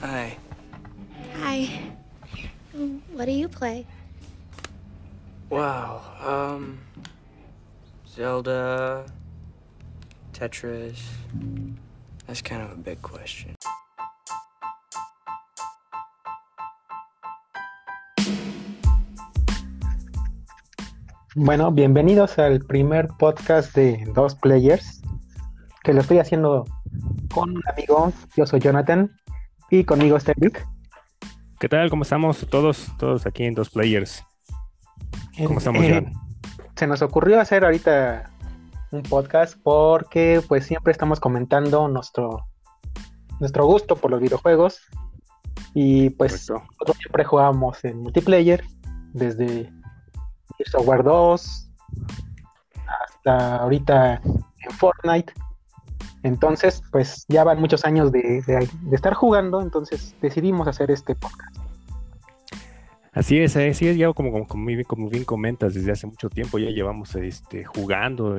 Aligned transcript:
Hi. 0.00 0.32
Hi. 1.44 1.68
What 3.12 3.26
do 3.26 3.32
you 3.32 3.48
play? 3.48 3.84
Wow. 5.50 6.00
Um. 6.24 6.78
Zelda. 8.08 9.04
Tetris. 10.32 11.04
That's 12.26 12.40
kind 12.40 12.62
of 12.62 12.72
a 12.72 12.76
big 12.76 13.02
question. 13.02 13.54
Bueno, 21.36 21.70
bienvenidos 21.72 22.38
al 22.38 22.60
primer 22.60 23.08
podcast 23.18 23.74
de 23.74 24.02
Dos 24.14 24.34
Players, 24.36 25.02
que 25.84 25.92
lo 25.92 26.00
estoy 26.00 26.20
haciendo 26.20 26.64
con 27.34 27.50
un 27.50 27.62
amigo. 27.70 28.14
Yo 28.34 28.46
soy 28.46 28.60
Jonathan 28.60 29.10
y 29.70 29.84
conmigo 29.84 30.16
está 30.16 30.32
Eric. 30.32 30.66
¿Qué 31.58 31.68
tal? 31.68 31.90
¿Cómo 31.90 32.02
estamos 32.02 32.46
todos? 32.48 32.88
Todos 32.98 33.26
aquí 33.26 33.44
en 33.44 33.54
Dos 33.54 33.70
Players. 33.70 34.24
¿Cómo 35.46 35.58
estamos, 35.58 35.82
Eh? 35.82 36.04
Se 36.76 36.86
nos 36.86 37.02
ocurrió 37.02 37.40
hacer 37.40 37.64
ahorita 37.64 38.30
un 38.90 39.02
podcast 39.02 39.56
porque 39.62 40.42
pues 40.48 40.66
siempre 40.66 40.92
estamos 40.92 41.20
comentando 41.20 41.86
nuestro, 41.88 42.46
nuestro 43.38 43.66
gusto 43.66 43.96
por 43.96 44.10
los 44.10 44.20
videojuegos 44.20 44.80
y 45.74 46.10
pues 46.10 46.46
Correcto. 46.46 46.72
nosotros 46.72 46.96
siempre 46.98 47.24
jugamos 47.24 47.84
en 47.84 47.98
multiplayer 47.98 48.64
desde 49.12 49.70
War 50.84 51.04
2 51.04 51.70
hasta 52.86 53.56
ahorita 53.56 54.20
en 54.24 54.70
Fortnite. 54.78 55.32
Entonces, 56.22 56.82
pues 56.92 57.24
ya 57.28 57.44
van 57.44 57.60
muchos 57.60 57.84
años 57.84 58.12
de, 58.12 58.42
estar 58.92 59.14
jugando, 59.14 59.62
entonces 59.62 60.14
decidimos 60.20 60.68
hacer 60.68 60.90
este 60.90 61.14
podcast. 61.14 61.56
Así 63.12 63.38
es, 63.38 63.56
así 63.56 63.88
es, 63.88 63.96
ya 63.96 64.12
como, 64.12 64.46
como, 64.46 64.66
bien- 64.66 65.24
comentas, 65.24 65.74
desde 65.74 65.92
hace 65.92 66.06
mucho 66.06 66.28
tiempo 66.28 66.58
ya 66.58 66.70
llevamos 66.70 67.14
este, 67.16 67.64
jugando 67.64 68.36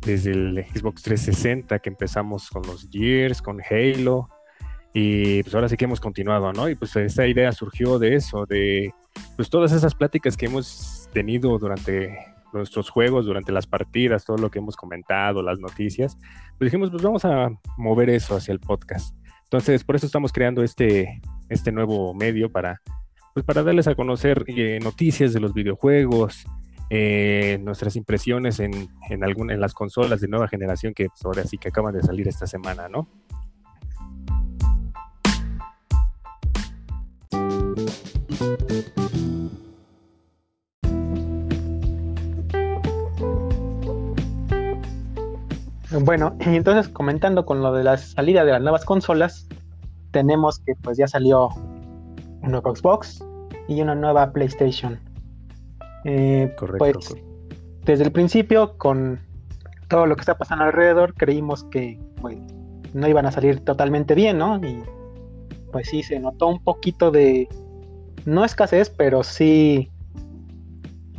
desde 0.00 0.30
el 0.30 0.64
Xbox 0.74 1.02
360 1.02 1.78
que 1.80 1.90
empezamos 1.90 2.48
con 2.48 2.62
los 2.62 2.88
Gears, 2.90 3.42
con 3.42 3.60
Halo, 3.60 4.30
y 4.94 5.42
pues 5.42 5.54
ahora 5.54 5.68
sí 5.68 5.76
que 5.76 5.84
hemos 5.84 6.00
continuado, 6.00 6.52
¿no? 6.52 6.68
Y 6.68 6.74
pues 6.74 6.96
esta 6.96 7.26
idea 7.26 7.52
surgió 7.52 7.98
de 7.98 8.14
eso, 8.14 8.46
de 8.46 8.94
pues 9.36 9.50
todas 9.50 9.72
esas 9.72 9.94
pláticas 9.94 10.36
que 10.36 10.46
hemos 10.46 11.08
tenido 11.12 11.58
durante 11.58 12.16
nuestros 12.52 12.90
juegos, 12.90 13.26
durante 13.26 13.52
las 13.52 13.66
partidas, 13.66 14.24
todo 14.24 14.38
lo 14.38 14.50
que 14.50 14.58
hemos 14.58 14.76
comentado, 14.76 15.42
las 15.42 15.58
noticias, 15.58 16.16
pues 16.58 16.70
dijimos, 16.70 16.90
pues 16.90 17.02
vamos 17.02 17.24
a 17.24 17.50
mover 17.76 18.10
eso 18.10 18.36
hacia 18.36 18.52
el 18.52 18.60
podcast. 18.60 19.14
Entonces, 19.44 19.84
por 19.84 19.96
eso 19.96 20.06
estamos 20.06 20.32
creando 20.32 20.62
este, 20.62 21.20
este 21.48 21.72
nuevo 21.72 22.14
medio 22.14 22.50
para 22.50 22.80
pues 23.34 23.44
para 23.46 23.62
darles 23.62 23.86
a 23.86 23.94
conocer 23.94 24.44
eh, 24.48 24.80
noticias 24.82 25.32
de 25.32 25.38
los 25.38 25.52
videojuegos, 25.54 26.44
eh, 26.90 27.58
nuestras 27.62 27.94
impresiones 27.94 28.58
en, 28.58 28.88
en, 29.10 29.22
algún- 29.22 29.50
en 29.52 29.60
las 29.60 29.74
consolas 29.74 30.20
de 30.20 30.26
nueva 30.28 30.48
generación 30.48 30.92
que 30.92 31.06
pues, 31.08 31.24
ahora 31.24 31.44
sí 31.44 31.56
que 31.56 31.68
acaban 31.68 31.94
de 31.94 32.02
salir 32.02 32.26
esta 32.26 32.46
semana, 32.48 32.88
¿no? 32.88 33.06
Bueno, 46.08 46.34
y 46.40 46.56
entonces 46.56 46.88
comentando 46.88 47.44
con 47.44 47.60
lo 47.60 47.70
de 47.70 47.84
la 47.84 47.98
salida 47.98 48.42
de 48.42 48.52
las 48.52 48.62
nuevas 48.62 48.86
consolas, 48.86 49.46
tenemos 50.10 50.58
que 50.60 50.72
pues 50.76 50.96
ya 50.96 51.06
salió 51.06 51.48
un 51.48 52.50
nuevo 52.50 52.74
Xbox 52.74 53.22
y 53.68 53.82
una 53.82 53.94
nueva 53.94 54.32
PlayStation. 54.32 54.98
Eh, 56.06 56.50
Correcto. 56.56 56.78
Pues 56.78 57.14
desde 57.84 58.04
el 58.04 58.12
principio, 58.12 58.78
con 58.78 59.20
todo 59.88 60.06
lo 60.06 60.16
que 60.16 60.22
está 60.22 60.38
pasando 60.38 60.64
alrededor, 60.64 61.12
creímos 61.12 61.64
que 61.64 62.00
pues, 62.22 62.38
no 62.94 63.06
iban 63.06 63.26
a 63.26 63.30
salir 63.30 63.62
totalmente 63.62 64.14
bien, 64.14 64.38
¿no? 64.38 64.56
Y 64.66 64.82
pues 65.72 65.90
sí, 65.90 66.02
se 66.02 66.18
notó 66.18 66.48
un 66.48 66.64
poquito 66.64 67.10
de, 67.10 67.50
no 68.24 68.46
escasez, 68.46 68.88
pero 68.88 69.22
sí 69.22 69.90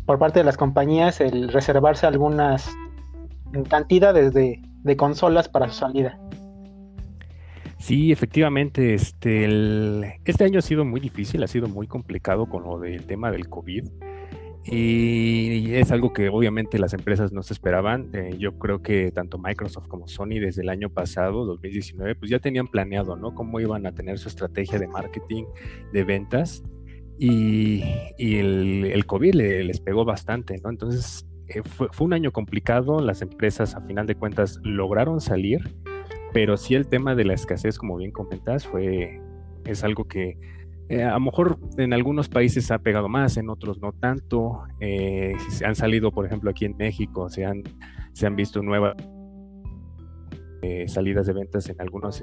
por 0.07 0.17
parte 0.17 0.39
de 0.39 0.45
las 0.45 0.57
compañías 0.57 1.21
el 1.21 1.49
reservarse 1.49 2.07
algunas 2.07 2.67
cantidades 3.69 4.33
de, 4.33 4.59
de 4.83 4.97
consolas 4.97 5.49
para 5.49 5.69
su 5.69 5.79
salida. 5.79 6.19
Sí, 7.77 8.11
efectivamente, 8.11 8.93
este, 8.93 9.45
el- 9.45 10.03
este 10.25 10.43
año 10.43 10.59
ha 10.59 10.61
sido 10.61 10.83
muy 10.83 10.99
difícil, 10.99 11.41
ha 11.43 11.47
sido 11.47 11.67
muy 11.67 11.87
complicado 11.87 12.45
con 12.47 12.63
lo 12.63 12.77
del 12.79 13.05
tema 13.05 13.31
del 13.31 13.47
COVID. 13.47 13.85
Y 14.65 15.73
es 15.73 15.91
algo 15.91 16.11
que 16.13 16.29
obviamente 16.29 16.77
las 16.77 16.93
empresas 16.93 17.31
no 17.31 17.41
se 17.41 17.53
esperaban. 17.53 18.09
Eh, 18.13 18.35
yo 18.37 18.59
creo 18.59 18.81
que 18.81 19.11
tanto 19.11 19.37
Microsoft 19.39 19.87
como 19.87 20.07
Sony 20.07 20.39
desde 20.41 20.61
el 20.61 20.69
año 20.69 20.89
pasado, 20.89 21.45
2019, 21.45 22.15
pues 22.15 22.29
ya 22.29 22.39
tenían 22.39 22.67
planeado, 22.67 23.15
¿no? 23.15 23.33
Cómo 23.33 23.59
iban 23.59 23.85
a 23.87 23.93
tener 23.93 24.19
su 24.19 24.27
estrategia 24.27 24.77
de 24.77 24.87
marketing, 24.87 25.45
de 25.93 26.03
ventas. 26.03 26.61
Y, 27.17 27.83
y 28.17 28.35
el, 28.37 28.85
el 28.93 29.05
COVID 29.05 29.33
le- 29.33 29.63
les 29.63 29.79
pegó 29.79 30.05
bastante, 30.05 30.57
¿no? 30.63 30.69
Entonces 30.69 31.25
eh, 31.49 31.63
fue, 31.63 31.89
un 31.99 32.13
año 32.13 32.31
complicado. 32.31 32.99
Las 32.99 33.21
empresas, 33.21 33.75
a 33.75 33.81
final 33.81 34.05
de 34.05 34.15
cuentas, 34.15 34.59
lograron 34.63 35.19
salir, 35.19 35.59
pero 36.33 36.57
sí 36.57 36.75
el 36.75 36.87
tema 36.87 37.15
de 37.15 37.25
la 37.25 37.33
escasez, 37.33 37.77
como 37.77 37.97
bien 37.97 38.11
comentas, 38.11 38.65
fue, 38.67 39.19
es 39.65 39.83
algo 39.83 40.05
que 40.05 40.37
eh, 40.89 41.03
a 41.03 41.13
lo 41.13 41.19
mejor 41.19 41.59
en 41.77 41.93
algunos 41.93 42.29
países 42.29 42.71
ha 42.71 42.79
pegado 42.79 43.09
más, 43.09 43.37
en 43.37 43.49
otros 43.49 43.79
no 43.81 43.93
tanto. 43.93 44.63
Eh, 44.79 45.33
se 45.49 45.65
han 45.65 45.75
salido, 45.75 46.11
por 46.11 46.25
ejemplo, 46.25 46.51
aquí 46.51 46.65
en 46.65 46.77
México, 46.77 47.29
se 47.29 47.45
han, 47.45 47.63
se 48.13 48.27
han 48.27 48.35
visto 48.35 48.61
nuevas 48.61 48.95
salidas 50.87 51.25
de 51.25 51.31
ventas 51.31 51.69
en 51.69 51.79
algunos, 51.79 52.21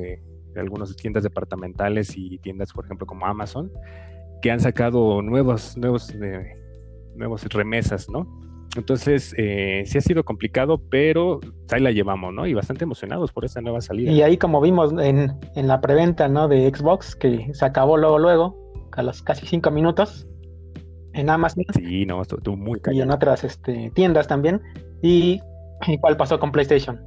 algunas 0.57 0.95
tiendas 0.95 1.23
departamentales 1.23 2.13
y 2.17 2.39
tiendas, 2.39 2.73
por 2.73 2.85
ejemplo, 2.85 3.07
como 3.07 3.27
Amazon, 3.27 3.73
que 4.43 4.51
han 4.51 4.61
sacado 4.61 5.23
nuevos, 5.23 5.77
nuevos, 5.77 6.15
nuevos 7.17 7.45
remesas, 7.45 8.11
¿no? 8.11 8.46
Entonces, 8.77 9.35
eh, 9.39 9.83
sí 9.87 9.99
ha 9.99 10.01
sido 10.01 10.25
complicado, 10.25 10.81
pero 10.91 11.41
ahí 11.71 11.81
la 11.81 11.91
llevamos, 11.91 12.33
¿no? 12.33 12.47
Y 12.47 12.55
bastante 12.55 12.85
emocionados 12.85 13.33
por 13.33 13.45
esta 13.45 13.61
nueva 13.61 13.81
salida. 13.81 14.11
Y 14.11 14.23
ahí 14.23 14.37
como 14.37 14.61
vimos 14.61 14.93
en, 15.01 15.35
en 15.55 15.69
la 15.69 15.81
preventa 15.81 16.29
¿no? 16.29 16.49
de 16.49 16.71
Xbox, 16.75 17.17
que 17.17 17.49
se 17.53 17.65
acabó 17.65 17.97
luego, 17.97 18.19
luego, 18.19 18.73
a 18.93 19.03
los 19.03 19.23
casi 19.23 19.47
cinco 19.47 19.71
minutos, 19.71 20.27
en 21.13 21.31
Amazon 21.31 21.65
Sí, 21.75 22.05
no, 22.07 22.23
estuvo 22.23 22.57
muy 22.57 22.79
y 22.79 22.83
cañón. 22.83 23.03
en 23.09 23.11
otras 23.11 23.43
este, 23.45 23.91
tiendas 23.95 24.29
también. 24.29 24.61
Y 25.03 25.41
igual 25.89 26.17
pasó 26.17 26.39
con 26.39 26.53
PlayStation. 26.53 27.01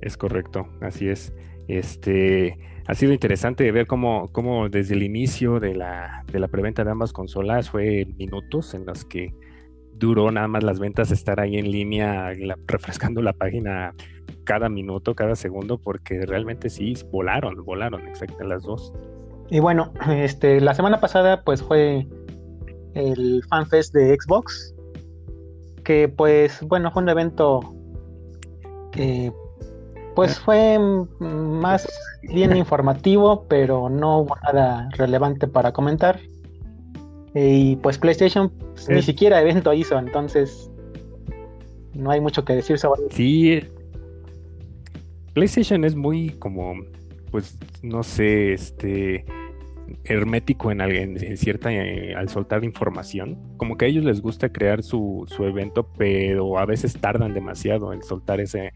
Es 0.00 0.16
correcto, 0.16 0.66
así 0.80 1.08
es. 1.08 1.32
Este 1.68 2.58
ha 2.86 2.94
sido 2.94 3.12
interesante 3.12 3.70
ver 3.70 3.86
cómo, 3.86 4.28
cómo 4.32 4.68
desde 4.68 4.94
el 4.94 5.04
inicio 5.04 5.60
de 5.60 5.74
la, 5.76 6.24
de 6.32 6.40
la 6.40 6.48
preventa 6.48 6.82
de 6.82 6.90
ambas 6.90 7.12
consolas 7.12 7.70
fue 7.70 8.06
minutos 8.18 8.74
en 8.74 8.84
los 8.84 9.04
que 9.04 9.32
duró 10.02 10.30
nada 10.30 10.48
más 10.48 10.64
las 10.64 10.80
ventas 10.80 11.10
estar 11.10 11.40
ahí 11.40 11.56
en 11.56 11.70
línea, 11.70 12.32
refrescando 12.66 13.22
la 13.22 13.32
página 13.32 13.94
cada 14.44 14.68
minuto, 14.68 15.14
cada 15.14 15.36
segundo, 15.36 15.78
porque 15.78 16.26
realmente 16.26 16.68
sí 16.68 16.94
volaron, 17.10 17.64
volaron 17.64 18.06
exacto 18.06 18.44
las 18.44 18.64
dos. 18.64 18.92
Y 19.48 19.60
bueno, 19.60 19.92
este, 20.10 20.60
la 20.60 20.74
semana 20.74 21.00
pasada 21.00 21.42
pues 21.44 21.62
fue 21.62 22.06
el 22.94 23.42
FanFest 23.48 23.94
de 23.94 24.16
Xbox, 24.20 24.74
que 25.84 26.08
pues 26.08 26.60
bueno, 26.62 26.90
fue 26.90 27.02
un 27.02 27.08
evento 27.08 27.60
que 28.90 29.32
pues 30.16 30.38
fue 30.38 30.78
más 31.20 31.88
bien 32.22 32.56
informativo, 32.56 33.46
pero 33.48 33.88
no 33.88 34.18
hubo 34.18 34.36
nada 34.42 34.88
relevante 34.96 35.46
para 35.46 35.72
comentar. 35.72 36.20
Y 37.34 37.76
pues 37.76 37.98
PlayStation 37.98 38.50
pues, 38.50 38.88
ni 38.88 39.02
siquiera 39.02 39.40
evento 39.40 39.72
hizo, 39.72 39.98
entonces 39.98 40.70
no 41.94 42.10
hay 42.10 42.20
mucho 42.20 42.44
que 42.44 42.54
decir 42.54 42.78
sobre 42.78 43.02
eso. 43.06 43.16
Sí, 43.16 43.60
PlayStation 45.34 45.84
es 45.84 45.94
muy 45.94 46.30
como, 46.38 46.74
pues, 47.30 47.58
no 47.82 48.02
sé, 48.02 48.52
este, 48.52 49.24
hermético 50.04 50.70
en, 50.70 50.80
en- 50.80 51.22
en 51.22 51.36
cierta, 51.36 51.72
eh, 51.72 52.14
al 52.14 52.28
soltar 52.28 52.64
información. 52.64 53.38
Como 53.56 53.76
que 53.76 53.84
a 53.84 53.88
ellos 53.88 54.04
les 54.04 54.20
gusta 54.20 54.50
crear 54.50 54.82
su, 54.82 55.24
su 55.28 55.44
evento, 55.44 55.88
pero 55.96 56.58
a 56.58 56.66
veces 56.66 56.94
tardan 57.00 57.34
demasiado 57.34 57.92
en 57.92 58.02
soltar 58.02 58.40
ese, 58.40 58.72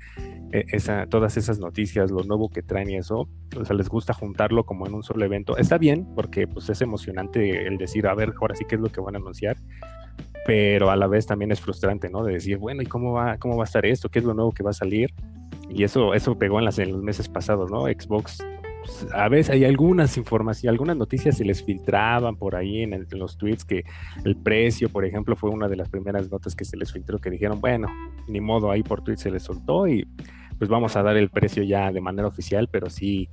e- 0.52 0.64
esa, 0.72 1.06
todas 1.06 1.36
esas 1.36 1.58
noticias, 1.58 2.10
lo 2.10 2.22
nuevo 2.24 2.48
que 2.48 2.62
traen 2.62 2.90
y 2.90 2.96
eso. 2.96 3.28
O 3.58 3.64
sea, 3.64 3.76
les 3.76 3.88
gusta 3.88 4.12
juntarlo 4.12 4.64
como 4.64 4.86
en 4.86 4.94
un 4.94 5.02
solo 5.02 5.24
evento. 5.24 5.56
Está 5.56 5.78
bien, 5.78 6.06
porque 6.14 6.46
pues 6.46 6.68
es 6.68 6.80
emocionante 6.82 7.66
el 7.66 7.78
decir, 7.78 8.06
a 8.06 8.14
ver, 8.14 8.32
ahora 8.40 8.54
sí 8.54 8.64
qué 8.68 8.76
es 8.76 8.80
lo 8.80 8.88
que 8.88 9.00
van 9.00 9.14
a 9.14 9.18
anunciar. 9.18 9.56
Pero 10.46 10.90
a 10.90 10.96
la 10.96 11.08
vez 11.08 11.26
también 11.26 11.50
es 11.50 11.60
frustrante, 11.60 12.08
¿no? 12.08 12.22
De 12.22 12.34
decir, 12.34 12.58
bueno, 12.58 12.80
¿y 12.82 12.86
cómo 12.86 13.12
va, 13.12 13.36
cómo 13.38 13.56
va 13.56 13.64
a 13.64 13.66
estar 13.66 13.84
esto? 13.84 14.08
¿Qué 14.08 14.20
es 14.20 14.24
lo 14.24 14.32
nuevo 14.32 14.52
que 14.52 14.62
va 14.62 14.70
a 14.70 14.74
salir? 14.74 15.12
Y 15.68 15.82
eso, 15.82 16.14
eso 16.14 16.38
pegó 16.38 16.60
en, 16.60 16.64
las, 16.66 16.78
en 16.78 16.92
los 16.92 17.02
meses 17.02 17.28
pasados, 17.28 17.68
¿no? 17.72 17.86
Xbox 17.86 18.38
pues, 18.86 19.06
a 19.12 19.28
veces 19.28 19.50
hay 19.50 19.64
algunas 19.64 20.16
informaciones, 20.16 20.70
algunas 20.70 20.96
noticias 20.96 21.36
se 21.36 21.44
les 21.44 21.62
filtraban 21.64 22.36
por 22.36 22.54
ahí 22.54 22.82
en, 22.82 23.06
los 23.10 23.36
tweets 23.36 23.64
que 23.64 23.84
el 24.24 24.36
precio, 24.36 24.88
por 24.88 25.04
ejemplo, 25.04 25.34
fue 25.34 25.50
una 25.50 25.68
de 25.68 25.76
las 25.76 25.88
primeras 25.88 26.30
notas 26.30 26.54
que 26.54 26.64
se 26.64 26.76
les 26.76 26.92
filtró 26.92 27.18
que 27.18 27.30
dijeron, 27.30 27.60
bueno, 27.60 27.88
ni 28.28 28.40
modo, 28.40 28.70
ahí 28.70 28.82
por 28.82 29.02
tweet 29.02 29.16
se 29.16 29.30
les 29.30 29.42
soltó 29.42 29.88
y 29.88 30.06
pues 30.58 30.70
vamos 30.70 30.96
a 30.96 31.02
dar 31.02 31.16
el 31.16 31.30
precio 31.30 31.62
ya 31.64 31.90
de 31.90 32.00
manera 32.00 32.28
oficial, 32.28 32.68
pero 32.70 32.88
sí 32.88 33.28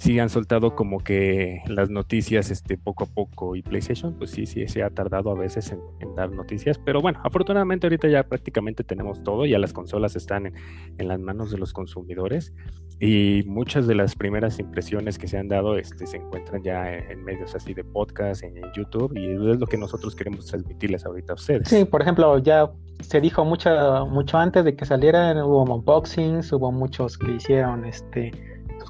sí 0.00 0.18
han 0.18 0.30
soltado 0.30 0.74
como 0.74 1.00
que 1.00 1.62
las 1.66 1.90
noticias 1.90 2.50
este, 2.50 2.78
poco 2.78 3.04
a 3.04 3.06
poco 3.06 3.54
y 3.54 3.62
PlayStation 3.62 4.14
pues 4.14 4.30
sí, 4.30 4.46
sí 4.46 4.66
se 4.66 4.82
ha 4.82 4.88
tardado 4.88 5.30
a 5.30 5.34
veces 5.34 5.72
en, 5.72 6.14
dar 6.16 6.30
noticias, 6.30 6.78
pero 6.78 7.02
bueno, 7.02 7.20
afortunadamente 7.22 7.86
ahorita 7.86 8.08
ya 8.08 8.24
prácticamente 8.24 8.82
tenemos 8.82 9.22
todo, 9.22 9.44
ya 9.44 9.58
las 9.58 9.74
consolas 9.74 10.16
están 10.16 10.46
en, 10.46 10.54
en, 10.96 11.06
las 11.06 11.20
manos 11.20 11.50
de 11.50 11.58
los 11.58 11.74
consumidores 11.74 12.54
y 12.98 13.42
muchas 13.46 13.86
de 13.86 13.94
las 13.94 14.14
primeras 14.16 14.58
impresiones 14.58 15.18
que 15.18 15.28
se 15.28 15.36
han 15.36 15.48
dado 15.48 15.76
este, 15.76 16.06
se 16.06 16.16
encuentran 16.16 16.62
ya 16.62 16.94
en, 16.94 17.10
en 17.10 17.22
medios 17.22 17.54
así 17.54 17.74
de 17.74 17.84
podcast, 17.84 18.42
en, 18.42 18.54
YouTube 18.74 19.16
y 19.16 19.32
es 19.32 19.58
lo 19.58 19.66
que 19.66 19.76
nosotros 19.76 20.14
queremos 20.14 20.46
transmitirles 20.46 21.04
ahorita 21.04 21.32
a 21.32 21.36
ustedes. 21.36 21.68
Sí, 21.68 21.84
por 21.84 22.00
ejemplo, 22.00 22.38
ya 22.38 22.70
se 23.00 23.20
dijo 23.20 23.44
mucho, 23.44 23.70
mucho 24.06 24.38
antes 24.38 24.64
de 24.64 24.76
que 24.76 24.86
saliera, 24.86 25.32
hubo 25.44 25.62
unboxings, 25.64 26.52
hubo 26.52 26.72
muchos 26.72 27.18
que 27.18 27.32
hicieron 27.32 27.84
este 27.84 28.32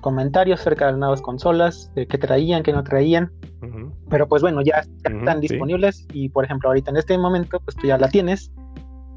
comentarios 0.00 0.60
acerca 0.60 0.86
de 0.86 0.92
las 0.92 0.98
nuevas 0.98 1.22
consolas, 1.22 1.90
de 1.94 2.06
qué 2.06 2.18
traían, 2.18 2.62
qué 2.62 2.72
no 2.72 2.82
traían. 2.82 3.30
Uh 3.62 3.66
-huh. 3.66 3.92
Pero 4.08 4.28
pues 4.28 4.42
bueno, 4.42 4.62
ya, 4.62 4.82
uh 4.84 5.10
-huh, 5.10 5.18
están 5.18 5.40
disponibles 5.40 5.96
sí. 5.96 6.06
y 6.12 6.28
por 6.28 6.44
ejemplo 6.44 6.68
ahorita 6.70 6.90
en 6.90 6.96
este 6.96 7.16
momento 7.18 7.60
pues 7.60 7.76
tú 7.76 7.86
ya 7.86 7.98
la 7.98 8.08
tienes. 8.08 8.52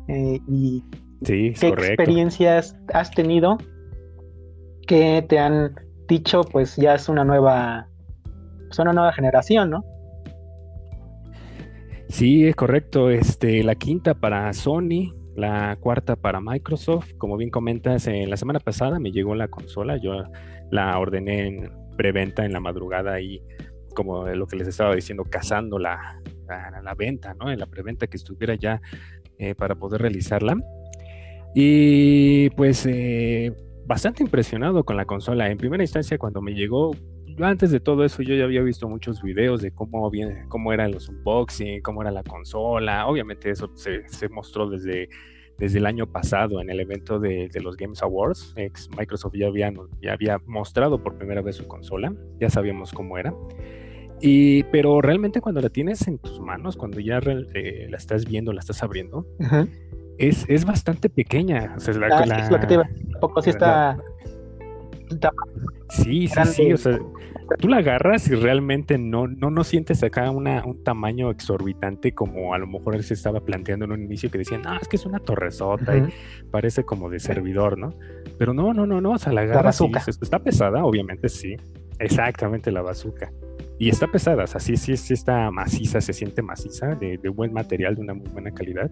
Eh, 0.08 0.40
y 0.48 0.84
sí, 1.24 1.54
qué 1.60 1.70
correcto. 1.70 1.94
experiencias 1.94 2.76
has 2.94 3.10
tenido 3.12 3.58
que 4.86 5.26
te 5.28 5.40
han 5.40 5.76
dicho 6.08 6.44
pues 6.44 6.76
ya 6.76 6.96
es 6.96 7.08
una 7.10 7.24
nueva, 7.24 7.88
pues 8.68 8.80
una 8.80 8.94
nueva 8.94 9.14
generación, 9.14 9.70
¿no? 9.70 9.84
Sí, 12.10 12.46
es 12.46 12.56
correcto. 12.56 13.10
Este, 13.10 13.64
la 13.64 13.74
quinta 13.74 14.14
para 14.14 14.54
Sony, 14.54 15.16
la 15.36 15.78
cuarta 15.80 16.16
para 16.16 16.40
Microsoft. 16.42 17.14
Como 17.18 17.38
bien 17.38 17.50
comentas, 17.50 18.06
en 18.06 18.30
la 18.30 18.38
semana 18.38 18.60
pasada 18.60 19.00
me 19.00 19.12
llegó 19.12 19.34
la 19.34 19.48
consola. 19.48 19.98
Yo 19.98 20.12
la 20.74 20.98
ordené 20.98 21.48
en 21.48 21.72
preventa 21.96 22.44
en 22.46 22.52
la 22.52 22.60
madrugada 22.60 23.22
y 23.22 23.42
como 23.94 24.26
lo 24.26 24.48
que 24.48 24.56
les 24.56 24.68
estaba 24.68 24.96
diciendo, 24.96 25.24
cazando 25.24 25.78
la, 25.78 26.20
la, 26.48 26.96
venta, 26.96 27.36
¿no? 27.36 27.52
En 27.52 27.60
la 27.60 27.68
preventa 27.68 28.08
que 28.08 28.18
estuviera 28.18 28.56
ya 28.56 28.82
eh, 29.38 29.54
para 29.54 29.76
poder 29.76 30.02
realizarla. 30.02 30.58
Y 31.54 32.50
pues 32.52 32.88
eh, 32.88 33.54
bastante 33.86 34.24
impresionado 34.24 34.84
con 34.84 34.98
la 34.98 35.06
consola. 35.06 35.52
En 35.52 35.58
primera 35.58 35.84
instancia, 35.84 36.18
cuando 36.18 36.42
me 36.42 36.56
llegó, 36.56 36.96
antes 37.40 37.70
de 37.70 37.80
todo 37.80 38.04
eso, 38.04 38.24
yo 38.24 38.34
ya 38.34 38.46
había 38.46 38.64
visto 38.64 38.90
muchos 38.90 39.22
videos 39.22 39.62
de 39.62 39.72
cómo, 39.72 40.12
cómo 40.50 40.74
eran 40.74 40.92
los 40.92 41.08
unboxing, 41.08 41.84
cómo 41.84 42.02
era 42.02 42.10
la 42.10 42.24
consola. 42.24 43.06
Obviamente 43.06 43.52
eso 43.52 43.72
se 43.76 44.30
mostró 44.30 44.68
desde 44.68 45.08
desde 45.58 45.80
el 45.80 45.86
año 45.86 46.08
pasado 46.08 46.62
en 46.62 46.70
el 46.70 46.80
evento 46.80 47.20
de, 47.20 47.50
de 47.50 47.62
los 47.62 47.78
Games 47.78 48.02
Awards. 48.02 48.54
Ex 48.56 48.90
Microsoft 48.98 49.34
ya 49.36 49.48
había, 49.48 49.72
ya 50.02 50.14
había 50.14 50.40
mostrado 50.46 51.02
por 51.02 51.18
primera 51.18 51.42
vez 51.42 51.58
su 51.58 51.68
consola, 51.68 52.14
ya 52.40 52.50
sabíamos 52.50 52.92
cómo 52.92 53.18
era. 53.18 53.34
Y, 54.22 54.64
pero 54.64 55.02
realmente 55.02 55.42
cuando 55.42 55.60
la 55.62 55.70
tienes 55.70 56.08
en 56.08 56.18
tus 56.18 56.40
manos, 56.40 56.78
cuando 56.78 57.00
ya 57.00 57.20
eh, 57.54 57.88
la 57.90 57.98
estás 57.98 58.26
viendo, 58.26 58.54
la 58.54 58.62
estás 58.62 58.82
abriendo, 58.82 59.28
es, 60.18 60.46
es, 60.48 60.64
bastante 60.66 61.10
pequeña. 61.10 61.74
O 61.76 61.80
sea, 61.80 61.94
la, 61.96 62.08
ah, 62.08 62.26
la, 62.26 62.40
es 62.40 62.52
lo 62.52 62.60
que 62.60 62.68
te 62.68 62.74
iba 62.76 62.88
poco 63.20 63.42
sí 63.42 63.50
está... 63.50 63.98
Sí, 65.90 66.28
sí, 66.28 66.46
sí, 66.46 66.74
o 66.74 66.78
sea, 66.78 67.00
tú 67.60 67.68
la 67.68 67.78
agarras 67.78 68.28
y 68.28 68.36
realmente 68.36 68.98
no, 68.98 69.28
no, 69.28 69.52
no 69.52 69.64
sientes 69.64 70.04
acá 70.04 70.30
una, 70.32 70.66
un 70.66 70.84
tamaño 70.84 71.30
exorbitante 71.30 72.14
como 72.14 72.54
a 72.54 72.58
lo 72.58 72.68
mejor 72.68 72.96
él 72.96 73.04
se 73.04 73.14
estaba 73.14 73.42
planteando 73.42 73.86
en 73.86 73.92
un 73.92 74.04
inicio 74.04 74.32
que 74.32 74.40
decían, 74.40 74.64
no, 74.64 74.76
es 74.80 74.88
que 74.88 74.96
es 74.96 75.06
una 75.06 75.20
torresota 75.20 75.94
uh 75.94 76.00
-huh. 76.00 76.10
y 76.10 76.50
parece 76.50 76.84
como 76.84 77.10
de 77.10 77.20
servidor, 77.20 77.78
¿no? 77.78 77.94
Pero 78.38 78.54
no, 78.54 78.74
no, 78.74 78.86
no, 78.86 79.02
no, 79.02 79.12
o 79.12 79.18
sea, 79.18 79.34
la 79.34 79.42
agarras 79.42 79.80
la 79.82 79.88
y 79.88 79.92
está 80.22 80.40
pesada, 80.40 80.84
obviamente 80.84 81.30
sí, 81.30 81.56
exactamente 82.00 82.72
la 82.72 82.82
bazooka. 82.82 83.32
Y 83.80 83.90
está 83.90 84.08
pesada, 84.08 84.44
o 84.44 84.48
sea, 84.48 84.60
sí, 84.60 84.78
sí, 84.78 84.96
sí 84.98 85.14
está 85.14 85.52
maciza, 85.52 86.00
se 86.00 86.14
siente 86.14 86.42
maciza, 86.42 86.96
de, 86.96 87.18
de 87.18 87.30
buen 87.30 87.52
material, 87.54 87.96
de 87.96 88.02
una 88.02 88.14
muy 88.14 88.28
buena 88.30 88.52
calidad 88.52 88.90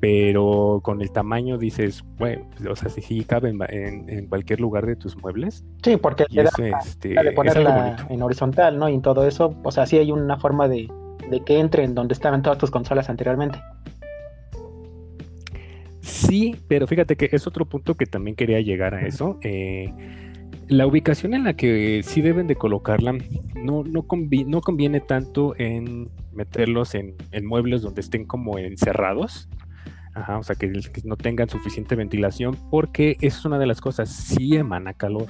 pero 0.00 0.80
con 0.82 1.02
el 1.02 1.12
tamaño 1.12 1.58
dices, 1.58 2.02
bueno, 2.16 2.48
o 2.68 2.74
sea, 2.74 2.88
sí, 2.88 3.02
sí 3.02 3.22
cabe 3.24 3.50
en, 3.50 3.58
en, 3.68 4.08
en, 4.08 4.26
cualquier 4.26 4.60
lugar 4.60 4.86
de 4.86 4.96
tus 4.96 5.16
muebles. 5.16 5.62
Sí, 5.84 5.98
porque 5.98 6.24
eso, 6.30 6.64
este, 6.64 7.10
de 7.10 7.32
ponerla 7.32 8.06
en 8.08 8.22
horizontal, 8.22 8.78
¿no? 8.78 8.88
Y 8.88 8.94
en 8.94 9.02
todo 9.02 9.26
eso, 9.26 9.54
o 9.62 9.70
sea, 9.70 9.84
sí 9.84 9.98
hay 9.98 10.10
una 10.10 10.38
forma 10.38 10.68
de, 10.68 10.88
de 11.28 11.40
que 11.44 11.58
entre 11.58 11.84
en 11.84 11.94
donde 11.94 12.14
estaban 12.14 12.42
todas 12.42 12.58
tus 12.58 12.70
consolas 12.70 13.10
anteriormente. 13.10 13.60
Sí, 16.00 16.56
pero 16.66 16.86
fíjate 16.86 17.16
que 17.16 17.28
es 17.32 17.46
otro 17.46 17.66
punto 17.66 17.94
que 17.94 18.06
también 18.06 18.36
quería 18.36 18.60
llegar 18.60 18.94
a 18.94 19.06
eso. 19.06 19.38
Eh, 19.42 19.92
la 20.68 20.86
ubicación 20.86 21.34
en 21.34 21.44
la 21.44 21.54
que 21.54 22.02
sí 22.02 22.22
deben 22.22 22.46
de 22.46 22.56
colocarla 22.56 23.12
no, 23.54 23.84
no, 23.84 24.02
convi 24.04 24.44
no 24.44 24.60
conviene 24.60 25.00
tanto 25.00 25.54
en 25.58 26.08
meterlos 26.32 26.94
en, 26.94 27.14
en, 27.32 27.44
muebles 27.44 27.82
donde 27.82 28.00
estén 28.00 28.24
como 28.24 28.58
encerrados. 28.58 29.48
Ajá, 30.14 30.38
o 30.38 30.42
sea, 30.42 30.56
que, 30.56 30.70
que, 30.72 31.02
no 31.04 31.16
tengan 31.16 31.48
suficiente 31.48 31.94
ventilación, 31.94 32.56
porque 32.70 33.16
eso 33.20 33.38
es 33.38 33.44
una 33.44 33.58
de 33.58 33.66
las 33.66 33.80
cosas, 33.80 34.08
sí 34.10 34.56
emana 34.56 34.92
calor. 34.92 35.26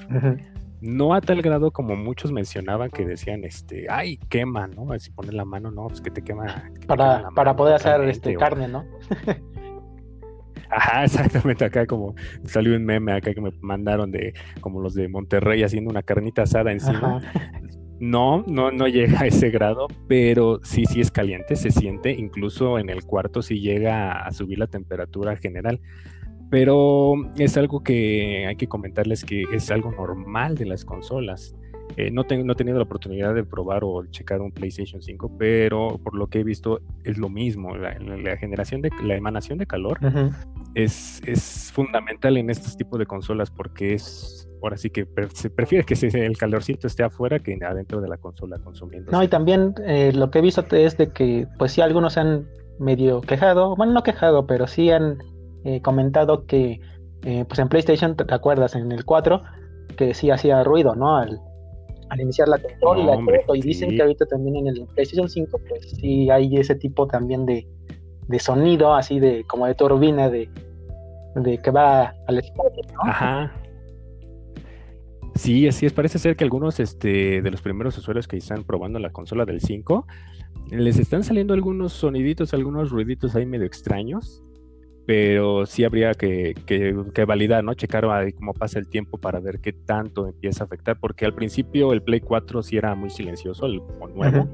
No 0.81 1.13
a 1.13 1.21
tal 1.21 1.43
grado 1.43 1.71
como 1.73 1.95
muchos 1.97 2.33
mencionaban 2.33 2.91
que 2.91 3.05
decían, 3.05 3.45
este, 3.45 3.87
ay, 3.91 4.17
quema, 4.31 4.67
¿no? 4.67 4.99
Si 4.99 5.11
pones 5.11 5.35
la 5.35 5.45
mano, 5.45 5.71
no, 5.71 5.89
pues 5.89 6.01
que 6.01 6.11
te 6.11 6.23
quema. 6.23 6.71
Que 6.81 6.87
para, 6.87 7.17
te 7.17 7.19
quema 7.19 7.35
para 7.35 7.57
poder 7.57 7.75
hacer 7.75 8.01
este, 8.09 8.35
carne, 8.37 8.69
¿no? 8.69 8.87
Ajá, 10.71 11.05
exactamente, 11.05 11.65
acá 11.65 11.85
como 11.85 12.15
salió 12.45 12.77
un 12.77 12.85
meme 12.85 13.13
acá 13.13 13.35
que 13.35 13.41
me 13.41 13.51
mandaron 13.61 14.13
de 14.13 14.33
como 14.61 14.81
los 14.81 14.95
de 14.95 15.09
Monterrey 15.09 15.65
haciendo 15.65 15.91
una 15.91 16.03
carnita 16.03 16.43
asada 16.43 16.71
encima. 16.73 17.19
Ajá. 17.19 17.53
No, 18.01 18.43
no, 18.47 18.71
no 18.71 18.89
llega 18.89 19.21
a 19.21 19.27
ese 19.27 19.51
grado, 19.51 19.87
pero 20.09 20.59
sí, 20.63 20.87
sí 20.87 21.03
es 21.03 21.11
caliente, 21.11 21.55
se 21.55 21.71
siente, 21.71 22.13
incluso 22.13 22.79
en 22.79 22.89
el 22.89 23.05
cuarto 23.05 23.43
sí 23.43 23.61
llega 23.61 24.23
a 24.23 24.33
subir 24.33 24.59
la 24.59 24.67
temperatura 24.67 25.37
general. 25.37 25.81
Pero 26.51 27.13
es 27.37 27.59
algo 27.59 27.83
que 27.83 28.47
hay 28.47 28.57
que 28.57 28.69
comentarles 28.69 29.23
que 29.25 29.45
es 29.53 29.71
algo 29.71 29.93
normal 29.93 30.57
de 30.57 30.65
las 30.65 30.87
consolas. 30.87 31.55
Eh, 32.01 32.11
no, 32.11 32.25
tengo, 32.25 32.45
no 32.45 32.55
he 32.55 32.57
tenido 32.57 32.79
la 32.79 32.85
oportunidad 32.85 33.35
de 33.35 33.45
probar 33.45 33.85
o 33.85 34.07
checar 34.07 34.41
un 34.41 34.53
PlayStation 34.53 35.03
5, 35.03 35.37
pero 35.39 36.01
por 36.03 36.17
lo 36.17 36.29
que 36.29 36.41
he 36.41 36.45
visto 36.45 36.81
es 37.05 37.19
lo 37.19 37.29
mismo. 37.29 37.77
La, 37.77 37.99
la 37.99 38.37
generación 38.39 38.81
de 38.81 38.91
la 39.03 39.17
emanación 39.17 39.59
de 39.59 39.67
calor 39.67 39.99
uh 40.01 40.07
-huh. 40.07 40.35
es, 40.75 41.21
es 41.27 41.71
fundamental 41.75 42.39
en 42.39 42.49
estos 42.49 42.77
tipos 42.79 42.99
de 42.99 43.05
consolas 43.05 43.51
porque 43.51 43.93
es 43.95 44.49
ahora 44.63 44.79
sí 44.79 44.89
que 44.89 45.07
se 45.35 45.51
prefiere 45.51 45.85
que 45.85 45.95
el 46.07 46.39
calorcito 46.39 46.87
esté 46.87 47.03
afuera 47.03 47.39
que 47.39 47.59
adentro 47.63 48.01
de 48.01 48.09
la 48.09 48.17
consola 48.17 48.59
consumiendo. 48.59 49.13
No, 49.13 49.23
y 49.23 49.29
también 49.29 49.75
eh, 49.87 50.13
lo 50.15 50.31
que 50.31 50.39
he 50.39 50.43
visto 50.43 50.65
es 50.71 50.97
de 50.97 51.13
que, 51.13 51.47
pues 51.59 51.73
sí, 51.73 51.83
algunos 51.83 52.15
se 52.15 52.21
han 52.21 52.47
medio 52.79 53.21
quejado, 53.21 53.77
bueno, 53.77 53.93
no 53.93 54.03
quejado, 54.03 54.47
pero 54.47 54.67
sí 54.67 54.91
han 54.91 55.19
eh, 55.65 55.83
comentado 55.83 56.47
que, 56.47 56.81
eh, 57.25 57.45
pues 57.47 57.59
en 57.59 57.69
PlayStation, 57.69 58.17
¿te 58.17 58.35
acuerdas? 58.35 58.75
En 58.75 58.91
el 58.91 59.05
4, 59.05 59.43
que 59.97 60.15
sí 60.15 60.31
hacía 60.31 60.63
ruido, 60.65 60.95
¿no? 60.95 61.17
Al, 61.17 61.41
al 62.11 62.21
iniciar 62.21 62.49
la 62.49 62.59
consola 62.59 63.05
no, 63.05 63.13
hombre, 63.13 63.45
y 63.55 63.61
dicen 63.63 63.91
sí. 63.91 63.97
que 63.97 64.03
ahorita 64.03 64.27
también 64.27 64.57
en 64.57 64.67
el 64.69 64.87
PlayStation 64.95 65.29
5, 65.29 65.61
pues 65.69 65.91
sí 65.93 66.29
hay 66.31 66.57
ese 66.57 66.75
tipo 66.75 67.07
también 67.07 67.47
de, 67.47 67.67
de 68.29 68.39
sonido, 68.39 68.95
así 68.95 69.19
de 69.21 69.45
como 69.45 69.67
de 69.67 69.75
turbina, 69.75 70.29
de, 70.29 70.49
de 71.37 71.59
que 71.59 71.71
va 71.71 72.15
al 72.27 72.39
espacio, 72.39 72.83
¿no? 72.93 73.11
Ajá. 73.11 73.53
Sí, 75.37 75.67
así 75.67 75.87
es. 75.87 75.93
Parece 75.93 76.19
ser 76.19 76.37
que 76.37 76.45
algunos 76.45 76.81
este, 76.81 77.41
de 77.41 77.51
los 77.51 77.63
primeros 77.63 77.97
usuarios 77.97 78.29
que 78.29 78.37
están 78.37 78.65
probando 78.65 78.99
la 78.99 79.11
consola 79.11 79.47
del 79.47 79.61
5 79.61 80.07
les 80.71 80.99
están 80.99 81.25
saliendo 81.25 81.55
algunos 81.55 81.93
soniditos, 81.93 82.53
algunos 82.55 82.91
ruiditos 82.91 83.35
ahí 83.35 83.47
medio 83.47 83.67
extraños. 83.67 84.43
Pero 85.07 85.67
sí 85.67 85.83
habría 85.85 86.15
que, 86.15 86.55
que, 86.67 86.95
que 87.15 87.25
validar, 87.25 87.65
¿no? 87.65 87.75
Checar 87.75 88.05
ahí 88.07 88.33
cómo 88.33 88.55
pasa 88.55 88.79
el 88.79 88.87
tiempo 88.89 89.19
para 89.19 89.41
ver 89.41 89.59
qué 89.61 89.73
tanto 89.73 90.29
empieza 90.29 90.65
a 90.65 90.67
afectar. 90.67 90.99
Porque 91.01 91.25
al 91.25 91.35
principio 91.35 91.93
el 91.93 92.03
Play 92.03 92.21
4 92.21 92.63
sí 92.63 92.77
era 92.77 92.95
muy 92.95 93.11
silencioso, 93.11 93.67
el 93.67 93.83
nuevo. 94.15 94.49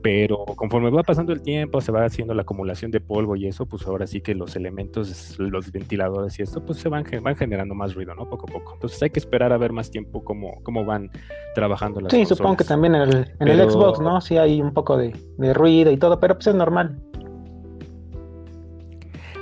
Pero 0.00 0.44
conforme 0.56 0.90
va 0.90 1.02
pasando 1.02 1.32
el 1.32 1.42
tiempo, 1.42 1.80
se 1.80 1.90
va 1.90 2.04
haciendo 2.04 2.32
la 2.32 2.42
acumulación 2.42 2.92
de 2.92 3.00
polvo 3.00 3.34
y 3.34 3.46
eso, 3.48 3.66
pues 3.66 3.84
ahora 3.86 4.06
sí 4.06 4.20
que 4.20 4.32
los 4.32 4.54
elementos, 4.54 5.36
los 5.40 5.72
ventiladores 5.72 6.38
y 6.38 6.42
esto, 6.42 6.64
pues 6.64 6.78
se 6.78 6.88
van, 6.88 7.04
van 7.20 7.34
generando 7.34 7.74
más 7.74 7.94
ruido, 7.94 8.14
¿no? 8.14 8.28
Poco 8.30 8.46
a 8.48 8.52
poco. 8.52 8.74
Entonces 8.74 9.02
hay 9.02 9.10
que 9.10 9.18
esperar 9.18 9.52
a 9.52 9.58
ver 9.58 9.72
más 9.72 9.90
tiempo 9.90 10.22
cómo, 10.22 10.60
cómo 10.62 10.84
van 10.84 11.10
trabajando 11.56 12.00
las 12.00 12.12
Sí, 12.12 12.18
consolas. 12.18 12.38
supongo 12.38 12.56
que 12.58 12.64
también 12.64 12.94
en 12.94 13.02
el, 13.02 13.16
en 13.16 13.26
pero... 13.40 13.52
el 13.64 13.70
Xbox, 13.70 14.00
¿no? 14.00 14.20
Sí 14.20 14.38
hay 14.38 14.62
un 14.62 14.72
poco 14.72 14.96
de, 14.96 15.12
de, 15.36 15.52
ruido 15.52 15.90
y 15.90 15.96
todo, 15.96 16.20
pero 16.20 16.34
pues 16.36 16.46
es 16.46 16.54
normal. 16.54 16.96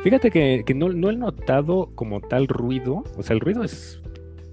Fíjate 0.06 0.30
que, 0.30 0.62
que 0.64 0.72
no, 0.72 0.88
no 0.90 1.10
he 1.10 1.16
notado 1.16 1.90
como 1.96 2.20
tal 2.20 2.46
ruido, 2.46 3.02
o 3.16 3.22
sea, 3.24 3.34
el 3.34 3.40
ruido 3.40 3.64
es 3.64 4.00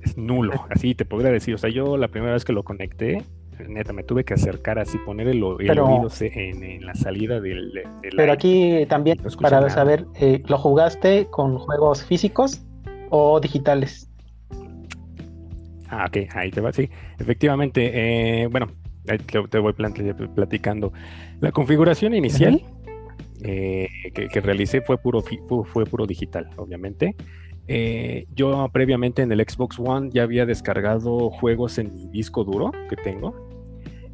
es 0.02 0.18
nulo, 0.18 0.52
así 0.72 0.96
te 0.96 1.06
podría 1.06 1.30
decir. 1.32 1.54
O 1.54 1.60
sea, 1.60 1.70
yo 1.70 1.96
la 1.96 2.08
primera 2.08 2.34
vez 2.34 2.44
que 2.44 2.54
lo 2.54 2.64
conecté, 2.64 3.22
neta, 3.70 3.94
me 3.94 4.02
tuve 4.02 4.24
que 4.24 4.34
acercar 4.34 4.80
así, 4.80 4.98
poner 5.06 5.28
el, 5.28 5.38
el 5.44 5.56
Pero- 5.68 5.86
oído 5.86 6.10
en, 6.22 6.64
en 6.64 6.86
la 6.88 6.96
salida 6.96 7.40
del, 7.40 7.72
del 7.72 7.84
Pero 8.02 8.20
aire. 8.22 8.32
aquí 8.32 8.86
también, 8.88 9.20
No 9.24 9.30
para 9.40 9.58
nada. 9.58 9.70
saber, 9.70 10.08
eh, 10.16 10.42
¿lo 10.48 10.58
jugaste 10.58 11.28
con 11.30 11.60
juegos 11.60 12.04
físicos 12.04 12.64
o 13.12 13.40
digitales? 13.40 14.10
Ah, 15.88 16.06
ok, 16.08 16.18
ahí 16.34 16.50
te 16.50 16.62
va, 16.62 16.74
sí. 16.74 16.90
Efectivamente, 17.20 17.92
eh, 18.42 18.48
bueno, 18.48 18.70
te, 19.06 19.18
te 19.20 19.60
voy 19.60 19.74
platicando. 19.74 20.92
La 21.42 21.52
configuración 21.52 22.16
inicial 22.16 22.60
eh, 23.44 23.90
que, 24.14 24.28
que 24.28 24.42
realicé 24.42 24.82
fue 24.82 24.98
puro, 24.98 25.22
fue, 25.22 25.86
puro 25.86 26.06
digital, 26.06 26.50
obviamente. 26.58 27.16
Eh, 27.68 28.26
yo 28.36 28.70
previamente 28.74 29.22
en 29.22 29.32
el 29.32 29.40
Xbox 29.40 29.80
One 29.80 30.10
ya 30.12 30.24
había 30.24 30.46
descargado 30.46 31.30
juegos 31.30 31.78
en 31.78 31.94
mi 31.94 32.08
disco 32.08 32.44
duro 32.44 32.72
que 32.90 32.96
tengo. 32.96 33.50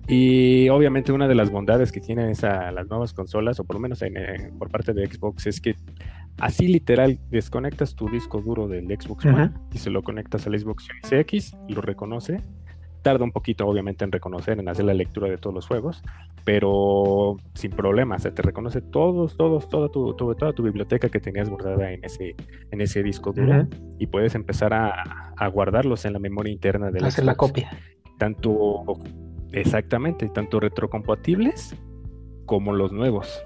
Y 0.08 0.68
obviamente 0.70 1.12
una 1.12 1.28
de 1.28 1.36
las 1.36 1.52
bondades 1.52 1.92
que 1.92 2.00
tienen 2.00 2.30
esa, 2.30 2.72
las 2.72 2.88
nuevas 2.90 3.14
consolas, 3.14 3.60
o 3.60 3.64
por 3.64 3.76
lo 3.76 3.80
menos 3.80 4.02
en, 4.02 4.18
eh, 4.18 4.52
por 4.58 4.72
parte 4.72 4.94
de 4.94 5.06
Xbox, 5.06 5.46
es 5.46 5.62
que 5.62 5.76
así 6.40 6.68
literal 6.68 7.20
desconectas 7.30 7.96
tu 7.96 8.10
disco 8.10 8.42
duro 8.42 8.68
del 8.68 8.88
Xbox 8.88 9.26
One 9.26 9.52
y 9.72 9.78
se 9.78 9.92
lo 9.92 10.02
conectas 10.02 10.48
al 10.48 10.60
Xbox 10.60 10.88
Series 11.04 11.22
X, 11.22 11.58
lo 11.68 11.82
reconoce. 11.82 12.42
Tarda 13.10 13.24
un 13.26 13.32
poquito, 13.32 13.66
obviamente, 13.68 14.06
en 14.06 14.12
reconocer, 14.12 14.60
en 14.60 14.70
hacer 14.70 14.86
la 14.86 14.94
lectura 14.94 15.28
de 15.28 15.38
todos 15.40 15.52
los 15.56 15.66
juegos, 15.68 16.04
pero 16.46 17.38
sin 17.56 17.72
problemas. 17.72 18.22
Se 18.22 18.30
te 18.30 18.44
reconoce 18.44 18.82
todos, 18.82 19.36
todos, 19.36 19.68
toda 19.68 19.90
tu, 19.90 20.14
tu- 20.14 20.36
toda 20.36 20.54
tu 20.54 20.62
biblioteca 20.62 21.10
que 21.10 21.20
tenías 21.20 21.50
guardada 21.50 21.92
en 21.92 22.06
ese, 22.06 22.36
en 22.70 22.82
ese 22.82 23.02
disco 23.02 23.32
duro 23.34 23.52
y 23.98 24.06
puedes 24.06 24.36
empezar 24.36 24.76
a, 24.76 25.32
a 25.36 25.48
guardarlos 25.48 26.06
en 26.06 26.14
la 26.14 26.20
memoria 26.20 26.54
interna 26.54 26.92
del 26.92 27.04
Hacer 27.06 27.26
la 27.26 27.34
copia. 27.36 27.72
Tanto, 28.20 28.84
exactamente, 29.54 30.30
tanto 30.30 30.60
retrocompatibles 30.60 31.76
como 32.46 32.74
los 32.74 32.92
nuevos 32.92 33.44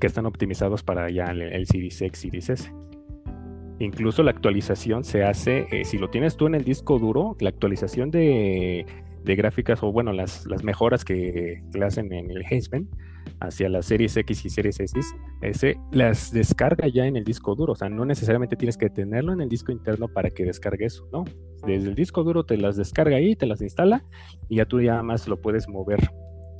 que 0.00 0.06
están 0.08 0.26
optimizados 0.26 0.82
para 0.82 1.08
ya 1.10 1.26
el, 1.26 1.42
el 1.42 1.66
Series 1.66 2.02
X, 2.02 2.20
Series 2.22 2.50
S. 2.50 2.72
Incluso 3.80 4.22
la 4.22 4.30
actualización 4.30 5.04
se 5.04 5.24
hace, 5.24 5.66
eh, 5.70 5.86
si 5.86 5.96
lo 5.96 6.10
tienes 6.10 6.36
tú 6.36 6.46
en 6.46 6.54
el 6.54 6.64
disco 6.64 6.98
duro, 6.98 7.34
la 7.40 7.48
actualización 7.48 8.10
de, 8.10 8.84
gráficas 9.24 9.82
o 9.82 9.90
bueno, 9.90 10.12
las, 10.12 10.46
mejoras 10.62 11.02
que, 11.02 11.62
le 11.72 11.84
hacen 11.86 12.12
en 12.12 12.30
el 12.30 12.44
Hazeman 12.44 12.90
hacia 13.40 13.70
las 13.70 13.86
series 13.86 14.14
X 14.18 14.44
y 14.44 14.50
series 14.50 14.80
S, 14.80 15.00
S, 15.40 15.76
las 15.92 16.30
descarga 16.30 16.88
ya 16.88 17.06
en 17.06 17.16
el 17.16 17.24
disco 17.24 17.54
duro. 17.54 17.72
O 17.72 17.76
sea, 17.76 17.88
no 17.88 18.04
necesariamente 18.04 18.54
tienes 18.54 18.76
que 18.76 18.90
tenerlo 18.90 19.32
en 19.32 19.40
el 19.40 19.48
disco 19.48 19.72
interno 19.72 20.08
para 20.08 20.28
que 20.28 20.44
descargue 20.44 20.84
eso, 20.84 21.08
¿no? 21.10 21.24
Desde 21.66 21.88
el 21.88 21.94
disco 21.94 22.22
duro 22.22 22.44
te 22.44 22.58
las 22.58 22.76
descarga 22.76 23.16
ahí, 23.16 23.34
te 23.34 23.46
las 23.46 23.62
instala 23.62 24.04
y 24.50 24.56
ya 24.56 24.66
tú 24.66 24.82
ya 24.82 25.02
más 25.02 25.26
lo 25.26 25.40
puedes 25.40 25.68
mover 25.68 26.00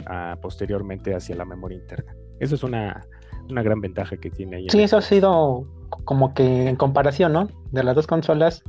ah, 0.07 0.39
posteriormente 0.41 1.15
hacia 1.15 1.37
la 1.37 1.45
memoria 1.45 1.77
interna. 1.77 2.15
Eso 2.39 2.55
es 2.55 2.63
una, 2.63 3.07
una 3.49 3.63
gran 3.63 3.81
ventaja 3.81 4.17
que 4.17 4.31
tiene 4.31 4.57
ahí. 4.57 4.67
Sí, 4.71 4.81
eso 4.83 4.97
ha 4.99 5.03
sido 5.03 5.65
como 6.05 6.35
que 6.35 6.69
en 6.69 6.77
comparación, 6.77 7.33
¿no? 7.33 7.49
De 7.73 7.83
las 7.83 7.95
dos 7.95 8.07
consolas 8.07 8.63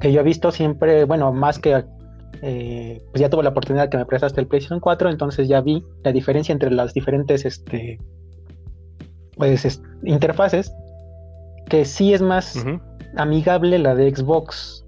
que 0.00 0.12
yo 0.12 0.20
he 0.20 0.24
visto 0.24 0.50
siempre, 0.50 1.04
bueno, 1.04 1.32
más 1.32 1.58
que 1.58 1.84
eh, 2.42 3.02
pues 3.10 3.20
ya 3.20 3.30
tuve 3.30 3.42
la 3.42 3.50
oportunidad 3.50 3.88
que 3.88 3.96
me 3.96 4.04
prestaste 4.04 4.40
el 4.40 4.46
PlayStation 4.46 4.80
4, 4.80 5.08
entonces 5.10 5.48
ya 5.48 5.60
vi 5.60 5.84
la 6.02 6.12
diferencia 6.12 6.52
entre 6.52 6.70
las 6.70 6.92
diferentes 6.92 7.44
este 7.44 7.98
pues 9.36 9.64
es- 9.64 9.82
interfaces 10.04 10.72
que 11.68 11.84
sí 11.84 12.12
es 12.12 12.20
más 12.22 12.56
amigable 13.16 13.78
la 13.78 13.94
de 13.94 14.14
Xbox. 14.14 14.84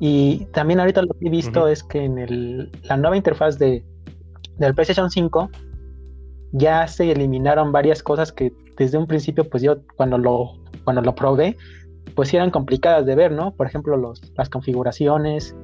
Y 0.00 0.46
también 0.52 0.80
ahorita 0.80 1.02
lo 1.02 1.14
que 1.14 1.26
he 1.28 1.30
visto 1.30 1.66
es 1.68 1.82
que 1.82 2.04
en 2.04 2.18
el, 2.18 2.70
la 2.82 2.96
nueva 2.96 3.16
interfaz 3.16 3.58
de, 3.58 3.82
del 4.58 4.74
PlayStation 4.74 5.10
5 5.10 5.50
ya 6.56 6.86
se 6.86 7.10
eliminaron 7.10 7.72
varias 7.72 8.02
cosas 8.02 8.30
que 8.32 8.52
desde 8.76 8.96
un 8.96 9.06
principio, 9.06 9.48
pues 9.48 9.62
yo 9.62 9.78
cuando 9.96 10.18
lo, 10.18 10.52
cuando 10.84 11.02
lo 11.02 11.14
probé, 11.14 11.56
pues 12.14 12.32
eran 12.32 12.50
complicadas 12.50 13.04
de 13.06 13.14
ver, 13.16 13.32
¿no? 13.32 13.52
Por 13.54 13.66
ejemplo, 13.66 13.96
los, 13.96 14.20
las 14.36 14.48
configuraciones, 14.48 15.54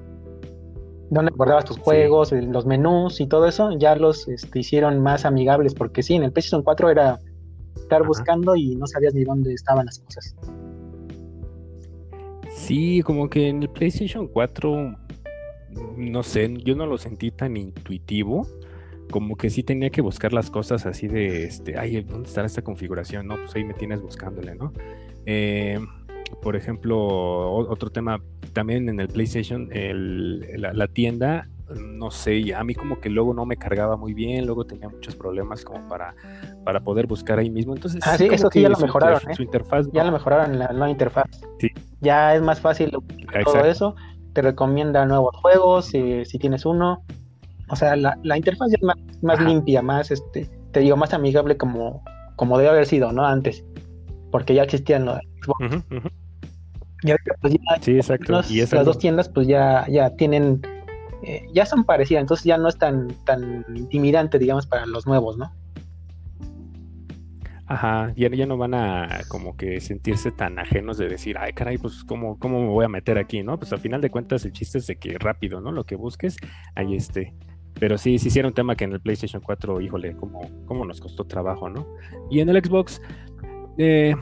donde 1.11 1.31
guardabas 1.33 1.65
tus 1.65 1.79
juegos, 1.79 2.33
el- 2.33 2.51
los 2.51 2.67
menús 2.67 3.21
y 3.21 3.27
todo 3.29 3.47
eso, 3.47 3.71
ya 3.79 3.95
los 3.95 4.27
este, 4.29 4.59
hicieron 4.59 5.01
más 5.01 5.25
amigables, 5.25 5.75
porque 5.75 6.03
sí, 6.03 6.15
en 6.15 6.25
el 6.25 6.33
PlayStation 6.33 6.63
4 6.63 6.91
era 6.91 7.19
estar 7.77 8.01
Ajá. 8.01 8.09
buscando 8.09 8.57
y 8.57 8.75
no 8.75 8.87
sabías 8.87 9.15
ni 9.15 9.23
dónde 9.25 9.53
estaban 9.55 9.87
las 9.87 10.01
cosas. 10.01 10.35
Sí, 12.51 13.03
como 13.03 13.29
que 13.31 13.49
en 13.49 13.63
el 13.63 13.69
PlayStation 13.71 14.27
4, 14.29 14.97
no 15.97 16.23
sé, 16.23 16.53
yo 16.65 16.75
no 16.75 16.87
lo 16.87 16.99
sentí 16.99 17.31
tan 17.31 17.57
intuitivo. 17.57 18.47
Como 19.11 19.37
que 19.37 19.51
sí 19.51 19.63
tenía 19.63 19.91
que 19.91 20.01
buscar 20.03 20.33
las 20.33 20.51
cosas 20.51 20.87
así 20.87 21.09
de, 21.09 21.45
este, 21.45 21.79
ay, 21.79 22.03
¿dónde 22.03 22.29
estará 22.29 22.47
esta 22.47 22.63
configuración? 22.63 23.27
No, 23.27 23.37
pues 23.37 23.55
ahí 23.57 23.65
me 23.65 23.75
tienes 23.75 24.01
buscándole, 24.01 24.55
¿no? 24.55 24.73
Eh, 25.27 25.79
por 26.43 26.55
ejemplo, 26.57 27.51
otro 27.53 27.91
tema, 27.91 28.21
también 28.53 28.89
en 28.89 29.01
el 29.01 29.09
PlayStation, 29.09 29.69
el- 29.73 30.41
la, 30.61 30.73
la 30.73 30.87
tienda, 30.87 31.49
no 31.77 32.11
sé, 32.11 32.55
a 32.55 32.63
mí 32.65 32.75
como 32.75 33.01
que 33.01 33.09
luego 33.11 33.35
no 33.35 33.47
me 33.47 33.57
cargaba 33.57 33.97
muy 33.97 34.15
bien, 34.15 34.47
luego 34.47 34.65
tenía 34.65 34.89
muchos 34.89 35.15
problemas 35.17 35.65
como 35.65 35.87
para, 35.89 36.15
para 36.65 36.81
poder 36.81 37.07
buscar 37.07 37.39
ahí 37.39 37.51
mismo. 37.51 37.75
Entonces, 37.75 38.01
Ah, 38.05 38.17
sí, 38.17 38.29
eso 38.31 38.49
sí 38.53 38.63
ya 38.63 38.69
lo 38.69 38.77
su 38.77 38.83
mejoraron, 38.87 39.19
interf- 39.21 39.31
¿eh? 39.31 39.35
Su 39.35 39.43
interfaz 39.43 39.87
Ya 39.93 40.03
no- 40.03 40.11
lo 40.11 40.13
mejoraron 40.19 40.59
la 40.59 40.69
nueva 40.69 40.91
interfaz. 40.91 41.27
Sí. 41.59 41.69
Ya 42.01 42.35
es 42.35 42.43
más 42.43 42.61
fácil 42.61 42.91
todo 42.91 43.03
Exacto. 43.19 43.65
eso. 43.67 43.95
Te 44.33 44.43
recomienda 44.43 45.05
nuevos 45.07 45.35
juegos 45.37 45.91
eh, 45.95 46.23
si 46.27 46.39
tienes 46.39 46.65
uno. 46.65 47.03
O 47.71 47.77
sea, 47.77 47.97
la, 47.97 48.19
la 48.23 48.37
interfaz 48.37 48.71
ya 48.71 48.77
es 48.77 49.23
más, 49.23 49.41
limpia, 49.41 49.81
más, 49.83 50.11
este, 50.11 50.49
te 50.73 50.81
digo, 50.81 50.97
más 50.97 51.15
amigable 51.15 51.57
como, 51.57 52.03
como 52.37 52.59
debe 52.59 52.71
haber 52.71 52.87
sido, 52.87 53.13
¿no? 53.13 53.25
Antes. 53.25 53.65
Porque 54.31 54.55
ya 54.55 54.63
existían 54.65 55.05
los 55.05 55.19
Xbox. 55.43 55.85
Y 57.03 57.11
ahorita, 57.13 57.35
pues 57.41 57.55
ya 57.55 57.61
Sí, 57.81 57.93
exacto. 57.97 58.33
los- 58.33 58.51
y 58.51 58.61
las 58.61 58.73
algo- 58.73 58.85
dos 58.85 58.99
tiendas, 58.99 59.29
pues 59.29 59.47
ya, 59.47 59.87
ya 59.89 60.11
tienen, 60.17 60.61
eh, 61.23 61.47
ya 61.55 61.65
son 61.65 61.85
parecidas, 61.85 62.21
entonces 62.23 62.45
ya 62.45 62.59
no 62.59 62.69
es 62.69 62.77
tan, 62.77 63.09
tan 63.25 63.65
intimidante, 63.75 64.39
digamos, 64.39 64.67
para 64.67 64.85
los 64.87 65.07
nuevos, 65.07 65.39
¿no? 65.39 65.51
Ajá, 67.67 68.13
ya, 68.17 68.29
ya 68.31 68.47
no 68.47 68.57
van 68.57 68.75
a 68.75 69.21
como 69.29 69.57
que 69.57 69.81
sentirse 69.81 70.33
tan 70.33 70.59
ajenos 70.59 70.99
de 70.99 71.09
decir, 71.09 71.37
ay, 71.39 71.53
caray, 71.53 71.79
pues 71.79 72.03
¿cómo, 72.03 72.37
cómo 72.41 72.61
me 72.61 72.67
voy 72.69 72.85
a 72.85 72.89
meter 72.89 73.17
aquí, 73.17 73.45
¿no? 73.45 73.59
Pues 73.61 73.73
al 73.73 73.79
final 73.79 74.01
de 74.01 74.11
cuentas 74.11 74.45
el 74.45 74.53
chiste 74.53 74.79
es 74.79 74.89
de 74.89 74.97
que 74.97 75.17
rápido, 75.19 75.61
¿no? 75.61 75.71
Lo 75.71 75.85
que 75.85 75.95
busques, 75.95 76.37
ahí 76.75 76.97
esté. 76.97 77.33
Pero 77.81 77.97
sí, 77.97 78.19
sí, 78.19 78.31
sí 78.31 78.39
era 78.39 78.47
un 78.47 78.55
tema 78.55 78.77
que 78.77 78.85
en 78.85 78.93
el 78.93 79.01
PlayStation 79.01 79.43
4, 79.43 79.81
híjole, 79.81 80.15
cómo, 80.17 80.41
cómo 80.67 80.85
nos 80.85 81.01
costó 81.01 81.25
trabajo, 81.25 81.69
¿no? 81.71 81.87
Y 82.31 82.41
en 82.41 82.51
el 82.51 82.63
Xbox, 82.63 83.01
eh, 83.79 84.15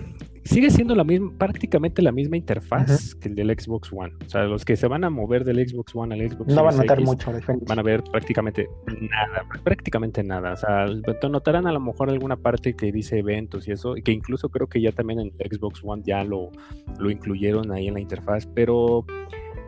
sigue 0.44 0.70
siendo 0.70 0.94
la 0.94 1.04
misma, 1.04 1.32
prácticamente 1.36 2.00
la 2.00 2.12
misma 2.12 2.36
interfaz 2.36 3.14
que 3.16 3.28
el 3.28 3.34
del 3.34 3.50
Xbox 3.58 3.92
One. 3.92 4.14
O 4.24 4.30
sea, 4.30 4.44
los 4.44 4.64
que 4.64 4.76
se 4.76 4.86
van 4.86 5.04
a 5.04 5.10
mover 5.10 5.44
del 5.44 5.68
Xbox 5.68 5.94
One 5.94 6.14
al 6.14 6.30
Xbox 6.30 6.54
No 6.54 6.62
van 6.62 6.74
a 6.74 6.78
notar 6.78 6.98
X, 6.98 7.08
mucho 7.08 7.32
diferencia. 7.32 7.66
van 7.68 7.78
a 7.80 7.82
ver 7.82 8.02
prácticamente 8.04 8.68
nada, 8.86 9.44
prácticamente 9.64 10.22
nada. 10.22 10.52
O 10.52 10.56
sea, 10.56 10.86
notarán 11.28 11.66
a 11.66 11.72
lo 11.72 11.80
mejor 11.80 12.10
alguna 12.10 12.36
parte 12.36 12.74
que 12.74 12.92
dice 12.92 13.18
eventos 13.18 13.68
y 13.68 13.72
eso, 13.72 13.94
que 14.02 14.12
incluso 14.12 14.48
creo 14.48 14.68
que 14.68 14.80
ya 14.80 14.92
también 14.92 15.20
en 15.20 15.32
el 15.36 15.50
Xbox 15.50 15.80
One 15.84 16.02
ya 16.06 16.24
lo, 16.24 16.50
lo 16.98 17.10
incluyeron 17.10 17.72
ahí 17.72 17.88
en 17.88 17.94
la 17.94 18.00
interfaz, 18.00 18.46
pero 18.46 19.04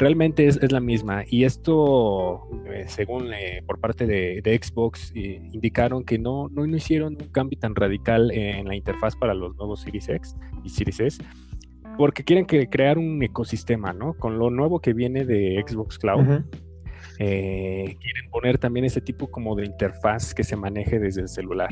realmente 0.00 0.46
es, 0.46 0.56
es 0.62 0.72
la 0.72 0.80
misma. 0.80 1.24
Y 1.28 1.44
esto, 1.44 2.48
eh, 2.72 2.84
según 2.88 3.32
eh, 3.32 3.62
por 3.66 3.78
parte 3.78 4.06
de, 4.06 4.40
de 4.42 4.58
Xbox, 4.60 5.12
eh, 5.14 5.40
indicaron 5.52 6.04
que 6.04 6.18
no, 6.18 6.48
no, 6.48 6.66
no 6.66 6.76
hicieron 6.76 7.18
un 7.20 7.28
cambio 7.28 7.58
tan 7.58 7.74
radical 7.74 8.30
en 8.32 8.66
la 8.66 8.74
interfaz 8.74 9.14
para 9.14 9.34
los 9.34 9.54
nuevos 9.56 9.82
Series 9.82 10.08
X 10.08 10.34
y 10.64 10.70
Series 10.70 11.00
S. 11.00 11.22
Porque 11.98 12.24
quieren 12.24 12.46
que 12.46 12.66
crear 12.68 12.96
un 12.96 13.22
ecosistema, 13.22 13.92
¿no? 13.92 14.14
Con 14.14 14.38
lo 14.38 14.48
nuevo 14.48 14.80
que 14.80 14.94
viene 14.94 15.24
de 15.24 15.62
Xbox 15.66 15.98
Cloud, 15.98 16.44
quieren 17.18 18.30
poner 18.30 18.56
también 18.56 18.86
ese 18.86 19.02
tipo 19.02 19.30
como 19.30 19.54
de 19.54 19.66
interfaz 19.66 20.32
que 20.32 20.42
se 20.42 20.56
maneje 20.56 20.98
desde 20.98 21.20
el 21.20 21.28
celular 21.28 21.70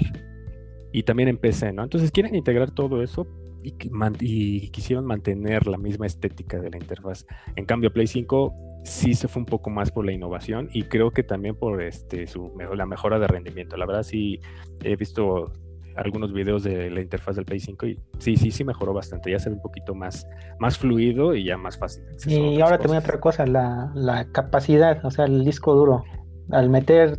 y 0.92 1.02
también 1.02 1.30
en 1.30 1.38
PC, 1.38 1.72
¿no? 1.72 1.84
Entonces 1.84 2.10
quieren 2.10 2.34
integrar 2.34 2.72
todo 2.72 3.02
eso 3.02 3.26
y, 3.62 3.76
y 4.20 4.68
quisieron 4.70 5.04
mantener 5.06 5.66
la 5.66 5.78
misma 5.78 6.06
estética 6.06 6.58
de 6.60 6.70
la 6.70 6.76
interfaz. 6.78 7.26
En 7.56 7.64
cambio, 7.64 7.92
Play 7.92 8.06
5 8.06 8.54
sí 8.84 9.14
se 9.14 9.28
fue 9.28 9.40
un 9.40 9.46
poco 9.46 9.70
más 9.70 9.90
por 9.90 10.04
la 10.06 10.12
innovación 10.12 10.68
y 10.72 10.84
creo 10.84 11.10
que 11.10 11.22
también 11.22 11.56
por 11.56 11.82
este 11.82 12.26
su 12.26 12.52
la 12.74 12.86
mejora 12.86 13.18
de 13.18 13.26
rendimiento. 13.26 13.76
La 13.76 13.86
verdad 13.86 14.02
sí 14.02 14.40
he 14.82 14.96
visto 14.96 15.52
algunos 15.96 16.32
videos 16.32 16.62
de 16.62 16.90
la 16.90 17.00
interfaz 17.00 17.34
del 17.34 17.44
Play 17.44 17.58
5 17.58 17.86
y 17.86 17.98
sí, 18.20 18.36
sí, 18.36 18.52
sí 18.52 18.62
mejoró 18.64 18.94
bastante. 18.94 19.32
Ya 19.32 19.40
se 19.40 19.48
ve 19.50 19.56
un 19.56 19.62
poquito 19.62 19.94
más, 19.96 20.26
más 20.60 20.78
fluido 20.78 21.34
y 21.34 21.44
ya 21.44 21.56
más 21.56 21.76
fácil. 21.76 22.04
de 22.24 22.36
Y 22.38 22.60
ahora 22.60 22.78
también 22.78 23.02
otra 23.02 23.18
cosa, 23.18 23.44
la, 23.46 23.90
la 23.94 24.24
capacidad, 24.30 25.04
o 25.04 25.10
sea, 25.10 25.24
el 25.24 25.44
disco 25.44 25.74
duro. 25.74 26.04
Al 26.50 26.70
meter 26.70 27.18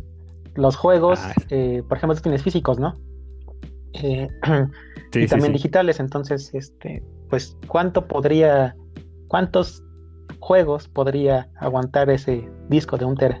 los 0.54 0.76
juegos, 0.76 1.20
Ah. 1.22 1.34
eh, 1.50 1.82
por 1.86 1.98
ejemplo, 1.98 2.16
tú 2.16 2.22
tienes 2.22 2.42
físicos, 2.42 2.78
¿no? 2.80 2.98
Eh, 3.92 4.28
Sí, 5.12 5.20
y 5.20 5.26
también 5.26 5.52
digitales, 5.52 5.98
entonces, 6.00 6.54
este, 6.54 7.02
pues, 7.28 7.56
¿cuánto 7.66 8.06
podría 8.06 8.76
¿cuántos 9.30 9.84
juegos 10.40 10.88
podría 10.88 11.48
aguantar 11.56 12.10
ese 12.10 12.48
disco 12.68 12.98
de 12.98 13.04
un 13.04 13.16
tera? 13.16 13.40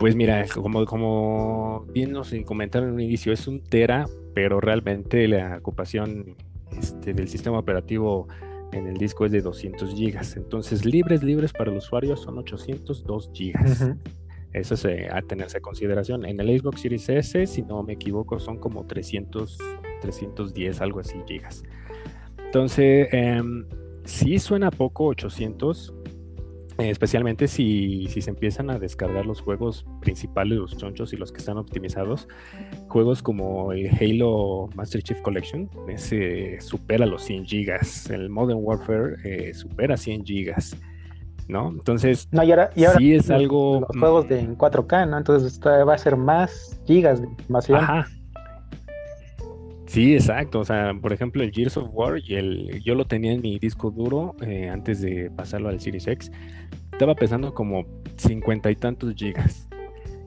Pues 0.00 0.16
mira, 0.16 0.44
como, 0.52 0.84
como 0.84 1.86
bien 1.94 2.12
nos 2.12 2.34
comentaron 2.44 2.88
en 2.88 2.94
un 2.96 3.00
inicio, 3.00 3.32
es 3.32 3.46
un 3.46 3.62
tera, 3.62 4.06
pero 4.34 4.60
realmente 4.60 5.28
la 5.28 5.58
ocupación 5.58 6.34
este, 6.76 7.14
del 7.14 7.28
sistema 7.28 7.60
operativo 7.60 8.26
en 8.72 8.88
el 8.88 8.96
disco 8.96 9.24
es 9.24 9.32
de 9.32 9.40
200 9.40 9.94
gigas. 9.94 10.36
Entonces, 10.36 10.84
libres, 10.84 11.22
libres 11.22 11.52
para 11.52 11.70
el 11.70 11.78
usuario 11.78 12.16
son 12.16 12.38
802 12.38 13.30
gigas. 13.32 13.88
Eso 14.52 14.74
es 14.74 14.84
eh, 14.84 15.08
a 15.10 15.22
tenerse 15.22 15.58
en 15.58 15.62
consideración. 15.62 16.24
En 16.24 16.40
el 16.40 16.58
Xbox 16.58 16.80
Series 16.80 17.08
S, 17.08 17.46
si 17.46 17.62
no 17.62 17.82
me 17.82 17.94
equivoco, 17.94 18.38
son 18.38 18.58
como 18.58 18.86
300, 18.86 19.58
310, 20.00 20.80
algo 20.80 21.00
así, 21.00 21.16
gigas. 21.26 21.62
Entonces, 22.46 23.08
eh, 23.12 23.42
sí 24.04 24.38
suena 24.38 24.70
poco 24.70 25.06
800, 25.06 25.92
eh, 26.78 26.90
especialmente 26.90 27.48
si, 27.48 28.06
si, 28.08 28.20
se 28.20 28.30
empiezan 28.30 28.70
a 28.70 28.78
descargar 28.78 29.24
los 29.24 29.40
juegos 29.40 29.86
principales, 30.00 30.58
los 30.58 30.76
chonchos 30.76 31.12
y 31.12 31.16
los 31.16 31.32
que 31.32 31.38
están 31.38 31.56
optimizados. 31.56 32.28
Juegos 32.88 33.22
como 33.22 33.72
el 33.72 33.88
Halo 33.88 34.68
Master 34.74 35.02
Chief 35.02 35.20
Collection, 35.22 35.70
ese 35.88 36.60
supera 36.60 37.06
los 37.06 37.22
100 37.22 37.46
gigas. 37.46 38.10
El 38.10 38.28
Modern 38.28 38.60
Warfare 38.62 39.16
eh, 39.24 39.54
supera 39.54 39.96
100 39.96 40.24
gigas. 40.24 40.76
¿No? 41.48 41.70
Entonces, 41.70 42.28
no, 42.32 42.42
y 42.42 42.50
ahora, 42.50 42.70
sí 42.98 43.14
es 43.14 43.30
algo. 43.30 43.80
Los 43.80 43.98
juegos 43.98 44.28
de 44.28 44.40
en 44.40 44.58
4K, 44.58 45.08
¿no? 45.08 45.18
Entonces 45.18 45.60
va 45.64 45.94
a 45.94 45.98
ser 45.98 46.16
más 46.16 46.80
gigas 46.86 47.20
de 47.20 47.28
información. 47.28 47.78
Ajá. 47.78 48.06
Sí, 49.86 50.14
exacto. 50.14 50.60
O 50.60 50.64
sea, 50.64 50.92
por 51.00 51.12
ejemplo, 51.12 51.42
el 51.42 51.52
Gears 51.52 51.76
of 51.76 51.88
War, 51.92 52.18
y 52.18 52.34
el, 52.34 52.82
yo 52.82 52.94
lo 52.94 53.04
tenía 53.06 53.32
en 53.32 53.40
mi 53.40 53.58
disco 53.58 53.90
duro 53.90 54.34
eh, 54.42 54.68
antes 54.68 55.00
de 55.00 55.30
pasarlo 55.30 55.68
al 55.68 55.80
Series 55.80 56.06
X. 56.06 56.32
Estaba 56.92 57.14
pesando 57.14 57.54
como 57.54 57.86
cincuenta 58.16 58.70
y 58.70 58.76
tantos 58.76 59.14
gigas. 59.14 59.68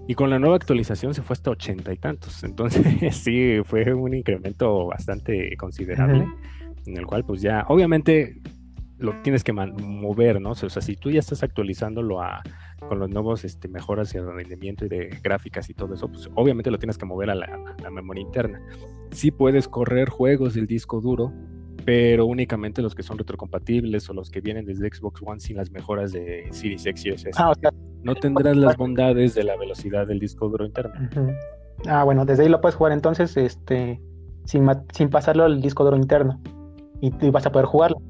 Y 0.08 0.16
con 0.16 0.32
la 0.32 0.40
nueva 0.40 0.56
actualización 0.56 1.14
se 1.14 1.22
fue 1.22 1.34
hasta 1.34 1.52
ochenta 1.52 1.94
y 1.94 1.98
tantos. 1.98 2.44
Entonces, 2.44 3.16
sí, 3.16 3.58
fue 3.64 3.94
un 3.94 4.14
incremento 4.14 4.88
bastante 4.88 5.56
considerable. 5.58 6.26
En 6.86 6.98
el 6.98 7.06
cual, 7.06 7.26
pues 7.26 7.42
ya, 7.42 7.66
obviamente, 7.68 8.42
lo 9.00 9.13
tienes 9.22 9.44
que 9.44 9.53
mover, 9.53 10.41
¿no? 10.41 10.51
O 10.51 10.56
sea, 10.56 10.82
si 10.82 10.96
tú 10.96 11.10
ya 11.10 11.20
estás 11.20 11.41
actualizándolo 11.44 12.22
a, 12.22 12.44
con 12.88 13.00
los 13.00 13.10
nuevos 13.10 13.44
este, 13.46 13.68
mejoras 13.68 14.12
de 14.13 14.22
rendimiento 14.22 14.86
y 14.86 14.89
de 14.89 15.20
gráficas 15.24 15.70
y 15.70 15.74
todo 15.74 15.94
eso, 15.94 16.08
pues 16.10 16.29
obviamente 16.36 16.70
lo 16.70 16.77
tienes 16.77 16.98
que 16.98 17.06
mover 17.06 17.29
a 17.29 17.36
la, 17.36 17.48
memoria 17.91 18.22
interna. 18.22 18.62
Sí 19.12 19.32
puedes 19.32 19.68
correr 19.68 20.10
juegos 20.10 20.53
del 20.53 20.68
disco 20.68 21.01
duro, 21.01 21.34
pero 21.86 22.25
únicamente 22.25 22.82
los 22.82 22.94
que 22.94 23.03
son 23.03 23.18
retrocompatibles 23.18 24.10
o 24.10 24.13
los 24.13 24.29
que 24.29 24.41
vienen 24.41 24.65
desde 24.65 24.89
Xbox 24.94 25.22
One 25.25 25.39
sin 25.39 25.58
las 25.58 25.72
mejoras 25.72 26.12
de 26.12 26.48
Series 26.51 26.86
X 26.86 27.06
y 27.06 27.10
S. 27.10 27.32
Ah, 27.38 27.53
no 28.03 28.15
tendrás 28.15 28.56
las 28.56 28.77
bondades 28.77 29.34
de 29.34 29.44
la 29.44 29.58
velocidad 29.58 30.08
del 30.08 30.20
disco 30.20 30.50
duro 30.50 30.65
interno. 30.65 30.94
Ah, 31.88 32.03
bueno, 32.03 32.25
desde 32.25 32.44
ahí 32.44 32.50
lo 32.50 32.62
puedes 32.62 32.75
jugar 32.75 32.91
entonces 32.91 33.36
este 33.38 34.01
sin, 34.44 34.68
sin 34.94 35.10
pasarlo 35.10 35.46
al 35.46 35.62
disco 35.62 35.84
duro 35.84 35.96
interno. 35.96 36.41
Y, 37.01 37.12
vas 37.29 37.46
a 37.46 37.51
poder 37.51 37.65
jugarlo, 37.65 38.01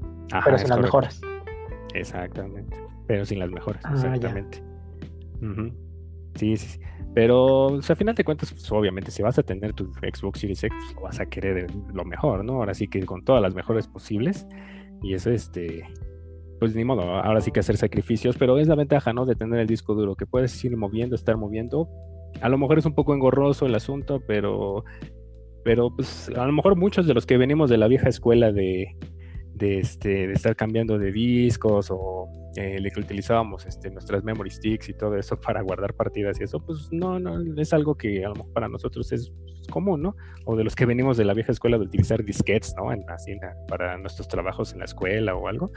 pero 0.43 0.57
sin 0.57 0.69
las 0.69 0.79
mejoras. 0.79 1.21
Exactamente 1.93 2.89
pero 3.09 3.25
sin 3.25 3.39
las 3.39 3.49
mejoras, 3.49 3.83
ah, 3.85 3.93
exactamente. 3.93 4.61
sí, 6.35 6.55
sí, 6.55 6.67
sí, 6.67 6.79
Pero, 7.15 7.69
al 7.69 7.95
final 7.95 8.13
de 8.13 8.23
cuentas, 8.23 8.51
pues, 8.51 8.71
obviamente, 8.71 9.09
si 9.09 9.23
vas 9.23 9.39
a 9.39 9.41
tener 9.41 9.73
tu 9.73 9.91
Xbox 9.95 10.41
Series 10.41 10.63
X, 10.63 10.77
pues, 10.93 11.03
vas 11.03 11.19
a 11.19 11.25
querer 11.25 11.65
lo 11.91 12.05
mejor, 12.05 12.45
¿no? 12.45 12.57
Ahora 12.57 12.75
sí 12.75 12.87
que 12.87 13.03
con 13.07 13.25
todas 13.25 13.41
las 13.41 13.55
mejores 13.55 13.87
posibles. 13.87 14.45
Y 15.01 15.15
eso, 15.15 15.31
este, 15.31 15.87
pues 16.59 16.75
ni 16.75 16.85
modo, 16.85 17.01
ahora 17.01 17.41
sí 17.41 17.49
que 17.49 17.61
hacer 17.61 17.77
sacrificios, 17.77 18.37
pero 18.37 18.59
es 18.59 18.67
la 18.67 18.75
ventaja, 18.75 19.11
¿no? 19.11 19.25
De 19.25 19.33
tener 19.33 19.59
el 19.59 19.65
disco 19.65 19.95
duro, 19.95 20.13
que 20.13 20.27
puedes 20.27 20.63
ir 20.63 20.77
moviendo, 20.77 21.15
estar 21.15 21.35
moviendo. 21.35 21.89
A 22.41 22.49
lo 22.49 22.59
mejor 22.59 22.77
es 22.77 22.85
un 22.85 22.93
poco 22.93 23.15
engorroso 23.15 23.65
el 23.65 23.73
asunto, 23.73 24.21
pero, 24.27 24.83
pero 25.63 25.89
pues 25.95 26.29
a 26.29 26.45
lo 26.45 26.53
mejor 26.53 26.75
muchos 26.75 27.07
de 27.07 27.15
los 27.15 27.25
que 27.25 27.37
venimos 27.37 27.71
de 27.71 27.77
la 27.79 27.87
vieja 27.87 28.07
escuela 28.07 28.51
de, 28.51 28.95
de, 29.59 29.79
este, 29.79 30.27
de 30.27 30.33
estar 30.33 30.55
cambiando 30.55 30.97
de 30.97 31.11
discos 31.11 31.89
o 31.91 32.27
eh, 32.55 32.79
le 32.79 32.89
que 32.89 32.99
utilizábamos 32.99 33.65
este, 33.65 33.91
nuestras 33.91 34.23
memory 34.23 34.49
sticks 34.49 34.89
y 34.89 34.93
todo 34.93 35.15
eso 35.15 35.39
para 35.41 35.61
guardar 35.61 35.93
partidas 35.93 36.39
y 36.39 36.43
eso, 36.43 36.59
pues 36.59 36.89
no, 36.91 37.19
no, 37.19 37.61
es 37.61 37.73
algo 37.73 37.95
que 37.95 38.25
a 38.25 38.29
lo 38.29 38.35
mejor 38.35 38.53
para 38.53 38.67
nosotros 38.67 39.11
es 39.11 39.31
común, 39.69 40.01
¿no? 40.01 40.15
O 40.45 40.55
de 40.55 40.63
los 40.63 40.75
que 40.75 40.85
venimos 40.85 41.17
de 41.17 41.25
la 41.25 41.33
vieja 41.33 41.51
escuela 41.51 41.77
de 41.77 41.83
utilizar 41.83 42.23
disquetes, 42.23 42.73
¿no? 42.75 42.91
En, 42.91 43.07
así, 43.09 43.37
para 43.67 43.97
nuestros 43.97 44.27
trabajos 44.27 44.73
en 44.73 44.79
la 44.79 44.85
escuela 44.85 45.35
o 45.35 45.47
algo, 45.47 45.71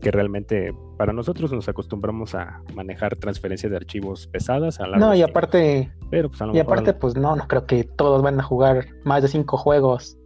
que 0.00 0.10
realmente 0.10 0.72
para 0.96 1.12
nosotros 1.12 1.52
nos 1.52 1.68
acostumbramos 1.68 2.34
a 2.34 2.62
manejar 2.74 3.16
transferencia 3.16 3.68
de 3.68 3.76
archivos 3.76 4.26
pesadas. 4.28 4.80
A 4.80 4.86
no, 4.86 5.14
y 5.14 5.22
aparte, 5.22 5.92
pero 6.10 6.30
pues 6.30 6.40
y 6.54 6.58
aparte, 6.58 6.94
pues 6.94 7.16
no, 7.16 7.36
no 7.36 7.46
creo 7.46 7.66
que 7.66 7.84
todos 7.84 8.22
van 8.22 8.40
a 8.40 8.42
jugar 8.42 8.86
más 9.04 9.22
de 9.22 9.28
cinco 9.28 9.58
juegos 9.58 10.16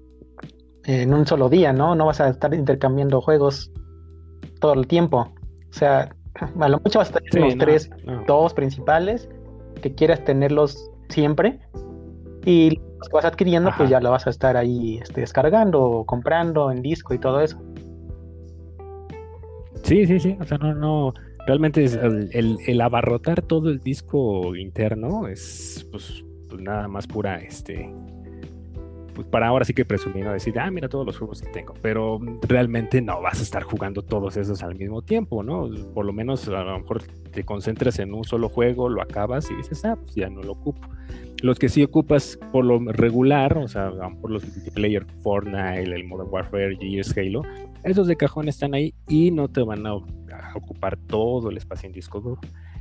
en 0.90 1.14
un 1.14 1.26
solo 1.26 1.48
día, 1.48 1.72
¿no? 1.72 1.94
No 1.94 2.07
vas 2.07 2.20
a 2.20 2.29
estar 2.29 2.53
intercambiando 2.53 3.20
juegos 3.20 3.70
todo 4.61 4.74
el 4.74 4.87
tiempo. 4.87 5.33
O 5.70 5.72
sea, 5.72 6.14
a 6.35 6.68
lo 6.68 6.81
mucho 6.81 6.98
vas 6.98 7.11
a 7.14 7.20
tener 7.20 7.44
los 7.44 7.59
tres, 7.59 7.90
dos 8.26 8.55
principales, 8.55 9.29
que 9.81 9.94
quieras 9.94 10.24
tenerlos 10.24 10.90
siempre. 11.09 11.61
Y 12.44 12.70
los 12.98 13.09
que 13.09 13.14
vas 13.14 13.24
adquiriendo, 13.24 13.70
pues 13.76 13.88
ya 13.88 14.00
lo 14.00 14.11
vas 14.11 14.26
a 14.26 14.31
estar 14.31 14.57
ahí 14.57 14.98
este, 14.98 15.20
descargando, 15.20 16.05
comprando 16.07 16.72
en 16.72 16.83
disco 16.83 17.14
y 17.14 17.18
todo 17.18 17.40
eso. 17.40 17.62
Sí, 19.85 20.07
sí, 20.07 20.18
sí. 20.18 20.37
O 20.40 20.44
sea, 20.44 20.59
no, 20.59 20.74
no. 20.74 21.14
Realmente 21.46 21.85
es 21.85 21.94
el, 21.94 22.59
el, 22.66 22.81
abarrotar 22.81 23.42
todo 23.42 23.70
el 23.70 23.79
disco 23.81 24.55
interno 24.55 25.26
es 25.26 25.87
pues, 25.90 26.22
pues 26.48 26.61
nada 26.61 26.87
más 26.87 27.07
pura 27.07 27.37
este 27.38 27.90
pues 29.14 29.27
para 29.27 29.49
ahora 29.49 29.64
sí 29.64 29.75
que 29.75 29.85
presumir, 29.85 30.25
¿no? 30.25 30.33
decir, 30.33 30.59
ah, 30.59 30.70
mira 30.70 30.88
todos 30.88 31.07
los 31.07 31.18
juegos 31.18 31.42
que 31.42 31.49
tengo, 31.51 31.75
pero 31.83 32.18
realmente 32.49 33.01
no 33.01 33.20
vas 33.20 33.40
a 33.40 33.42
estar 33.42 33.62
jugando 33.62 34.03
todos 34.03 34.37
esos 34.37 34.62
al 34.62 34.75
mismo 34.77 35.03
tiempo, 35.03 35.42
¿no? 35.42 35.70
Por 35.94 36.07
lo 36.07 36.12
menos 36.12 36.49
a 36.49 36.62
lo 36.62 36.79
mejor 36.79 37.03
te 37.33 37.44
concentras 37.44 37.99
en 37.99 38.14
un 38.14 38.25
solo 38.25 38.49
juego, 38.49 38.88
lo 38.88 39.03
acabas 39.03 39.51
y 39.51 39.55
dices, 39.55 39.85
ah, 39.85 39.96
pues 39.96 40.14
ya 40.14 40.29
no 40.29 40.42
lo 40.42 40.53
ocupo. 40.53 40.88
Los 41.42 41.59
que 41.59 41.68
sí 41.68 41.83
ocupas 41.83 42.38
por 42.53 42.64
lo 42.64 42.79
regular, 42.92 43.57
o 43.57 43.68
sea, 43.68 43.90
por 44.20 44.31
los 44.31 44.44
multiplayer, 44.44 45.07
Fortnite, 45.23 45.83
el 45.83 46.05
Modern 46.05 46.29
Warfare, 46.31 46.77
Gears, 46.77 47.16
Halo, 47.16 47.42
esos 47.83 48.07
de 48.07 48.16
cajón 48.16 48.49
están 48.49 48.75
ahí 48.75 48.92
y 49.09 49.31
no 49.31 49.49
te 49.49 49.62
van 49.62 49.87
a 49.87 49.94
ocupar 50.55 50.96
todo 50.96 51.51
el 51.51 51.57
espacio 51.57 51.87
en 51.87 51.92
disco 51.94 52.20
duro 52.20 52.40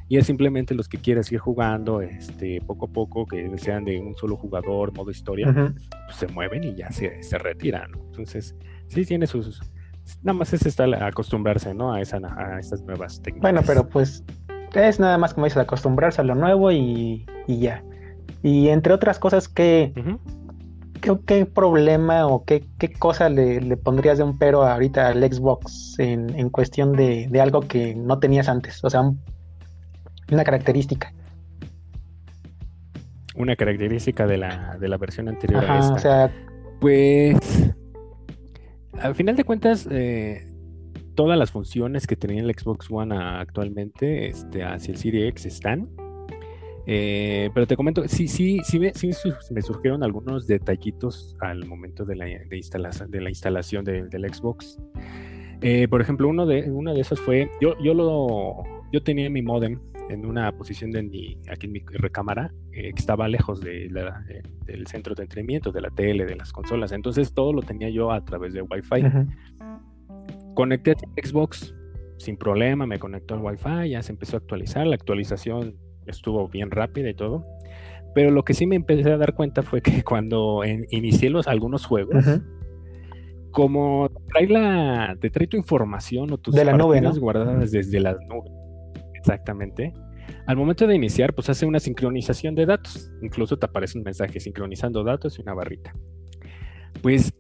y 0.09 0.17
es 0.17 0.25
simplemente 0.25 0.73
los 0.73 0.89
que 0.89 0.97
quieras 0.97 1.31
ir 1.31 1.37
jugando 1.37 2.01
este, 2.01 2.59
poco 2.61 2.87
a 2.87 2.89
poco, 2.89 3.27
que 3.27 3.55
sean 3.59 3.85
de 3.85 3.99
un 3.99 4.15
solo 4.15 4.35
jugador, 4.35 4.91
modo 4.91 5.11
historia, 5.11 5.53
pues 5.53 6.17
se 6.17 6.27
mueven 6.27 6.63
y 6.63 6.73
ya 6.73 6.91
se, 6.91 7.21
se 7.21 7.37
retiran. 7.37 7.91
Entonces, 8.07 8.55
sí 8.87 9.05
tiene 9.05 9.27
sus... 9.27 9.61
Nada 10.23 10.39
más 10.39 10.51
es 10.51 10.65
estar 10.65 10.91
acostumbrarse, 11.03 11.75
¿no? 11.75 11.93
A, 11.93 12.01
esa, 12.01 12.17
a 12.17 12.59
estas 12.59 12.81
nuevas 12.81 13.21
técnicas. 13.21 13.43
Bueno, 13.43 13.61
pero 13.67 13.87
pues 13.87 14.23
es 14.73 14.99
nada 14.99 15.19
más 15.19 15.35
como 15.35 15.45
dices, 15.45 15.57
acostumbrarse 15.57 16.21
a 16.21 16.23
lo 16.23 16.33
nuevo 16.33 16.71
y, 16.71 17.27
y 17.45 17.59
ya. 17.59 17.83
Y 18.41 18.69
entre 18.69 18.93
otras 18.93 19.19
cosas, 19.19 19.47
¿qué, 19.47 19.93
¿qué, 21.27 21.45
problema 21.45 22.25
o 22.25 22.45
qué, 22.45 22.65
qué 22.79 22.91
cosa 22.91 23.29
le, 23.29 23.61
le, 23.61 23.77
pondrías 23.77 24.17
de 24.17 24.23
un 24.23 24.39
pero 24.39 24.63
ahorita 24.63 25.09
al 25.09 25.21
Xbox 25.21 25.99
en, 25.99 26.31
en 26.31 26.49
cuestión 26.49 26.93
de, 26.93 27.27
de, 27.29 27.41
algo 27.41 27.61
que 27.61 27.93
no 27.93 28.17
tenías 28.17 28.49
antes? 28.49 28.83
O 28.83 28.89
sea, 28.89 29.01
un 29.01 29.19
una 30.31 30.43
característica. 30.43 31.13
Una 33.35 33.55
característica 33.55 34.27
de 34.27 34.37
la, 34.37 34.77
de 34.79 34.87
la 34.87 34.97
versión 34.97 35.29
anterior 35.29 35.63
a 35.63 35.79
esta. 35.79 35.93
O 35.93 35.99
sea... 35.99 36.31
Pues. 36.79 37.37
Al 39.01 39.15
final 39.15 39.35
de 39.35 39.43
cuentas, 39.43 39.87
eh, 39.91 40.45
todas 41.15 41.37
las 41.37 41.51
funciones 41.51 42.07
que 42.07 42.15
tenía 42.15 42.41
el 42.41 42.53
Xbox 42.53 42.89
One 42.89 43.15
actualmente 43.15 44.27
este, 44.27 44.63
hacia 44.63 44.93
el 44.93 44.97
Series 44.97 45.29
X 45.29 45.45
están. 45.45 45.89
Eh, 46.85 47.49
pero 47.53 47.67
te 47.67 47.75
comento, 47.75 48.07
sí, 48.07 48.27
sí, 48.27 48.61
sí, 48.63 48.79
me, 48.79 48.93
sí 48.93 49.11
me 49.51 49.61
surgieron 49.61 50.03
algunos 50.03 50.47
detallitos 50.47 51.35
al 51.39 51.65
momento 51.65 52.03
de 52.03 52.15
la, 52.15 52.25
de 52.25 52.57
instalación, 52.57 53.11
de 53.11 53.21
la 53.21 53.29
instalación 53.29 53.85
del 53.85 54.33
Xbox. 54.33 54.79
Eh, 55.61 55.87
por 55.87 56.01
ejemplo, 56.01 56.27
uno 56.29 56.45
de, 56.45 56.71
una 56.71 56.93
de 56.93 57.01
esas 57.01 57.19
fue, 57.19 57.51
yo, 57.61 57.75
yo 57.83 57.93
lo, 57.93 58.63
yo 58.91 59.03
tenía 59.03 59.29
mi 59.29 59.41
modem 59.41 59.79
en 60.09 60.25
una 60.25 60.51
posición 60.51 60.91
de 60.91 61.03
mi, 61.03 61.37
aquí 61.49 61.67
en 61.67 61.73
mi 61.73 61.79
recámara 61.79 62.51
eh, 62.71 62.91
que 62.93 62.99
estaba 62.99 63.27
lejos 63.27 63.61
de 63.61 63.89
del 64.65 64.87
centro 64.87 65.15
de 65.15 65.23
entrenamiento, 65.23 65.71
de 65.71 65.81
la 65.81 65.89
tele, 65.89 66.25
de 66.25 66.35
las 66.35 66.51
consolas. 66.51 66.91
Entonces 66.91 67.33
todo 67.33 67.53
lo 67.53 67.61
tenía 67.61 67.89
yo 67.89 68.11
a 68.11 68.23
través 68.25 68.53
de 68.53 68.61
Wi-Fi. 68.61 69.03
Conecté 70.53 70.91
a 70.91 70.95
Xbox 71.23 71.73
sin 72.17 72.37
problema, 72.37 72.85
me 72.85 72.99
conectó 72.99 73.35
al 73.35 73.41
Wi-Fi, 73.41 73.89
ya 73.89 74.01
se 74.01 74.11
empezó 74.11 74.37
a 74.37 74.39
actualizar. 74.39 74.85
La 74.85 74.95
actualización 74.95 75.75
estuvo 76.05 76.47
bien 76.49 76.71
rápida 76.71 77.09
y 77.09 77.13
todo. 77.13 77.45
Pero 78.13 78.31
lo 78.31 78.43
que 78.43 78.53
sí 78.53 78.65
me 78.65 78.75
empecé 78.75 79.11
a 79.11 79.17
dar 79.17 79.35
cuenta 79.35 79.61
fue 79.61 79.81
que 79.81 80.03
cuando 80.03 80.61
inicié 80.89 81.29
los 81.29 81.47
algunos 81.47 81.85
juegos, 81.85 82.25
como 83.51 84.09
trae 84.27 84.47
la, 84.47 85.17
te 85.19 85.29
trae 85.29 85.47
tu 85.47 85.57
información 85.57 86.31
o 86.31 86.37
tus 86.37 86.55
De 86.55 86.65
la 86.65 86.73
nube, 86.73 87.01
guardadas 87.19 87.71
desde 87.71 87.99
la 87.99 88.13
nube. 88.13 88.51
Exactamente. 89.19 89.93
Al 90.45 90.57
momento 90.57 90.87
de 90.87 90.95
iniciar, 90.95 91.33
pues 91.33 91.49
hace 91.49 91.65
una 91.65 91.79
sincronización 91.79 92.55
de 92.55 92.65
datos. 92.65 93.11
Incluso 93.21 93.57
te 93.57 93.65
aparece 93.65 93.97
un 93.97 94.03
mensaje 94.03 94.39
sincronizando 94.39 95.03
datos 95.03 95.37
y 95.37 95.41
una 95.41 95.53
barrita. 95.53 95.93
Pues, 97.01 97.33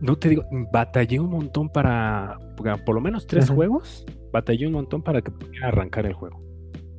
no 0.00 0.16
te 0.16 0.28
digo, 0.28 0.44
batallé 0.72 1.20
un 1.20 1.30
montón 1.30 1.68
para, 1.68 2.38
por 2.56 2.94
lo 2.94 3.00
menos 3.00 3.26
tres 3.26 3.50
juegos, 3.50 4.04
batallé 4.32 4.66
un 4.66 4.74
montón 4.74 5.02
para 5.02 5.22
que 5.22 5.30
pudiera 5.30 5.68
arrancar 5.68 6.06
el 6.06 6.12
juego. 6.12 6.42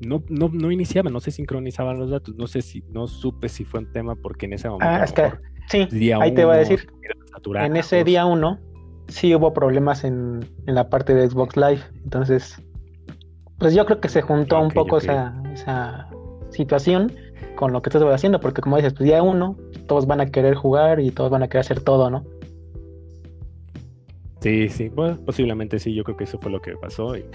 No, 0.05 0.23
no, 0.29 0.49
no 0.49 0.71
iniciaba, 0.71 1.09
no 1.09 1.19
se 1.19 1.31
sincronizaban 1.31 1.99
los 1.99 2.09
datos. 2.09 2.35
No 2.35 2.47
sé 2.47 2.61
si, 2.61 2.83
no 2.89 3.07
supe 3.07 3.49
si 3.49 3.65
fue 3.65 3.81
un 3.81 3.91
tema 3.91 4.15
porque 4.15 4.45
en 4.45 4.53
ese 4.53 4.69
momento. 4.69 4.87
Ah, 4.87 4.95
a 4.95 4.99
lo 4.99 5.05
es 5.05 5.13
que, 5.13 5.31
sí, 5.67 5.85
día 5.95 6.17
ahí 6.21 6.33
te 6.33 6.45
voy 6.45 6.55
a 6.55 6.59
decir, 6.59 6.87
en 7.55 7.75
ese 7.75 8.03
día 8.03 8.25
uno 8.25 8.59
sí 9.09 9.35
hubo 9.35 9.53
problemas 9.53 10.03
en, 10.03 10.39
en 10.67 10.75
la 10.75 10.89
parte 10.89 11.13
de 11.13 11.29
Xbox 11.29 11.57
Live. 11.57 11.81
Entonces, 12.03 12.61
pues 13.59 13.73
yo 13.75 13.85
creo 13.85 13.99
que 13.99 14.09
se 14.09 14.21
juntó 14.21 14.59
un 14.59 14.69
poco 14.71 14.97
esa, 14.97 15.41
esa 15.53 16.09
situación 16.49 17.11
con 17.55 17.71
lo 17.73 17.81
que 17.81 17.89
estás 17.89 18.01
haciendo, 18.03 18.39
porque 18.39 18.61
como 18.61 18.77
dices, 18.77 18.93
pues 18.93 19.05
día 19.05 19.21
uno, 19.21 19.57
todos 19.87 20.07
van 20.07 20.21
a 20.21 20.25
querer 20.27 20.55
jugar 20.55 20.99
y 20.99 21.11
todos 21.11 21.29
van 21.29 21.43
a 21.43 21.47
querer 21.47 21.61
hacer 21.61 21.81
todo, 21.81 22.09
¿no? 22.09 22.23
Sí, 24.41 24.69
sí, 24.69 24.87
bueno, 24.89 25.17
posiblemente 25.25 25.79
sí, 25.79 25.93
yo 25.93 26.03
creo 26.03 26.15
que 26.15 26.23
eso 26.23 26.39
fue 26.39 26.51
lo 26.51 26.61
que 26.61 26.71
pasó. 26.77 27.17
y- 27.17 27.25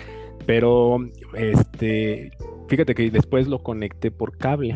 Pero, 0.46 0.98
este, 1.36 2.30
fíjate 2.68 2.94
que 2.94 3.10
después 3.10 3.46
lo 3.46 3.62
conecté 3.62 4.10
por 4.10 4.36
cable. 4.38 4.74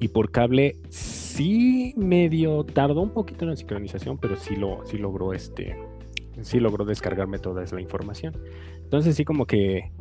Y 0.00 0.08
por 0.08 0.30
cable 0.30 0.76
sí 0.90 1.94
medio 1.96 2.64
tardó 2.64 3.00
un 3.02 3.10
poquito 3.10 3.44
en 3.44 3.50
la 3.50 3.56
sincronización, 3.56 4.18
pero 4.18 4.36
sí 4.36 4.56
lo, 4.56 4.84
sí 4.84 4.98
logró 4.98 5.32
este, 5.32 5.76
sí 6.40 6.58
logró 6.60 6.84
descargarme 6.84 7.38
toda 7.38 7.62
esa 7.64 7.80
información. 7.80 8.34
Entonces 8.82 9.14
sí 9.16 9.24
como 9.24 9.46
que 9.46 9.92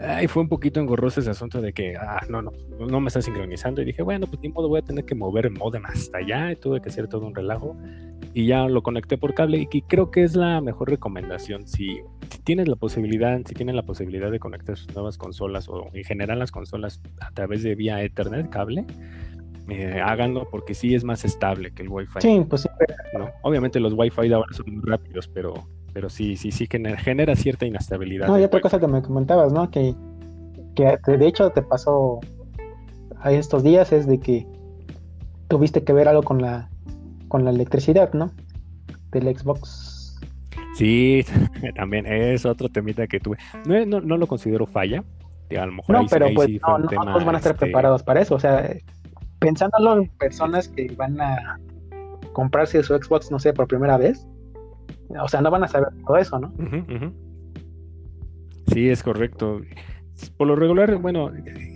ay, 0.00 0.26
fue 0.28 0.42
un 0.42 0.48
poquito 0.48 0.80
engorroso 0.80 1.20
ese 1.20 1.30
asunto 1.30 1.60
de 1.60 1.72
que 1.72 1.96
ah, 1.96 2.20
no, 2.28 2.42
no, 2.42 2.52
no 2.78 3.00
me 3.00 3.08
está 3.08 3.22
sincronizando. 3.22 3.82
Y 3.82 3.86
dije, 3.86 4.02
bueno, 4.02 4.26
pues 4.26 4.40
ni 4.40 4.48
modo, 4.48 4.68
voy 4.68 4.80
a 4.80 4.82
tener 4.82 5.04
que 5.04 5.14
mover 5.14 5.46
el 5.46 5.52
modem 5.52 5.84
hasta 5.86 6.18
allá. 6.18 6.52
Y 6.52 6.56
tuve 6.56 6.80
que 6.80 6.88
hacer 6.88 7.08
todo 7.08 7.26
un 7.26 7.34
relajo. 7.34 7.76
Y 8.34 8.46
ya 8.46 8.66
lo 8.66 8.82
conecté 8.82 9.18
por 9.18 9.34
cable. 9.34 9.66
Y 9.70 9.82
creo 9.82 10.10
que 10.10 10.22
es 10.22 10.36
la 10.36 10.60
mejor 10.60 10.90
recomendación. 10.90 11.66
Si, 11.66 12.00
si 12.30 12.38
tienes 12.44 12.68
la 12.68 12.76
posibilidad, 12.76 13.40
si 13.46 13.54
tienen 13.54 13.76
la 13.76 13.82
posibilidad 13.82 14.30
de 14.30 14.38
conectar 14.38 14.76
sus 14.76 14.94
nuevas 14.94 15.18
consolas 15.18 15.68
o 15.68 15.88
en 15.92 16.04
general 16.04 16.38
las 16.38 16.50
consolas 16.50 17.00
a 17.20 17.30
través 17.32 17.62
de 17.62 17.74
vía 17.74 18.02
Ethernet, 18.02 18.50
cable, 18.50 18.84
eh, 19.68 20.00
háganlo 20.00 20.48
porque 20.48 20.74
sí 20.74 20.94
es 20.94 21.02
más 21.02 21.24
estable 21.24 21.72
que 21.72 21.82
el 21.82 21.88
Wi-Fi. 21.88 22.20
Sí, 22.20 22.46
pues 22.48 22.62
sí, 22.62 22.68
¿no? 23.18 23.30
Obviamente 23.42 23.80
los 23.80 23.94
Wi-Fi 23.94 24.28
de 24.28 24.34
ahora 24.34 24.52
son 24.52 24.76
muy 24.76 24.84
rápidos, 24.84 25.28
pero, 25.28 25.54
pero 25.96 26.10
sí, 26.10 26.36
sí, 26.36 26.52
sí 26.52 26.68
genera, 26.70 26.98
genera 26.98 27.34
cierta 27.36 27.64
inestabilidad. 27.64 28.26
No, 28.26 28.38
y 28.38 28.44
otra 28.44 28.60
cosa 28.60 28.78
que 28.78 28.86
me 28.86 29.00
comentabas, 29.00 29.50
¿no? 29.50 29.70
Que, 29.70 29.94
que 30.74 30.98
de 31.06 31.26
hecho 31.26 31.48
te 31.48 31.62
pasó 31.62 32.20
a 33.22 33.32
estos 33.32 33.62
días 33.62 33.92
es 33.92 34.06
de 34.06 34.20
que 34.20 34.46
tuviste 35.48 35.84
que 35.84 35.94
ver 35.94 36.06
algo 36.06 36.22
con 36.22 36.42
la 36.42 36.68
con 37.28 37.46
la 37.46 37.50
electricidad, 37.50 38.12
¿no? 38.12 38.30
Del 39.10 39.34
Xbox. 39.34 40.20
Sí, 40.74 41.24
también 41.76 42.04
es 42.04 42.44
otro 42.44 42.68
temita 42.68 43.06
que 43.06 43.18
tuve. 43.18 43.38
No, 43.64 43.86
no, 43.86 44.02
no 44.02 44.18
lo 44.18 44.26
considero 44.26 44.66
falla. 44.66 45.02
que 45.48 45.58
A 45.58 45.64
lo 45.64 45.72
mejor 45.72 45.94
No, 45.94 46.00
ahí 46.00 46.06
pero 46.10 46.26
ahí 46.26 46.34
pues 46.34 46.48
sí 46.48 46.60
no, 46.60 46.76
un 46.76 46.82
no 46.82 46.88
tema, 46.88 47.04
todos 47.06 47.24
van 47.24 47.36
a 47.36 47.38
estar 47.38 47.52
este, 47.54 47.64
preparados 47.64 48.02
para 48.02 48.20
eso. 48.20 48.34
O 48.34 48.38
sea, 48.38 48.70
pensándolo 49.38 49.96
en 49.96 50.08
personas 50.18 50.68
que 50.68 50.94
van 50.94 51.18
a 51.22 51.58
comprarse 52.34 52.82
su 52.82 52.94
Xbox, 52.94 53.30
no 53.30 53.38
sé, 53.38 53.54
por 53.54 53.66
primera 53.66 53.96
vez. 53.96 54.26
O 55.08 55.28
sea, 55.28 55.40
no 55.40 55.50
van 55.50 55.64
a 55.64 55.68
saber 55.68 55.88
todo 56.06 56.16
eso, 56.16 56.38
¿no? 56.38 56.52
Sí, 58.72 58.88
es 58.88 59.02
correcto. 59.02 59.60
Por 60.36 60.48
lo 60.48 60.56
regular, 60.56 60.96
bueno, 60.96 61.30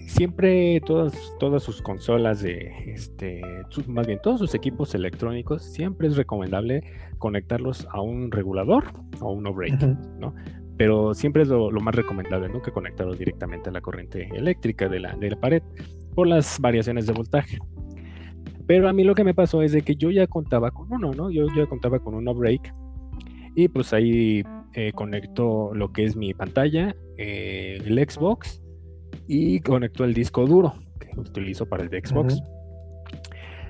siempre 0.07 0.81
todas, 0.87 1.15
todas 1.39 1.63
sus 1.63 1.83
consolas 1.83 2.41
de, 2.43 2.73
este, 2.87 3.43
más 3.87 4.07
bien 4.07 4.19
todos 4.23 4.41
sus 4.41 4.55
equipos 4.55 4.95
electrónicos, 4.95 5.63
siempre 5.63 6.09
es 6.09 6.17
recomendable 6.17 6.83
conectarlos 7.19 7.87
a 7.91 8.01
un 8.01 8.31
regulador 8.31 8.85
o 9.21 9.33
un 9.33 9.43
no-break, 9.43 9.75
Ujú. 9.75 9.97
¿no? 10.19 10.35
Pero 10.79 11.13
siempre 11.13 11.43
es 11.43 11.49
lo, 11.49 11.71
lo 11.71 11.81
más 11.81 11.95
recomendable, 11.95 12.49
¿no? 12.49 12.63
Que 12.63 12.73
conectarlos 12.73 13.19
directamente 13.19 13.69
a 13.69 13.73
la 13.73 13.83
corriente 13.83 14.29
eléctrica 14.35 14.89
de 14.89 15.01
la, 15.01 15.15
de 15.17 15.31
la 15.31 15.37
pared 15.39 15.63
por 16.15 16.27
las 16.27 16.59
variaciones 16.59 17.07
de 17.07 17.13
voltaje. 17.13 17.59
Pero 18.67 18.89
a 18.89 18.93
mí 18.93 19.05
lo 19.05 19.15
que 19.15 19.25
me 19.25 19.35
pasó 19.35 19.63
es 19.63 19.73
de 19.73 19.83
que 19.83 19.97
yo 19.97 20.11
ya 20.11 20.27
contaba 20.27 20.71
con 20.71 20.91
uno, 20.93 21.13
¿no? 21.13 21.31
Yo 21.31 21.47
ya 21.55 21.67
contaba 21.67 21.99
con 21.99 22.15
un 22.15 22.25
no-break 22.25 22.73
y 23.55 23.69
pues 23.69 23.93
ahí 23.93 24.43
eh, 24.75 24.93
conecto 24.95 25.75
lo 25.75 25.93
que 25.93 26.05
es 26.05 26.17
mi 26.17 26.35
pantalla, 26.35 26.95
eh, 27.19 27.79
el 27.85 27.99
Xbox 27.99 28.63
y 29.27 29.61
conecto 29.61 30.05
el 30.05 30.15
disco 30.15 30.47
duro 30.47 30.75
que 30.99 31.09
utilizo 31.19 31.67
para 31.67 31.85
el 31.85 31.91
de 31.91 32.01
Xbox. 32.05 32.43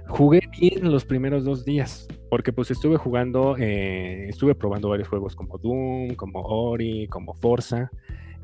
Jugué 0.09 0.41
bien 0.59 0.91
los 0.91 1.05
primeros 1.05 1.45
dos 1.45 1.65
días 1.65 2.09
porque 2.31 2.53
pues 2.53 2.71
estuve 2.71 2.97
jugando, 2.97 3.57
eh, 3.59 4.29
estuve 4.29 4.55
probando 4.55 4.89
varios 4.89 5.09
juegos 5.09 5.35
como 5.35 5.59
Doom, 5.59 6.15
como 6.15 6.41
Ori, 6.41 7.07
como 7.09 7.35
Forza, 7.35 7.91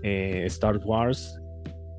eh, 0.03 0.45
Star 0.47 0.79
Wars 0.85 1.41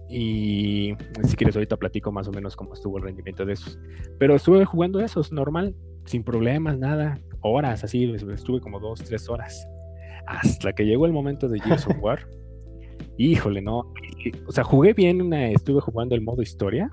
y 0.09 0.93
si 1.23 1.35
quieres 1.35 1.55
ahorita 1.55 1.77
platico 1.77 2.11
más 2.11 2.27
o 2.27 2.31
menos 2.31 2.55
cómo 2.55 2.73
estuvo 2.73 2.97
el 2.97 3.03
rendimiento 3.03 3.45
de 3.45 3.53
esos. 3.53 3.79
Pero 4.19 4.35
estuve 4.35 4.65
jugando 4.65 4.99
esos 4.99 5.31
normal, 5.31 5.75
sin 6.05 6.23
problemas, 6.23 6.77
nada, 6.77 7.19
horas 7.41 7.83
así, 7.83 8.11
estuve 8.13 8.59
como 8.59 8.79
dos, 8.79 9.03
tres 9.03 9.29
horas. 9.29 9.67
Hasta 10.25 10.73
que 10.73 10.85
llegó 10.85 11.05
el 11.05 11.13
momento 11.13 11.47
de 11.47 11.59
Gears 11.59 11.87
of 11.87 11.97
War. 12.01 12.27
Híjole, 13.17 13.61
no. 13.61 13.93
O 14.45 14.51
sea, 14.51 14.63
jugué 14.63 14.93
bien, 14.93 15.21
una, 15.21 15.49
estuve 15.49 15.81
jugando 15.81 16.15
el 16.15 16.21
modo 16.21 16.41
historia, 16.41 16.91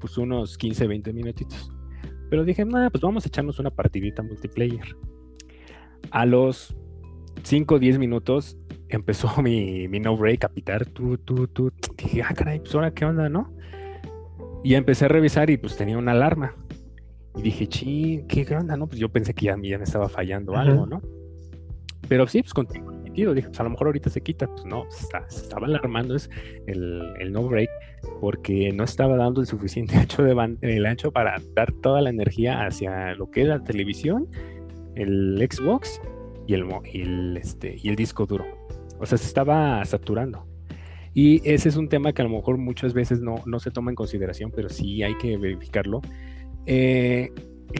pues 0.00 0.16
unos 0.18 0.56
15, 0.56 0.86
20 0.86 1.12
minutitos. 1.12 1.70
Pero 2.30 2.44
dije, 2.44 2.64
nada, 2.64 2.90
pues 2.90 3.02
vamos 3.02 3.24
a 3.24 3.28
echarnos 3.28 3.58
una 3.58 3.70
partidita 3.70 4.22
multiplayer. 4.22 4.96
A 6.10 6.26
los 6.26 6.76
5 7.42 7.74
o 7.74 7.78
10 7.78 7.98
minutos 7.98 8.56
empezó 8.88 9.30
mi, 9.42 9.88
mi 9.88 10.00
no 10.00 10.16
break 10.16 10.44
a 10.44 10.48
pitar. 10.48 10.86
Tu, 10.86 11.18
tu, 11.18 11.46
tu. 11.48 11.72
Dije, 11.96 12.22
ah, 12.22 12.34
caray, 12.34 12.60
pues 12.60 12.74
ahora 12.74 12.92
qué 12.92 13.04
onda, 13.04 13.28
¿no? 13.28 13.52
Y 14.62 14.74
empecé 14.74 15.04
a 15.04 15.08
revisar 15.08 15.50
y 15.50 15.58
pues 15.58 15.76
tenía 15.76 15.98
una 15.98 16.12
alarma. 16.12 16.54
Y 17.36 17.42
dije, 17.42 17.66
chi, 17.66 18.24
¿qué 18.28 18.46
onda, 18.56 18.76
no? 18.76 18.86
Pues 18.86 18.98
yo 19.00 19.08
pensé 19.08 19.34
que 19.34 19.46
ya, 19.46 19.56
ya 19.62 19.78
me 19.78 19.84
estaba 19.84 20.08
fallando 20.08 20.52
Ujú. 20.52 20.60
algo, 20.60 20.86
¿no? 20.86 21.02
Pero 22.08 22.26
sí, 22.26 22.42
pues 22.42 22.52
emitido. 22.74 23.34
Dije, 23.34 23.48
pues 23.48 23.60
a 23.60 23.64
lo 23.64 23.70
mejor 23.70 23.88
ahorita 23.88 24.10
se 24.10 24.20
quita. 24.20 24.46
Pues 24.46 24.64
no, 24.66 24.84
se 24.90 25.04
está- 25.04 25.24
se 25.28 25.42
estaba 25.42 25.66
alarmando 25.66 26.14
es 26.14 26.28
el, 26.66 27.02
el 27.18 27.32
no 27.32 27.42
break 27.48 27.68
porque 28.20 28.70
no 28.72 28.84
estaba 28.84 29.16
dando 29.16 29.40
el 29.40 29.46
suficiente 29.46 29.96
ancho 29.96 30.22
de 30.22 30.34
ban- 30.34 30.58
el 30.60 30.84
ancho 30.86 31.10
para 31.12 31.36
dar 31.54 31.72
toda 31.72 32.02
la 32.02 32.10
energía 32.10 32.66
hacia 32.66 33.14
lo 33.14 33.30
que 33.30 33.42
es 33.42 33.48
la 33.48 33.62
televisión, 33.64 34.28
el 34.94 35.46
Xbox 35.50 36.00
y 36.46 36.54
el, 36.54 36.66
el, 36.92 37.36
este, 37.38 37.76
y 37.82 37.88
el 37.88 37.96
disco 37.96 38.26
duro. 38.26 38.44
O 39.00 39.06
sea, 39.06 39.18
se 39.18 39.26
estaba 39.26 39.84
saturando. 39.84 40.46
Y 41.14 41.40
ese 41.48 41.68
es 41.68 41.76
un 41.76 41.88
tema 41.88 42.12
que 42.12 42.22
a 42.22 42.24
lo 42.24 42.30
mejor 42.30 42.58
muchas 42.58 42.92
veces 42.92 43.20
no, 43.20 43.36
no 43.46 43.60
se 43.60 43.70
toma 43.70 43.90
en 43.90 43.94
consideración, 43.94 44.52
pero 44.54 44.68
sí 44.68 45.02
hay 45.02 45.16
que 45.16 45.36
verificarlo. 45.36 46.00
Eh, 46.66 47.30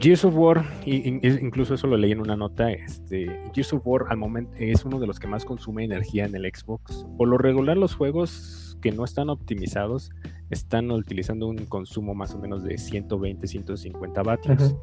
Gears 0.01 0.25
of 0.25 0.35
War, 0.35 0.65
incluso 0.85 1.75
eso 1.75 1.87
lo 1.87 1.95
leí 1.95 2.11
en 2.11 2.19
una 2.19 2.35
nota, 2.35 2.69
este, 2.71 3.27
Gears 3.53 3.73
of 3.73 3.81
War 3.85 4.05
al 4.09 4.17
momento 4.17 4.51
es 4.59 4.83
uno 4.83 4.99
de 4.99 5.07
los 5.07 5.19
que 5.19 5.27
más 5.27 5.45
consume 5.45 5.85
energía 5.85 6.25
en 6.25 6.35
el 6.35 6.43
Xbox. 6.53 7.05
Por 7.17 7.29
lo 7.29 7.37
regular 7.37 7.77
los 7.77 7.95
juegos 7.95 8.77
que 8.81 8.91
no 8.91 9.05
están 9.05 9.29
optimizados 9.29 10.11
están 10.49 10.91
utilizando 10.91 11.47
un 11.47 11.65
consumo 11.65 12.13
más 12.13 12.33
o 12.35 12.39
menos 12.39 12.63
de 12.63 12.77
120, 12.77 13.47
150 13.47 14.21
vatios. 14.21 14.61
Ujú. 14.61 14.79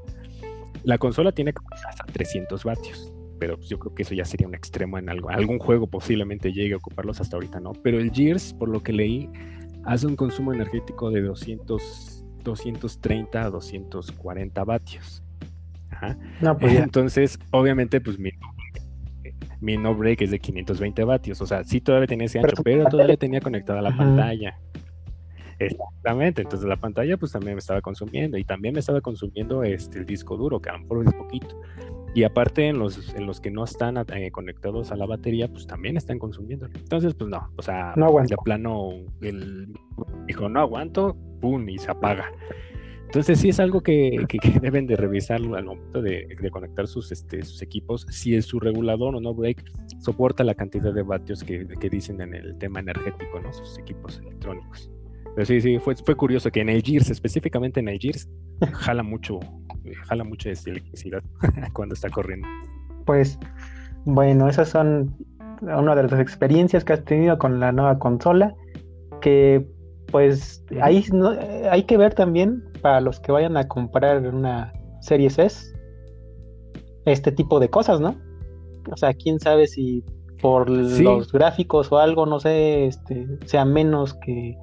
La 0.85 0.99
consola 0.99 1.31
tiene 1.33 1.53
hasta 1.87 2.05
300 2.07 2.65
vatios, 2.65 3.13
pero 3.39 3.57
pues 3.57 3.69
yo 3.69 3.79
creo 3.79 3.95
que 3.95 4.03
eso 4.03 4.15
ya 4.15 4.25
sería 4.25 4.49
un 4.49 4.55
extremo 4.55 4.99
en 4.99 5.09
algo. 5.09 5.29
Algún 5.29 5.59
juego 5.59 5.87
posiblemente 5.87 6.53
llegue 6.53 6.75
a 6.75 6.79
ocuparlos 6.79 7.21
hasta 7.21 7.37
ahorita, 7.37 7.61
¿no? 7.61 7.73
Pero 7.73 8.01
el 8.01 8.11
Gears, 8.11 8.55
por 8.55 8.69
lo 8.69 8.83
que 8.83 8.93
leí, 8.93 9.29
hace 9.85 10.07
un 10.07 10.17
consumo 10.17 10.53
energético 10.53 11.11
de 11.11 11.21
200, 11.21 12.22
230 12.43 13.43
a 13.45 13.51
240 13.51 14.65
vatios. 14.65 15.23
Ajá. 15.91 16.17
No, 16.41 16.57
pues. 16.59 16.75
Entonces, 16.77 17.39
obviamente, 17.51 18.01
pues 18.01 18.19
mi, 18.19 18.31
mi 19.61 19.77
no 19.77 19.95
break 19.95 20.23
es 20.23 20.31
de 20.31 20.39
520 20.39 21.05
vatios. 21.05 21.41
O 21.41 21.47
sea, 21.47 21.65
sí 21.65 21.81
todavía 21.81 22.07
tenía 22.07 22.27
ese 22.27 22.41
Pero 22.41 22.51
ancho, 22.53 22.63
pero 22.63 22.77
pantalla- 22.85 22.91
todavía 22.91 23.17
tenía 23.17 23.41
conectada 23.41 23.81
la 23.83 23.91
Ajá. 23.91 23.99
pantalla. 23.99 24.59
Exactamente, 25.59 26.43
entonces 26.43 26.69
la 26.69 26.75
pantalla 26.77 27.17
pues 27.17 27.31
también 27.31 27.55
me 27.55 27.61
estaba 27.61 27.81
consumiendo 27.81 28.37
y 28.37 28.43
también 28.45 28.75
me 28.75 28.81
estaba 28.81 29.01
consumiendo 29.01 29.63
este, 29.63 29.99
el 30.01 30.07
disco 30.07 30.37
duro, 30.37 30.61
que 30.61 30.71
a 30.71 30.73
lo 30.73 30.81
mejor 30.81 31.07
es 31.07 31.13
poquito. 31.15 31.61
Y 32.15 32.25
aparte 32.25 32.67
en 32.67 32.79
los, 32.81 33.15
en 33.15 33.27
los 33.27 33.41
que 33.41 33.51
no 33.53 33.63
están 33.65 33.97
eh, 34.13 34.31
conectados 34.33 34.91
a 34.91 34.97
la 34.97 35.07
batería, 35.07 35.47
pues 35.49 35.67
también 35.69 35.97
están 35.97 36.19
consumiendo. 36.19 36.67
Entonces, 36.67 37.15
pues 37.15 37.31
no, 37.31 37.49
o 37.57 37.63
sea, 37.63 37.95
No 37.97 38.13
de 38.13 38.37
plano, 38.45 38.91
el, 39.21 39.73
dijo, 40.27 40.49
no 40.49 40.61
aguanto, 40.61 41.17
pum, 41.43 41.69
y 41.69 41.77
se 41.79 41.91
apaga. 41.91 42.33
Entonces 43.13 43.41
sí 43.41 43.51
es 43.51 43.61
algo 43.61 43.83
que, 43.83 44.25
que, 44.27 44.59
deben 44.59 44.87
de 44.87 44.97
revisar 44.97 45.37
al 45.37 45.65
momento 45.67 46.01
de, 46.01 46.35
de, 46.41 46.51
conectar 46.51 46.87
sus, 46.87 47.13
este, 47.13 47.43
sus 47.43 47.61
equipos, 47.61 48.07
si 48.09 48.35
es 48.35 48.47
su 48.47 48.59
regulador 48.59 49.15
o 49.15 49.21
no 49.21 49.35
break 49.35 49.63
soporta 49.99 50.43
la 50.45 50.55
cantidad 50.55 50.95
de 50.95 51.03
vatios 51.03 51.45
que, 51.45 51.67
que 51.79 51.91
dicen 51.91 52.23
en 52.23 52.35
el 52.35 52.57
tema 52.57 52.81
energético, 52.81 53.39
¿no? 53.39 53.53
Sus 53.53 53.79
equipos 53.79 54.19
electrónicos. 54.19 54.91
Pero 55.35 55.45
sí, 55.45 55.61
sí, 55.61 55.79
fue, 55.79 55.95
fue 55.95 56.15
curioso 56.15 56.51
que 56.51 56.61
en 56.61 56.71
el 56.71 56.83
Gears, 56.83 57.11
específicamente 57.11 57.81
en 57.81 57.89
el 57.89 57.99
Gears, 57.99 58.31
jala 58.73 59.03
mucho, 59.03 59.41
jala 60.07 60.25
mucha 60.25 60.49
electricidad 60.49 61.23
cuando 61.75 61.95
está 61.95 62.09
corriendo. 62.09 62.49
Pues 63.05 63.39
bueno, 64.07 64.49
esas 64.49 64.71
son 64.71 65.15
una 65.61 65.95
de 65.95 66.03
las 66.05 66.19
experiencias 66.19 66.83
que 66.83 66.95
has 66.95 67.05
tenido 67.05 67.39
con 67.39 67.61
la 67.61 67.73
nueva 67.73 67.99
consola, 67.99 68.55
que 69.21 69.67
pues 70.13 70.65
ahí 70.81 71.05
no, 71.13 71.35
hay 71.71 71.83
que 71.85 71.97
ver 71.97 72.15
también 72.15 72.63
para 72.83 73.01
los 73.01 73.19
que 73.19 73.33
vayan 73.33 73.57
a 73.57 73.67
comprar 73.67 74.21
una 74.33 74.73
Series 75.01 75.39
S 75.39 75.75
este 77.05 77.33
tipo 77.33 77.59
de 77.59 77.69
cosas, 77.69 78.01
¿no? 78.01 78.15
O 78.93 78.97
sea, 78.97 79.13
quién 79.15 79.41
sabe 79.41 79.67
si 79.67 80.05
por 80.41 80.69
los 80.69 81.33
gráficos 81.33 81.91
o 81.91 81.99
algo, 81.99 82.27
no 82.27 82.39
sé, 82.39 82.87
este, 82.87 83.27
sea 83.47 83.65
menos 83.65 84.15
que, 84.15 84.57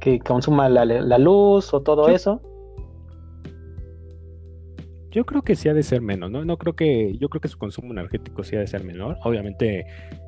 que 0.00 0.18
consuma 0.18 0.68
la, 0.68 0.84
la 0.84 1.18
luz 1.18 1.72
o 1.72 1.82
todo 1.82 2.08
eso. 2.08 2.40
Yo 5.12 5.26
creo 5.26 5.42
que 5.42 5.54
sí 5.54 5.68
ha 5.68 5.74
de 5.74 5.82
ser 5.82 6.00
menos, 6.00 6.30
¿no? 6.30 6.44
No 6.44 6.56
creo 6.56 6.74
que, 6.74 7.16
yo 7.18 7.28
creo 7.28 7.40
que 7.40 7.48
su 7.48 7.58
consumo 7.58 7.92
energético 7.92 8.42
sí 8.42 8.56
ha 8.56 8.60
de 8.60 8.66
ser 8.66 8.82
menor. 8.82 9.18
Obviamente, 9.24 9.86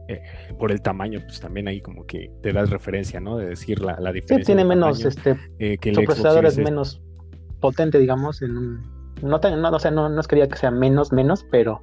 eh, 0.09 0.23
por 0.59 0.71
el 0.71 0.83
tamaño, 0.83 1.21
pues 1.25 1.41
también 1.41 1.69
ahí 1.69 1.81
como 1.81 2.07
que 2.07 2.31
te 2.43 2.53
das 2.53 2.69
referencia, 2.69 3.19
¿no? 3.19 3.39
De 3.39 3.47
decir 3.47 3.81
la, 3.81 3.99
la 3.99 4.13
diferencia. 4.13 4.45
Sí, 4.45 4.45
tiene 4.45 4.65
menos, 4.65 5.05
este, 5.05 5.37
eh, 5.59 5.79
que 5.79 5.89
el 5.89 5.97
su 5.97 6.05
procesador 6.05 6.45
es 6.45 6.59
menos 6.59 7.03
potente, 7.61 7.99
digamos, 7.99 8.43
en 8.43 8.57
un, 8.57 8.95
no, 9.23 9.39
no, 9.39 9.71
o 9.71 9.79
sea, 9.79 9.91
no, 9.91 10.09
no 10.09 10.21
es 10.21 10.29
que 10.29 10.37
diga 10.37 10.49
que 10.49 10.57
sea 10.57 10.71
menos, 10.71 11.13
menos, 11.13 11.47
pero 11.51 11.81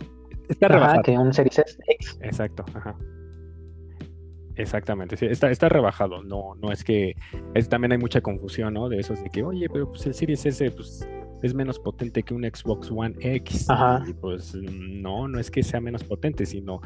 está 0.47 0.67
rebajado. 0.67 1.01
que 1.01 1.17
un 1.17 1.33
Series 1.33 1.79
X. 1.87 2.19
Exacto, 2.21 2.63
ajá. 2.75 2.95
Exactamente, 4.55 5.17
sí, 5.17 5.25
está, 5.25 5.49
está 5.49 5.69
rebajado, 5.69 6.23
no, 6.23 6.55
no 6.61 6.71
es 6.71 6.83
que, 6.83 7.15
es, 7.53 7.69
también 7.69 7.93
hay 7.93 7.97
mucha 7.97 8.21
confusión, 8.21 8.73
¿no? 8.73 8.89
De 8.89 8.99
esos 8.99 9.23
de 9.23 9.29
que, 9.29 9.43
oye, 9.43 9.67
pero 9.69 9.89
pues 9.89 10.05
el 10.05 10.13
Series 10.13 10.45
S, 10.45 10.71
pues 10.71 11.07
es 11.41 11.53
menos 11.53 11.79
potente 11.79 12.23
que 12.23 12.33
un 12.33 12.43
Xbox 12.43 12.91
One 12.91 13.15
X. 13.19 13.69
Ajá. 13.69 14.03
Y 14.07 14.13
pues 14.13 14.53
no, 14.55 15.27
no 15.27 15.39
es 15.39 15.49
que 15.49 15.63
sea 15.63 15.81
menos 15.81 16.03
potente, 16.03 16.45
sino 16.45 16.81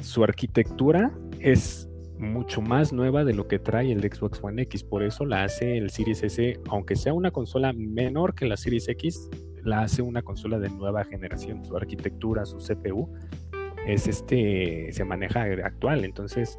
su 0.00 0.22
arquitectura 0.22 1.12
es 1.40 1.88
mucho 2.18 2.62
más 2.62 2.92
nueva 2.92 3.24
de 3.24 3.34
lo 3.34 3.46
que 3.46 3.58
trae 3.58 3.92
el 3.92 4.00
Xbox 4.00 4.42
One 4.42 4.62
X. 4.62 4.84
Por 4.84 5.02
eso 5.02 5.24
la 5.24 5.44
hace 5.44 5.76
el 5.76 5.90
Series 5.90 6.22
S, 6.22 6.58
aunque 6.68 6.96
sea 6.96 7.12
una 7.12 7.30
consola 7.30 7.72
menor 7.72 8.34
que 8.34 8.46
la 8.46 8.56
Series 8.56 8.88
X, 8.88 9.28
la 9.64 9.82
hace 9.82 10.02
una 10.02 10.22
consola 10.22 10.58
de 10.58 10.70
nueva 10.70 11.04
generación. 11.04 11.64
Su 11.64 11.76
arquitectura, 11.76 12.46
su 12.46 12.58
CPU, 12.58 13.12
es 13.86 14.06
este, 14.06 14.88
se 14.92 15.04
maneja 15.04 15.42
actual. 15.64 16.04
Entonces, 16.04 16.58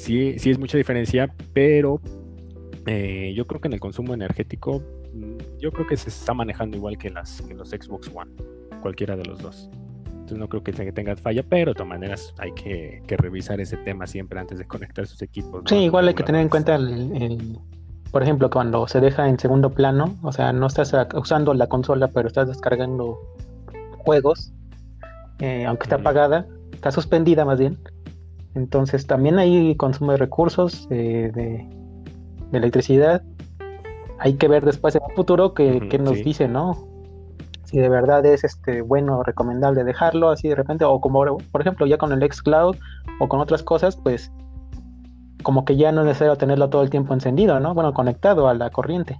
sí, 0.00 0.38
sí 0.38 0.50
es 0.50 0.58
mucha 0.58 0.78
diferencia, 0.78 1.32
pero 1.52 2.00
eh, 2.86 3.32
yo 3.36 3.46
creo 3.46 3.60
que 3.60 3.68
en 3.68 3.74
el 3.74 3.80
consumo 3.80 4.14
energético 4.14 4.82
yo 5.58 5.72
creo 5.72 5.86
que 5.86 5.96
se 5.96 6.08
está 6.08 6.34
manejando 6.34 6.76
igual 6.76 6.96
que, 6.96 7.10
las, 7.10 7.42
que 7.42 7.54
los 7.54 7.70
Xbox 7.70 8.10
One, 8.14 8.30
cualquiera 8.80 9.16
de 9.16 9.24
los 9.24 9.40
dos. 9.40 9.68
Entonces 10.06 10.38
no 10.38 10.48
creo 10.48 10.62
que 10.62 10.72
tenga 10.72 11.16
falla, 11.16 11.42
pero 11.42 11.72
de 11.72 11.74
todas 11.74 11.88
maneras 11.88 12.34
hay 12.38 12.52
que, 12.52 13.02
revisar 13.08 13.60
ese 13.60 13.76
tema 13.78 14.06
siempre 14.06 14.38
antes 14.38 14.58
de 14.58 14.66
conectar 14.66 15.06
sus 15.06 15.20
equipos. 15.22 15.64
Sí, 15.66 15.76
igual 15.76 16.08
hay 16.08 16.14
que 16.14 16.22
tener 16.22 16.40
en 16.40 16.48
cuenta 16.48 16.76
el, 16.76 17.58
por 18.10 18.22
ejemplo, 18.22 18.48
cuando 18.50 18.86
se 18.88 19.00
deja 19.00 19.28
en 19.28 19.38
segundo 19.38 19.70
plano, 19.70 20.16
o 20.22 20.32
sea, 20.32 20.52
no 20.52 20.66
estás 20.66 20.94
usando 21.14 21.52
la 21.54 21.66
consola, 21.66 22.08
pero 22.08 22.28
estás 22.28 22.48
descargando 22.48 23.18
juegos, 23.98 24.52
eh, 25.40 25.64
aunque 25.66 25.84
está 25.84 25.96
apagada, 25.96 26.46
está 26.72 26.90
suspendida 26.90 27.44
más 27.44 27.58
bien. 27.58 27.78
Entonces 28.54 29.06
también 29.06 29.38
hay 29.38 29.76
consumo 29.76 30.12
de 30.12 30.18
recursos, 30.18 30.88
eh, 30.90 31.30
de, 31.34 31.68
de 32.50 32.58
electricidad 32.58 33.22
hay 34.20 34.34
que 34.34 34.48
ver 34.48 34.64
después 34.64 34.94
en 34.94 35.02
el 35.08 35.14
futuro 35.16 35.54
que, 35.54 35.98
nos 35.98 36.22
dice, 36.22 36.46
¿no? 36.46 36.86
Si 37.64 37.78
de 37.78 37.88
verdad 37.88 38.24
es 38.26 38.44
este 38.44 38.82
bueno, 38.82 39.22
recomendable 39.22 39.82
dejarlo 39.82 40.28
así 40.28 40.48
de 40.48 40.54
repente, 40.54 40.84
o 40.84 41.00
como 41.00 41.38
por 41.38 41.60
ejemplo 41.60 41.86
ya 41.86 41.96
con 41.96 42.12
el 42.12 42.30
xCloud 42.30 42.76
o 43.18 43.28
con 43.28 43.40
otras 43.40 43.62
cosas, 43.62 43.96
pues 43.96 44.30
como 45.42 45.64
que 45.64 45.76
ya 45.76 45.90
no 45.90 46.02
es 46.02 46.08
necesario 46.08 46.36
tenerlo 46.36 46.68
todo 46.68 46.82
el 46.82 46.90
tiempo 46.90 47.14
encendido, 47.14 47.58
¿no? 47.60 47.72
Bueno, 47.72 47.94
conectado 47.94 48.46
a 48.46 48.54
la 48.54 48.68
corriente. 48.68 49.18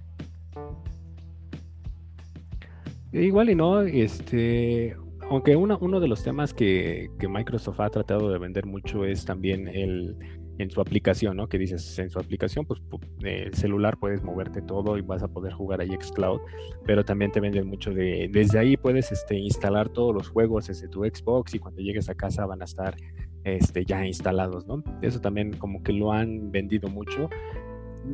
Igual 3.12 3.48
y 3.48 3.54
no, 3.54 3.80
este, 3.80 4.96
aunque 5.30 5.54
uno 5.54 6.00
de 6.00 6.08
los 6.08 6.24
temas 6.24 6.52
que, 6.52 7.08
Microsoft 7.20 7.80
ha 7.80 7.88
tratado 7.88 8.30
de 8.30 8.38
vender 8.38 8.66
mucho 8.66 9.04
es 9.04 9.24
también 9.24 9.68
el, 9.68 10.16
en 10.58 10.70
su 10.70 10.80
aplicación, 10.80 11.36
¿no? 11.36 11.48
Que 11.48 11.56
dices, 11.56 12.00
en 12.00 12.10
su 12.10 12.18
aplicación, 12.18 12.66
pues 12.66 12.80
el 13.22 13.54
celular 13.54 13.96
puedes 13.96 14.24
moverte 14.24 14.60
todo 14.60 14.98
y 14.98 15.02
vas 15.02 15.22
a 15.22 15.28
poder 15.28 15.52
jugar 15.52 15.80
ahí 15.80 15.90
Xcloud, 15.90 16.40
pero 16.84 17.04
también 17.04 17.30
te 17.30 17.38
venden 17.38 17.68
mucho 17.68 17.92
de, 17.92 18.28
desde 18.32 18.58
ahí 18.58 18.76
puedes 18.76 19.12
este, 19.12 19.38
instalar 19.38 19.88
todos 19.88 20.12
los 20.12 20.28
juegos 20.28 20.66
desde 20.66 20.88
tu 20.88 21.04
Xbox 21.04 21.54
y 21.54 21.60
cuando 21.60 21.80
llegues 21.80 22.08
a 22.08 22.14
casa 22.16 22.44
van 22.44 22.62
a 22.62 22.64
estar 22.64 22.96
este, 23.44 23.84
ya 23.84 24.04
instalados, 24.04 24.66
¿no? 24.66 24.82
Eso 25.00 25.20
también 25.20 25.52
como 25.52 25.80
que 25.84 25.92
lo 25.92 26.12
han 26.12 26.50
vendido 26.50 26.88
mucho 26.88 27.30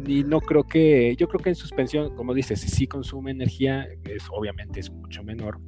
y 0.07 0.23
no 0.23 0.41
creo 0.43 0.65
que, 0.65 1.17
yo 1.17 1.29
creo 1.29 1.41
que 1.41 1.49
en 1.49 1.55
suspensión, 1.55 2.15
como 2.15 2.35
dices, 2.35 2.61
si 2.61 2.87
consume 2.87 3.31
energía, 3.31 3.87
es, 4.05 4.29
obviamente 4.31 4.81
es 4.81 4.91
mucho 4.91 5.23
menor, 5.25 5.59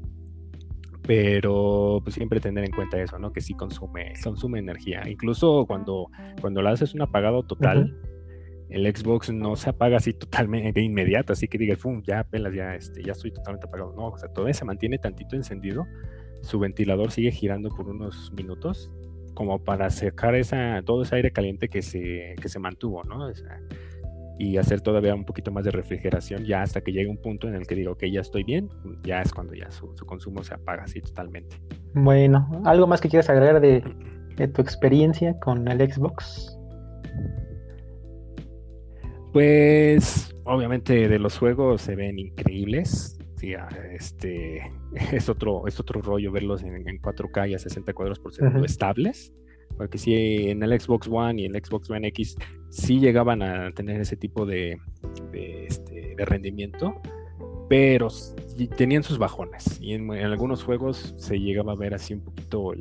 pero 1.09 2.03
pues 2.05 2.17
siempre 2.17 2.39
tener 2.39 2.67
en 2.67 2.71
cuenta 2.71 3.01
eso, 3.01 3.19
¿no? 3.19 3.33
Que 3.33 3.41
sí 3.41 3.55
consume, 3.55 4.13
consume 4.23 4.59
energía. 4.59 5.09
Incluso 5.09 5.65
cuando, 5.67 6.11
cuando 6.43 6.61
lo 6.61 6.69
haces 6.69 6.93
un 6.93 7.01
apagado 7.01 7.45
total, 7.45 7.99
el 8.69 8.95
Xbox 8.95 9.33
no 9.33 9.57
se 9.57 9.71
apaga 9.71 9.97
así 9.97 10.13
totalmente 10.13 10.79
de 10.79 10.83
inmediato, 10.85 11.33
así 11.33 11.49
que 11.49 11.57
diga, 11.57 11.77
¡fum! 11.77 12.03
ya 12.07 12.21
apenas, 12.21 12.53
ya, 12.53 12.75
este, 12.75 13.03
ya 13.03 13.13
estoy 13.13 13.33
totalmente 13.33 13.67
apagado. 13.67 13.95
No, 13.97 14.09
o 14.09 14.19
sea, 14.19 14.29
todavía 14.29 14.53
se 14.53 14.67
mantiene 14.67 14.99
tantito 14.99 15.35
encendido, 15.35 15.87
su 16.43 16.59
ventilador 16.59 17.11
sigue 17.11 17.31
girando 17.31 17.71
por 17.71 17.89
unos 17.89 18.31
minutos, 18.37 18.93
como 19.33 19.65
para 19.65 19.89
sacar 19.89 20.35
esa, 20.35 20.83
todo 20.85 21.05
ese 21.05 21.17
aire 21.17 21.31
caliente 21.31 21.71
que 21.71 21.81
se, 21.81 22.35
que 22.39 22.51
se 22.51 22.59
mantuvo, 22.59 23.03
¿no? 23.05 23.29
O 23.29 23.35
sea, 23.35 23.59
y 24.39 24.57
hacer 24.57 24.81
todavía 24.81 25.15
un 25.15 25.25
poquito 25.25 25.51
más 25.51 25.65
de 25.65 25.73
refrigeración 25.73 26.45
ya 26.45 26.63
hasta 26.63 26.81
que 26.81 26.93
llegue 26.93 27.09
un 27.09 27.17
punto 27.17 27.49
en 27.49 27.55
el 27.55 27.67
que 27.67 27.75
digo, 27.75 27.97
que 27.97 28.11
ya 28.11 28.21
estoy 28.21 28.45
bien, 28.45 28.69
ya 29.03 29.21
es 29.21 29.33
cuando 29.33 29.55
ya 29.55 29.71
su, 29.71 29.95
consumo 30.07 30.43
se 30.45 30.55
apaga 30.55 30.85
así 30.85 31.01
totalmente. 31.01 31.57
Bueno, 31.95 32.49
¿algo 32.65 32.87
más 32.87 33.01
que 33.01 33.09
quieras 33.09 33.29
agregar 33.29 33.61
de, 33.61 33.83
tu 34.49 34.63
experiencia 34.63 35.39
con 35.41 35.67
el 35.67 35.93
Xbox? 35.93 36.57
Pues 39.33 40.35
obviamente 40.45 41.09
de 41.09 41.19
los 41.19 41.37
juegos 41.37 41.83
se 41.83 41.97
ven 41.97 42.19
increíbles. 42.19 43.19
Sí, 43.37 43.55
ah, 43.55 43.69
este 43.93 44.63
es 45.13 45.29
otro, 45.29 45.67
es 45.67 45.79
otro 45.81 46.01
rollo 46.01 46.31
verlos 46.31 46.63
en, 46.63 46.85
4K 46.85 47.51
y 47.51 47.55
a 47.55 47.59
60 47.59 47.93
cuadros 47.93 48.21
por 48.21 48.33
segundo 48.33 48.65
estables. 48.65 49.33
Porque 49.79 49.97
si 49.97 50.51
en 50.51 50.63
el 50.63 50.79
Xbox 50.79 51.09
One 51.11 51.41
y 51.41 51.47
el 51.47 51.53
Xbox 51.53 51.89
One 51.89 52.09
X 52.09 52.37
sí 52.69 52.99
llegaban 52.99 53.43
a 53.43 53.71
tener 53.73 54.01
ese 54.01 54.17
tipo 54.17 54.45
de, 54.45 54.79
este, 55.33 56.15
rendimiento, 56.19 57.01
pero 57.69 58.09
tenían 58.77 59.03
sus 59.03 59.19
bajones. 59.19 59.79
Y 59.81 59.95
en, 59.95 60.11
algunos 60.11 60.65
juegos 60.65 61.15
se 61.17 61.39
llegaba 61.39 61.73
a 61.73 61.77
ver 61.77 61.95
así 61.95 62.15
un 62.15 62.21
poquito 62.21 62.75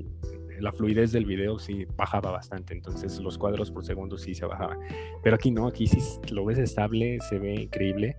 la 0.59 0.71
fluidez 0.71 1.11
del 1.11 1.25
video 1.25 1.59
sí 1.59 1.85
bajaba 1.95 2.31
bastante, 2.31 2.73
entonces 2.73 3.19
los 3.19 3.37
cuadros 3.37 3.69
por 3.69 3.85
segundo 3.85 4.17
sí 4.17 4.33
se 4.33 4.45
bajaban. 4.45 4.79
Pero 5.23 5.35
aquí 5.35 5.51
no, 5.51 5.67
aquí 5.67 5.85
sí 5.85 5.99
lo 6.31 6.45
ves 6.45 6.57
estable, 6.57 7.19
se 7.29 7.37
ve 7.37 7.61
increíble. 7.61 8.17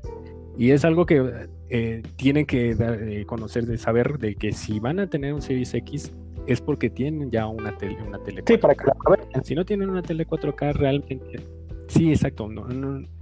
Y 0.57 0.71
es 0.73 0.85
algo 0.85 1.07
que 1.07 1.49
eh, 1.71 2.03
tienen 2.17 2.47
que 2.47 2.77
eh, 2.79 3.25
conocer, 3.27 3.67
de 3.67 3.79
saber 3.79 4.19
de 4.19 4.35
que 4.35 4.53
si 4.53 4.81
van 4.81 4.99
a 4.99 5.09
tener 5.09 5.33
un 5.33 5.43
Series 5.43 5.73
X, 5.75 6.13
es 6.49 6.63
porque 6.63 6.89
tienen 6.89 7.31
ya 7.31 7.47
una 7.47 7.77
tele, 7.77 8.03
una 8.03 8.19
tele 8.19 8.43
4K. 8.43 8.49
Sí, 8.49 8.57
para 8.59 8.75
que 8.75 8.85
la 8.87 9.45
Si 9.45 9.55
no 9.55 9.65
tienen 9.65 9.91
una 9.91 10.03
tele 10.03 10.27
4K, 10.27 10.73
realmente, 10.73 11.41
sí, 11.89 12.11
exacto, 12.11 12.49
no, 12.49 12.67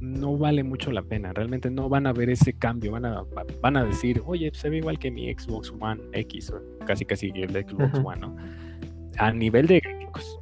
no, 0.00 0.38
vale 0.38 0.62
mucho 0.62 0.92
la 0.92 1.02
pena. 1.02 1.32
Realmente 1.32 1.68
no 1.68 1.88
van 1.88 2.06
a 2.06 2.12
ver 2.12 2.30
ese 2.30 2.52
cambio. 2.52 2.92
Van 2.92 3.04
a, 3.04 3.24
van 3.60 3.76
a 3.76 3.84
decir, 3.84 4.22
oye, 4.24 4.50
se 4.54 4.70
ve 4.70 4.78
igual 4.78 5.00
que 5.00 5.10
mi 5.10 5.32
Xbox 5.32 5.72
One 5.78 6.00
X, 6.12 6.52
o 6.52 6.60
casi 6.86 7.04
casi 7.04 7.32
el 7.34 7.50
Xbox 7.50 7.98
One, 7.98 8.20
¿no? 8.20 8.36
A 9.18 9.32
nivel 9.32 9.66
de 9.66 9.80
gráficos. 9.80 10.38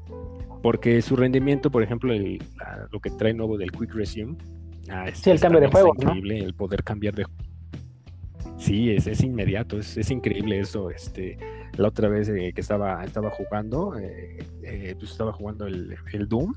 Porque 0.62 1.00
su 1.00 1.16
rendimiento, 1.16 1.70
por 1.70 1.82
ejemplo, 1.82 2.12
el, 2.12 2.42
lo 2.90 3.00
que 3.00 3.10
trae 3.10 3.32
nuevo 3.32 3.56
del 3.56 3.72
Quick 3.72 3.94
Resume. 3.94 4.36
Ah, 4.90 5.06
sí, 5.12 5.30
el 5.30 5.40
cambio 5.40 5.60
de 5.60 5.68
juego. 5.68 5.94
increíble, 5.96 6.38
el 6.38 6.52
poder 6.52 6.84
cambiar 6.84 7.14
de 7.14 7.24
Sí, 8.58 8.90
es, 8.90 9.06
es 9.06 9.22
inmediato, 9.22 9.78
es, 9.78 9.96
es 9.96 10.10
increíble 10.10 10.60
eso. 10.60 10.90
Este, 10.90 11.38
la 11.76 11.88
otra 11.88 12.08
vez 12.08 12.28
eh, 12.28 12.52
que 12.54 12.60
estaba, 12.60 13.04
estaba 13.04 13.30
jugando, 13.30 13.98
eh, 13.98 14.38
eh, 14.62 14.94
pues 14.98 15.10
estaba 15.12 15.32
jugando 15.32 15.66
el, 15.66 15.96
Doom 16.28 16.54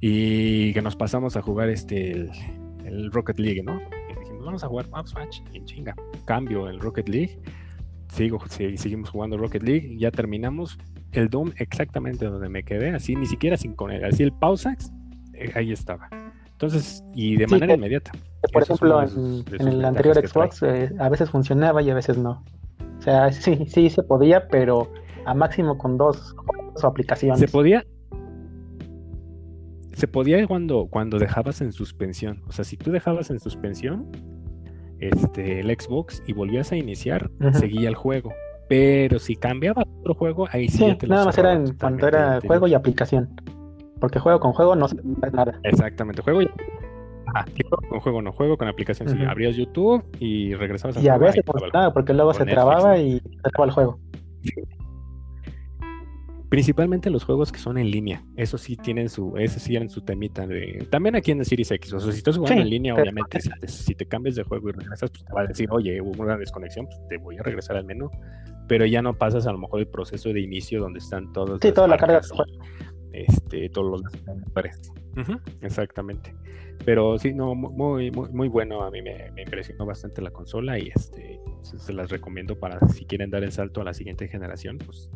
y 0.00 0.72
que 0.72 0.82
nos 0.82 0.96
pasamos 0.96 1.36
a 1.36 1.42
jugar 1.42 1.68
este 1.68 2.28
el, 2.84 3.10
Rocket 3.12 3.38
League, 3.38 3.62
¿no? 3.62 3.80
pues 4.14 4.28
vamos 4.40 4.62
a 4.62 4.68
jugar 4.68 4.88
Match 4.90 5.40
y 5.52 5.58
en 5.58 5.64
chinga. 5.64 5.94
Cambio 6.26 6.68
el 6.68 6.80
Rocket 6.80 7.08
League, 7.08 7.38
sigo, 8.12 8.40
seguimos 8.48 9.10
jugando 9.10 9.36
Rocket 9.36 9.62
League, 9.62 9.96
ya 9.98 10.10
terminamos 10.10 10.78
el 11.12 11.28
Doom 11.28 11.52
exactamente 11.56 12.26
donde 12.26 12.48
me 12.48 12.62
quedé, 12.62 12.90
así 12.90 13.14
ni 13.14 13.26
siquiera 13.26 13.56
sin 13.56 13.74
con 13.74 13.90
él, 13.90 14.04
así 14.04 14.22
el 14.22 14.32
pausa, 14.32 14.76
eh, 15.32 15.52
ahí 15.54 15.72
estaba. 15.72 16.08
Entonces, 16.52 17.02
y 17.14 17.36
de 17.36 17.46
manera 17.46 17.74
inmediata. 17.74 18.12
Por 18.52 18.62
ejemplo, 18.62 19.02
en, 19.02 19.44
el 19.68 19.84
anterior 19.84 20.16
Xbox 20.16 20.62
eh, 20.62 20.90
a 20.98 21.08
veces 21.08 21.30
funcionaba 21.30 21.82
y 21.82 21.90
a 21.90 21.94
veces 21.94 22.16
no. 22.16 22.44
O 23.04 23.10
sea, 23.10 23.30
sí, 23.32 23.66
sí 23.66 23.90
se 23.90 24.02
podía, 24.02 24.48
pero 24.48 24.90
a 25.26 25.34
máximo 25.34 25.76
con 25.76 25.98
dos, 25.98 26.34
aplicaciones. 26.82 27.38
Se 27.38 27.48
podía, 27.48 27.84
se 29.92 30.08
podía 30.08 30.46
cuando, 30.46 30.86
cuando 30.86 31.18
dejabas 31.18 31.60
en 31.60 31.72
suspensión. 31.72 32.42
O 32.48 32.52
sea, 32.52 32.64
si 32.64 32.78
tú 32.78 32.90
dejabas 32.90 33.30
en 33.30 33.40
suspensión 33.40 34.06
este, 35.00 35.60
el 35.60 35.66
Xbox 35.68 36.22
y 36.26 36.32
volvías 36.32 36.72
a 36.72 36.76
iniciar, 36.76 37.30
seguía 37.52 37.90
el 37.90 37.94
juego. 37.94 38.32
Pero 38.70 39.18
si 39.18 39.36
cambiaba 39.36 39.84
otro 40.00 40.14
juego, 40.14 40.48
ahí 40.50 40.68
sí, 40.68 40.86
ya 40.86 40.96
te 40.96 41.06
Nada 41.06 41.26
más 41.26 41.36
era 41.36 41.52
en 41.52 41.74
cuanto 41.74 42.08
era 42.08 42.40
juego 42.40 42.66
y 42.66 42.72
aplicación. 42.72 43.28
Porque 44.00 44.18
juego 44.18 44.40
con 44.40 44.54
juego 44.54 44.74
no 44.76 44.88
se 44.88 44.96
nada. 45.30 45.60
Exactamente, 45.62 46.22
juego 46.22 46.40
y 46.40 46.50
con 47.88 48.00
juego 48.00 48.22
no 48.22 48.32
juego, 48.32 48.56
con 48.56 48.68
aplicación. 48.68 49.08
Abrías 49.28 49.56
YouTube 49.56 50.04
y 50.20 50.54
regresabas 50.54 50.96
a 50.96 51.00
Y 51.00 51.08
a 51.08 51.18
veces 51.18 51.42
funcionaba, 51.44 51.92
porque 51.92 52.12
luego 52.14 52.34
se 52.34 52.44
trababa 52.44 52.98
y 52.98 53.20
se 53.20 53.48
acababa 53.48 53.66
el 53.66 53.70
juego. 53.72 53.98
Principalmente 56.48 57.10
los 57.10 57.24
juegos 57.24 57.50
que 57.50 57.58
son 57.58 57.78
en 57.78 57.90
línea. 57.90 58.22
Eso 58.36 58.58
sí 58.58 58.76
tienen 58.76 59.08
su, 59.08 59.36
ese 59.36 59.58
sí 59.58 59.74
en 59.74 59.90
su 59.90 60.02
temita 60.02 60.46
de. 60.46 60.86
También 60.88 61.16
aquí 61.16 61.32
en 61.32 61.40
el 61.40 61.46
Series 61.46 61.70
X. 61.72 61.92
O 61.94 62.00
sea, 62.00 62.12
si 62.12 62.18
estás 62.18 62.36
jugando 62.36 62.62
en 62.62 62.70
línea, 62.70 62.94
obviamente, 62.94 63.40
si 63.66 63.94
te, 63.94 64.06
cambias 64.06 64.36
de 64.36 64.44
juego 64.44 64.68
y 64.68 64.72
regresas, 64.72 65.10
pues 65.10 65.24
te 65.24 65.32
va 65.32 65.40
a 65.40 65.46
decir, 65.46 65.68
oye, 65.72 66.00
hubo 66.00 66.22
una 66.22 66.36
desconexión, 66.36 66.86
pues 66.86 66.98
te 67.08 67.16
voy 67.16 67.38
a 67.38 67.42
regresar 67.42 67.76
al 67.76 67.84
menú. 67.84 68.08
Pero 68.68 68.86
ya 68.86 69.02
no 69.02 69.14
pasas 69.14 69.48
a 69.48 69.52
lo 69.52 69.58
mejor 69.58 69.80
el 69.80 69.88
proceso 69.88 70.32
de 70.32 70.40
inicio 70.42 70.80
donde 70.80 71.00
están 71.00 71.32
todos. 71.32 71.58
Sí, 71.60 71.72
toda 71.72 71.88
la 71.88 71.96
carga 71.96 72.20
este, 73.14 73.68
todos 73.68 74.02
los 74.02 74.02
exactamente. 75.62 76.34
Pero 76.84 77.18
sí, 77.18 77.32
no, 77.32 77.54
muy, 77.54 78.10
muy, 78.10 78.28
muy 78.30 78.48
bueno. 78.48 78.82
A 78.82 78.90
mí 78.90 79.00
me, 79.00 79.30
impresionó 79.40 79.86
bastante 79.86 80.20
la 80.20 80.30
consola 80.30 80.78
y 80.78 80.90
este 80.94 81.40
se 81.62 81.92
las 81.92 82.10
recomiendo 82.10 82.58
para 82.58 82.78
si 82.88 83.06
quieren 83.06 83.30
dar 83.30 83.42
el 83.42 83.52
salto 83.52 83.80
a 83.80 83.84
la 83.84 83.94
siguiente 83.94 84.28
generación, 84.28 84.78
pues 84.78 85.10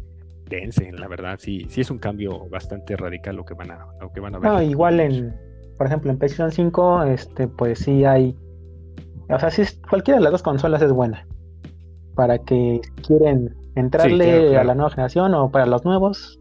dense, 0.49 0.91
la 0.93 1.09
verdad, 1.09 1.39
sí, 1.39 1.67
sí 1.69 1.83
es 1.83 1.91
un 1.91 1.99
cambio 1.99 2.49
bastante 2.49 2.97
radical 2.97 3.37
lo 3.37 3.45
que 3.45 3.53
van 3.53 3.71
a, 3.71 3.87
lo 4.01 4.11
que 4.13 4.21
van 4.21 4.35
a 4.35 4.39
ver. 4.39 4.51
No, 4.51 4.63
igual 4.63 5.01
en, 5.01 5.37
por 5.77 5.87
ejemplo, 5.87 6.11
en 6.11 6.19
PlayStation 6.19 6.51
5, 6.51 7.03
este, 7.05 7.49
pues 7.49 7.81
sí 7.81 8.05
hay, 8.05 8.35
o 9.29 9.39
sea, 9.39 9.51
si 9.51 9.63
cualquiera 9.89 10.19
de 10.19 10.25
las 10.25 10.33
dos 10.33 10.43
consolas 10.43 10.81
es 10.83 10.93
buena. 10.93 11.27
Para 12.15 12.39
que 12.39 12.81
quieren 13.07 13.55
entrarle 13.77 14.57
a 14.57 14.65
la 14.65 14.75
nueva 14.75 14.91
generación 14.91 15.35
o 15.35 15.51
para 15.53 15.67
los 15.67 15.85
nuevos, 15.85 16.41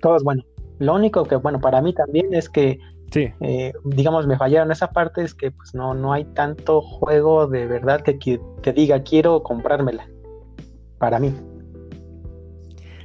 todo 0.00 0.16
es 0.16 0.22
bueno. 0.22 0.42
Lo 0.82 0.94
único 0.96 1.24
que, 1.24 1.36
bueno, 1.36 1.60
para 1.60 1.80
mí 1.80 1.94
también 1.94 2.34
es 2.34 2.48
que, 2.48 2.80
eh, 3.14 3.72
digamos, 3.84 4.26
me 4.26 4.36
fallaron 4.36 4.72
esa 4.72 4.90
parte, 4.90 5.22
es 5.22 5.32
que 5.32 5.52
pues 5.52 5.76
no, 5.76 5.94
no 5.94 6.12
hay 6.12 6.24
tanto 6.24 6.80
juego 6.80 7.46
de 7.46 7.68
verdad 7.68 8.02
que, 8.02 8.18
que 8.18 8.72
diga 8.72 9.00
quiero 9.04 9.44
comprármela. 9.44 10.08
Para 10.98 11.20
mí. 11.20 11.32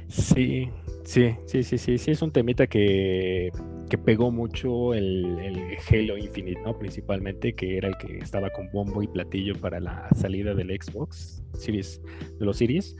Sí, 0.08 0.68
sí, 1.04 1.36
sí, 1.46 1.62
sí, 1.62 1.78
sí, 1.78 1.98
sí, 1.98 2.10
es 2.10 2.20
un 2.20 2.32
temita 2.32 2.66
que, 2.66 3.52
que 3.88 3.96
pegó 3.96 4.32
mucho 4.32 4.92
el, 4.92 5.38
el, 5.38 5.76
Halo 5.88 6.18
Infinite, 6.18 6.60
¿no? 6.62 6.76
Principalmente, 6.76 7.54
que 7.54 7.76
era 7.76 7.86
el 7.86 7.96
que 7.98 8.18
estaba 8.18 8.50
con 8.50 8.68
bombo 8.72 9.04
y 9.04 9.06
platillo 9.06 9.54
para 9.60 9.78
la 9.78 10.08
salida 10.16 10.52
del 10.52 10.70
Xbox 10.70 11.44
Series, 11.54 12.02
de 12.40 12.44
los 12.44 12.56
Series. 12.56 12.96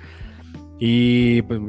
Y 0.80 1.42
pues 1.42 1.60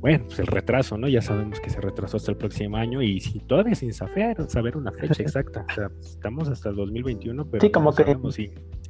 bueno, 0.00 0.24
pues 0.26 0.38
el 0.38 0.46
retraso, 0.46 0.96
¿no? 0.96 1.06
Ya 1.06 1.20
sabemos 1.20 1.60
que 1.60 1.68
se 1.68 1.80
retrasó 1.80 2.16
hasta 2.16 2.30
el 2.30 2.38
próximo 2.38 2.78
año 2.78 3.02
y 3.02 3.20
si, 3.20 3.40
todavía 3.40 3.74
sin 3.74 3.92
saber, 3.92 4.36
saber 4.48 4.76
una 4.76 4.90
fecha 4.90 5.22
exacta. 5.22 5.66
O 5.70 5.74
sea, 5.74 5.90
estamos 6.00 6.48
hasta 6.48 6.70
el 6.70 6.76
2021, 6.76 7.44
pero 7.46 7.60
sí, 7.60 7.70
como 7.70 7.94
que, 7.94 8.16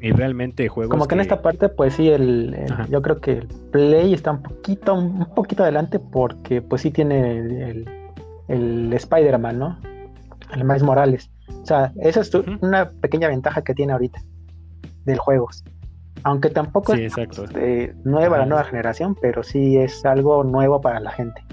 y 0.00 0.12
realmente 0.12 0.68
juegos. 0.68 0.90
Como 0.90 1.06
que, 1.06 1.14
en 1.16 1.22
esta 1.22 1.42
parte, 1.42 1.68
pues 1.68 1.94
sí, 1.94 2.08
el, 2.08 2.56
yo 2.88 3.02
creo 3.02 3.20
que 3.20 3.32
el 3.32 3.48
Play 3.72 4.14
está 4.14 4.32
un 4.32 4.42
poquito, 4.42 4.94
un 4.94 5.26
poquito 5.34 5.64
adelante 5.64 5.98
porque 5.98 6.62
pues 6.62 6.82
sí 6.82 6.90
tiene 6.90 7.38
el, 7.38 7.88
el, 8.48 8.92
Spider-Man, 8.92 9.58
¿no? 9.58 9.78
El 10.54 10.64
Miles 10.64 10.82
Morales. 10.84 11.30
O 11.62 11.66
sea, 11.66 11.92
esa 12.00 12.20
es 12.20 12.32
una 12.60 12.90
pequeña 12.90 13.28
ventaja 13.28 13.62
que 13.62 13.74
tiene 13.74 13.92
ahorita 13.92 14.22
del 15.04 15.18
juego. 15.18 15.48
Aunque 16.24 16.48
tampoco 16.48 16.94
es 16.94 17.14
nueva 18.04 18.38
la 18.38 18.46
nueva 18.46 18.64
generación, 18.64 19.14
pero 19.20 19.42
sí 19.42 19.76
es 19.76 20.04
algo 20.06 20.42
nuevo 20.42 20.80
para 20.80 20.98
la 20.98 21.10
gente. 21.12 21.44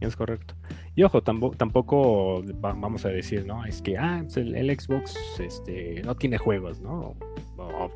Es 0.00 0.16
correcto. 0.16 0.54
Y 0.96 1.02
ojo, 1.02 1.22
tampoco, 1.22 1.56
tampoco, 1.56 2.42
vamos 2.60 3.04
a 3.04 3.08
decir, 3.08 3.46
¿no? 3.46 3.64
Es 3.64 3.82
que, 3.82 3.98
ah, 3.98 4.20
pues 4.22 4.36
el, 4.36 4.78
Xbox 4.78 5.16
este, 5.40 6.02
no 6.04 6.14
tiene 6.14 6.38
juegos, 6.38 6.80
¿no? 6.80 7.14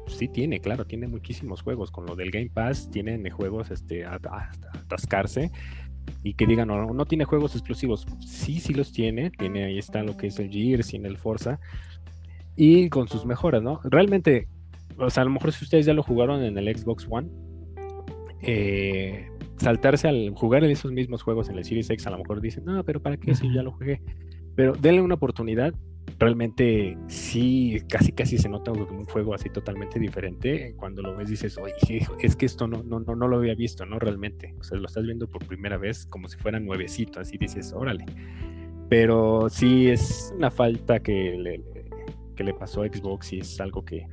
sí 0.07 0.29
tiene, 0.29 0.61
claro, 0.61 0.85
tiene 0.85 1.07
muchísimos 1.07 1.63
juegos. 1.63 1.91
Con 1.91 2.07
lo 2.07 2.17
del 2.17 2.31
Game 2.31 2.51
Pass, 2.53 2.91
tienen 2.91 3.29
juegos 3.31 3.71
este, 3.71 4.05
a, 4.05 4.19
atascarse. 4.75 5.51
Y 6.23 6.35
que 6.35 6.47
digan, 6.47 6.69
no, 6.69 6.87
no 6.93 7.05
tiene 7.05 7.25
juegos 7.25 7.55
exclusivos. 7.55 8.07
Sí, 8.21 8.61
sí 8.61 8.75
los 8.75 8.93
tiene. 8.93 9.31
Tiene, 9.31 9.65
ahí 9.65 9.79
está 9.79 10.03
lo 10.03 10.17
que 10.17 10.29
es 10.29 10.39
el 10.39 10.51
Gears 10.51 10.93
y 10.95 10.97
en 10.97 11.07
el 11.07 11.19
Forza 11.19 11.61
y 12.59 12.89
con 12.89 13.07
sus 13.07 13.25
mejoras, 13.25 13.63
¿no? 13.63 13.81
Realmente, 13.85 14.49
o 14.99 15.09
sea, 15.11 15.23
a 15.23 15.25
lo 15.25 15.31
mejor 15.31 15.53
si 15.53 15.65
ustedes 15.65 15.87
ya 15.87 15.95
lo 15.95 16.03
jugaron 16.03 16.43
en 16.43 16.59
el 16.59 16.77
Xbox 16.77 17.07
One, 17.09 17.29
eh, 18.43 19.31
saltarse 19.59 20.09
al 20.09 20.31
jugar 20.31 20.65
en 20.65 20.73
esos 20.73 20.91
mismos 20.91 21.23
juegos 21.23 21.49
en 21.49 21.57
el 21.57 21.65
Series 21.65 21.89
X, 21.89 22.09
a 22.09 22.11
lo 22.11 22.19
mejor 22.19 22.41
dicen, 22.41 22.65
no, 22.65 22.83
pero 22.85 23.01
¿para 23.01 23.17
qué 23.17 23.33
si 23.37 23.55
ya 23.55 23.63
lo 23.63 23.71
jugué? 23.71 24.03
Pero 24.57 24.73
denle 24.73 25.03
una 25.03 25.15
oportunidad. 25.15 25.73
Realmente 26.19 26.97
sí, 27.07 27.81
casi 27.89 28.11
casi 28.11 28.39
se 28.39 28.49
nota 28.49 28.73
un 28.73 29.05
juego 29.05 29.35
así 29.35 29.51
totalmente 29.51 30.01
diferente. 30.01 30.75
Cuando 30.77 31.01
lo 31.01 31.17
ves 31.17 31.31
dices, 31.31 31.57
oye, 31.59 31.75
es 32.21 32.35
que 32.35 32.47
esto 32.47 32.67
no, 32.67 32.83
no, 32.83 32.99
no, 32.99 33.15
no 33.15 33.29
lo 33.29 33.37
había 33.37 33.55
visto, 33.55 33.87
¿no? 33.87 34.01
Realmente. 34.01 34.57
O 34.59 34.65
sea, 34.65 34.79
lo 34.79 34.87
estás 34.87 35.05
viendo 35.05 35.29
por 35.29 35.47
primera 35.47 35.77
vez 35.77 36.07
como 36.07 36.27
si 36.27 36.37
fuera 36.39 36.59
nuevecito, 36.59 37.21
así 37.21 37.39
dices, 37.39 37.73
órale. 37.73 38.05
Pero 38.89 39.49
sí 39.49 39.91
es 39.91 40.33
una 40.35 40.51
falta 40.51 40.99
que 40.99 41.37
le, 41.39 41.78
que 42.39 42.45
le 42.45 42.55
pasó 42.55 42.83
a 42.83 42.87
Xbox 42.87 43.33
y 43.33 43.41
es 43.41 43.61
algo 43.61 43.85
que, 43.85 44.07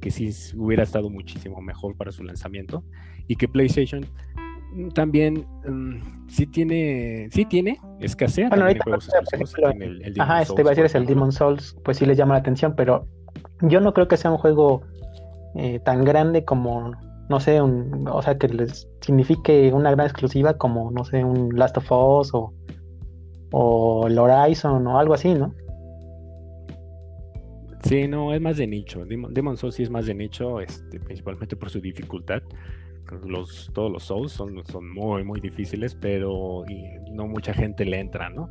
que 0.00 0.12
sí 0.12 0.30
hubiera 0.56 0.84
estado 0.84 1.10
muchísimo 1.10 1.60
mejor 1.60 1.96
para 1.96 2.12
su 2.12 2.22
lanzamiento 2.22 2.84
y 3.26 3.34
que 3.34 3.48
PlayStation 3.48 4.06
mm, 4.72 4.90
también 4.90 5.44
mm, 5.66 6.28
sí 6.28 6.46
tiene 6.46 7.28
sí 7.32 7.44
tiene 7.44 7.80
escasea 7.98 8.50
bueno, 8.50 8.66
ahorita, 8.66 8.84
el, 9.80 10.14
ajá 10.20 10.42
este 10.42 10.62
va 10.62 10.70
a 10.70 10.72
decir 10.72 10.84
es 10.84 10.94
el 10.94 11.06
Demon 11.06 11.32
Souls 11.32 11.76
pues 11.84 11.96
sí 11.96 12.06
le 12.06 12.14
llama 12.14 12.34
la 12.34 12.40
atención 12.40 12.74
pero 12.76 13.08
yo 13.62 13.80
no 13.80 13.92
creo 13.92 14.06
que 14.06 14.16
sea 14.16 14.30
un 14.30 14.38
juego 14.38 14.82
eh, 15.56 15.80
tan 15.80 16.04
grande 16.04 16.44
como 16.44 16.92
no 17.28 17.40
sé 17.40 17.60
un, 17.60 18.06
o 18.06 18.22
sea 18.22 18.38
que 18.38 18.46
les 18.46 18.88
signifique 19.00 19.72
una 19.72 19.90
gran 19.90 20.06
exclusiva 20.06 20.56
como 20.56 20.92
no 20.92 21.04
sé 21.04 21.24
un 21.24 21.48
Last 21.56 21.78
of 21.78 21.90
Us 21.90 22.30
o 22.32 22.54
o 23.50 24.06
el 24.06 24.16
Horizon 24.16 24.86
o 24.86 25.00
algo 25.00 25.14
así 25.14 25.34
no 25.34 25.52
Sí, 27.86 28.08
no, 28.08 28.34
es 28.34 28.40
más 28.40 28.56
de 28.56 28.66
nicho. 28.66 29.04
Demon, 29.04 29.56
Souls 29.56 29.76
sí 29.76 29.84
es 29.84 29.90
más 29.90 30.06
de 30.06 30.14
nicho, 30.14 30.60
este, 30.60 30.98
principalmente 30.98 31.54
por 31.54 31.70
su 31.70 31.80
dificultad. 31.80 32.42
Los, 33.24 33.70
todos 33.72 33.92
los 33.92 34.02
Souls 34.02 34.32
son, 34.32 34.64
son 34.66 34.92
muy, 34.92 35.22
muy 35.22 35.40
difíciles, 35.40 35.94
pero 35.94 36.64
no 37.12 37.28
mucha 37.28 37.54
gente 37.54 37.84
le 37.84 38.00
entra, 38.00 38.28
¿no? 38.28 38.50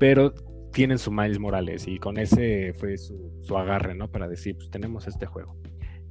Pero 0.00 0.34
tienen 0.72 0.98
su 0.98 1.12
Miles 1.12 1.38
Morales 1.38 1.86
y 1.86 1.98
con 1.98 2.18
ese 2.18 2.74
fue 2.74 2.98
su, 2.98 3.56
agarre, 3.56 3.94
¿no? 3.94 4.10
Para 4.10 4.26
decir, 4.26 4.56
pues 4.56 4.68
tenemos 4.68 5.06
este 5.06 5.26
juego. 5.26 5.54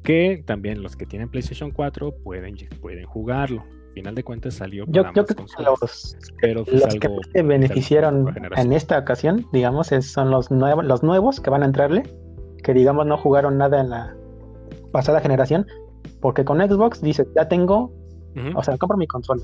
Que 0.01 0.41
también 0.45 0.81
los 0.81 0.95
que 0.95 1.05
tienen 1.05 1.29
PlayStation 1.29 1.71
4 1.71 2.15
pueden, 2.23 2.55
pueden 2.79 3.05
jugarlo. 3.05 3.65
final 3.93 4.15
de 4.15 4.23
cuentas 4.23 4.53
salió 4.53 4.85
para 4.85 5.11
yo, 5.11 5.11
creo 5.11 5.25
que 5.25 5.35
los, 5.61 6.17
pero 6.39 6.63
los 6.71 6.95
que 6.95 7.09
se 7.33 7.41
beneficiaron 7.41 8.33
en 8.55 8.71
esta 8.71 8.97
ocasión, 8.97 9.45
digamos, 9.51 9.87
son 9.87 10.31
los, 10.31 10.49
nuevos 10.51 10.85
los 10.85 11.03
nuevos 11.03 11.41
que 11.41 11.49
van 11.49 11.63
a 11.63 11.65
entrarle 11.65 12.03
que 12.65 12.73
digamos 12.73 13.05
no 13.05 13.15
jugaron 13.15 13.59
nada 13.59 13.79
en 13.79 13.91
la 13.91 14.15
pasada 14.91 15.21
generación, 15.21 15.67
porque 16.19 16.43
con 16.43 16.57
Xbox 16.57 16.99
dice, 16.99 17.27
ya 17.35 17.47
tengo, 17.47 17.93
o 18.55 18.63
sea, 18.63 18.75
compro 18.79 18.97
mi 18.97 19.05
consola, 19.05 19.43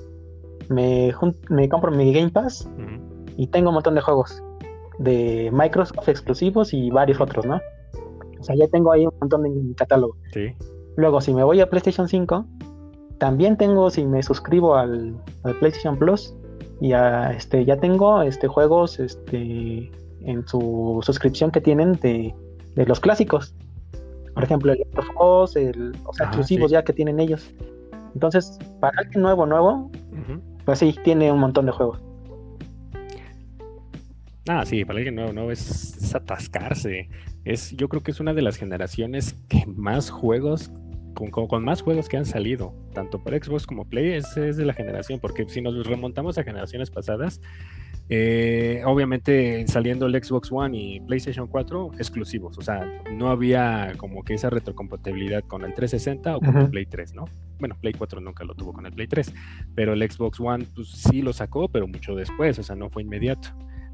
me, 0.70 1.14
me 1.50 1.70
compro 1.70 1.92
mi 1.92 2.12
Game 2.12 2.32
Pass 2.32 2.68
y 3.38 3.46
tengo 3.48 3.70
un 3.70 3.76
montón 3.76 3.94
de 3.94 4.02
juegos 4.02 4.44
de 4.98 5.52
Microsoft 5.54 6.10
exclusivos 6.10 6.74
y 6.74 6.90
varios 6.90 7.22
otros, 7.22 7.46
¿no? 7.46 7.62
O 8.40 8.44
sea, 8.44 8.56
ya 8.56 8.68
tengo 8.70 8.92
ahí 8.92 9.06
un 9.06 9.14
montón 9.20 9.44
de 9.44 9.76
catálogo. 9.76 10.18
Luego, 10.96 11.22
si 11.22 11.32
me 11.32 11.44
voy 11.44 11.62
a 11.62 11.70
PlayStation 11.70 12.08
5, 12.08 12.46
también 13.20 13.56
tengo, 13.56 13.92
si 13.92 14.04
me 14.04 14.24
suscribo 14.24 14.76
al, 14.76 15.16
PlayStation 15.60 15.96
Plus, 15.96 16.36
y 16.80 16.94
este, 17.36 17.66
ya 17.66 17.78
tengo 17.78 18.24
este, 18.24 18.48
juegos 18.48 19.00
este, 19.00 19.92
en 20.22 20.48
su 20.48 21.02
suscripción 21.04 21.52
que 21.52 21.62
tienen 21.62 21.94
de 21.94 22.34
de 22.76 22.86
los 22.86 23.00
clásicos. 23.00 23.54
Por 24.34 24.44
ejemplo, 24.44 24.72
el 24.72 24.82
of 24.98 25.10
Us, 25.50 25.56
el, 25.56 25.92
o 26.06 26.14
sea, 26.14 26.26
Ah, 26.28 26.30
exclusivos 26.30 26.70
sí. 26.70 26.74
ya 26.74 26.84
que 26.84 26.94
tienen 26.94 27.20
ellos. 27.20 27.52
Entonces, 28.14 28.58
para 28.80 28.98
alguien 29.00 29.22
nuevo, 29.22 29.46
nuevo, 29.46 29.92
pues 30.66 30.80
sí, 30.80 30.96
tiene 31.04 31.32
un 31.32 31.40
montón 31.40 31.66
de 31.66 31.72
juegos. 31.74 32.00
Ah, 34.48 34.66
sí, 34.66 34.84
para 34.86 34.98
alguien 34.98 35.16
nuevo, 35.16 35.52
es, 35.52 35.98
es 35.98 36.16
atascarse. 36.16 37.10
Es, 37.46 37.72
yo 37.78 37.88
creo 37.90 38.02
que 38.04 38.12
es 38.12 38.20
una 38.20 38.34
de 38.34 38.42
las 38.42 38.58
generaciones 38.58 39.36
que 39.48 39.66
más 39.68 40.10
juegos, 40.10 40.72
con, 41.14 41.30
con- 41.30 41.48
con 41.48 41.64
más 41.64 41.82
juegos 41.82 42.10
que 42.10 42.18
han 42.18 42.26
salido, 42.26 42.74
tanto 42.94 43.20
para 43.24 43.38
Xbox 43.38 43.68
como 43.68 43.86
Play, 43.86 44.14
es, 44.14 44.36
es 44.38 44.58
de 44.58 44.66
la 44.66 44.74
generación, 44.74 45.20
porque 45.20 45.46
si 45.48 45.62
nos 45.62 45.86
remontamos 45.86 46.38
a 46.38 46.44
generaciones 46.44 46.90
pasadas, 46.90 47.40
eh, 48.10 48.82
obviamente 48.86 49.66
saliendo 49.68 50.06
el 50.06 50.24
Xbox 50.24 50.52
One 50.52 50.78
y 50.78 51.00
PlayStation 51.02 51.48
4 51.48 51.92
exclusivos, 51.98 52.58
o 52.58 52.62
sea, 52.62 52.86
no 53.12 53.30
había 53.30 53.94
como 53.98 54.24
que 54.24 54.34
esa 54.34 54.50
retrocompatibilidad 54.50 55.44
con 55.44 55.64
el 55.64 55.74
360 55.74 56.38
o 56.38 56.40
con 56.40 56.58
el. 56.58 56.70
Play 56.70 56.86
3, 56.86 57.14
¿no? 57.14 57.26
Bueno, 57.60 57.78
Play 57.80 57.94
4 57.94 58.22
nunca 58.22 58.44
lo 58.44 58.54
tuvo 58.56 58.74
con 58.74 58.86
el 58.86 58.94
Play 58.94 59.08
3, 59.08 59.34
pero 59.76 59.94
el 59.94 60.10
Xbox 60.10 60.40
One 60.40 60.66
pues, 60.76 60.90
sí 60.90 61.22
lo 61.22 61.34
sacó, 61.34 61.70
pero 61.70 61.88
mucho 61.88 62.16
después, 62.16 62.60
o 62.60 62.64
sea, 62.64 62.76
no 62.76 62.90
fue 62.90 63.04
inmediato. 63.04 63.50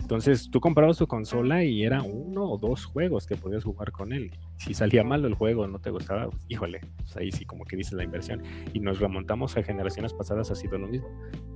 Entonces 0.08 0.50
tú 0.50 0.62
comprabas 0.62 0.96
tu 0.98 1.06
consola 1.06 1.66
y 1.66 1.84
era 1.84 2.02
uno 2.02 2.50
o 2.50 2.58
dos 2.58 2.86
juegos 2.86 3.28
que 3.28 3.36
podías 3.36 3.66
jugar 3.66 3.92
con 3.92 4.14
él. 4.14 4.32
Si 4.56 4.74
salía 4.74 5.04
malo 5.04 5.28
el 5.28 5.34
juego, 5.34 5.68
no 5.68 5.80
te 5.80 5.90
gustaba, 5.90 6.30
pues, 6.30 6.46
híjole, 6.48 6.80
pues 6.96 7.18
ahí 7.18 7.30
sí 7.30 7.44
como 7.44 7.66
que 7.66 7.76
dices 7.76 7.92
la 7.92 8.06
inversión. 8.06 8.42
Y 8.72 8.80
nos 8.80 9.02
remontamos 9.02 9.58
a 9.58 9.64
generaciones 9.64 10.14
pasadas, 10.14 10.50
ha 10.50 10.56
sido 10.56 10.78
lo 10.78 10.88
mismo. 10.88 11.10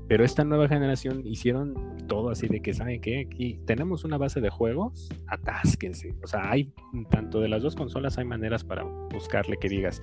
Pero 0.10 0.26
esta 0.26 0.44
nueva 0.44 0.68
generación 0.68 1.26
hicieron 1.26 1.96
todo 2.10 2.30
así 2.30 2.50
de 2.50 2.62
que, 2.62 2.74
¿saben 2.74 3.00
qué? 3.00 3.22
Aquí 3.22 3.58
tenemos 3.66 4.04
una 4.04 4.18
base 4.18 4.42
de 4.42 4.50
juegos, 4.50 5.08
atásquense. 5.28 6.14
O 6.22 6.28
sea, 6.28 6.52
hay 6.52 6.74
tanto 7.10 7.40
de 7.40 7.48
las 7.48 7.64
dos 7.64 7.78
consolas, 7.78 8.18
hay 8.18 8.26
maneras 8.26 8.66
para 8.66 8.84
buscarle 8.84 9.56
que 9.62 9.70
digas, 9.70 10.02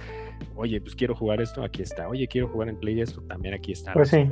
oye, 0.56 0.80
pues 0.80 0.94
quiero 0.96 1.14
jugar 1.14 1.42
esto, 1.42 1.62
aquí 1.62 1.82
está. 1.82 2.08
Oye, 2.08 2.26
quiero 2.26 2.48
jugar 2.48 2.70
en 2.70 2.78
Play 2.80 2.98
esto, 3.02 3.20
también 3.24 3.52
aquí 3.52 3.72
está. 3.72 3.92
Pues 3.92 4.08
sí. 4.08 4.26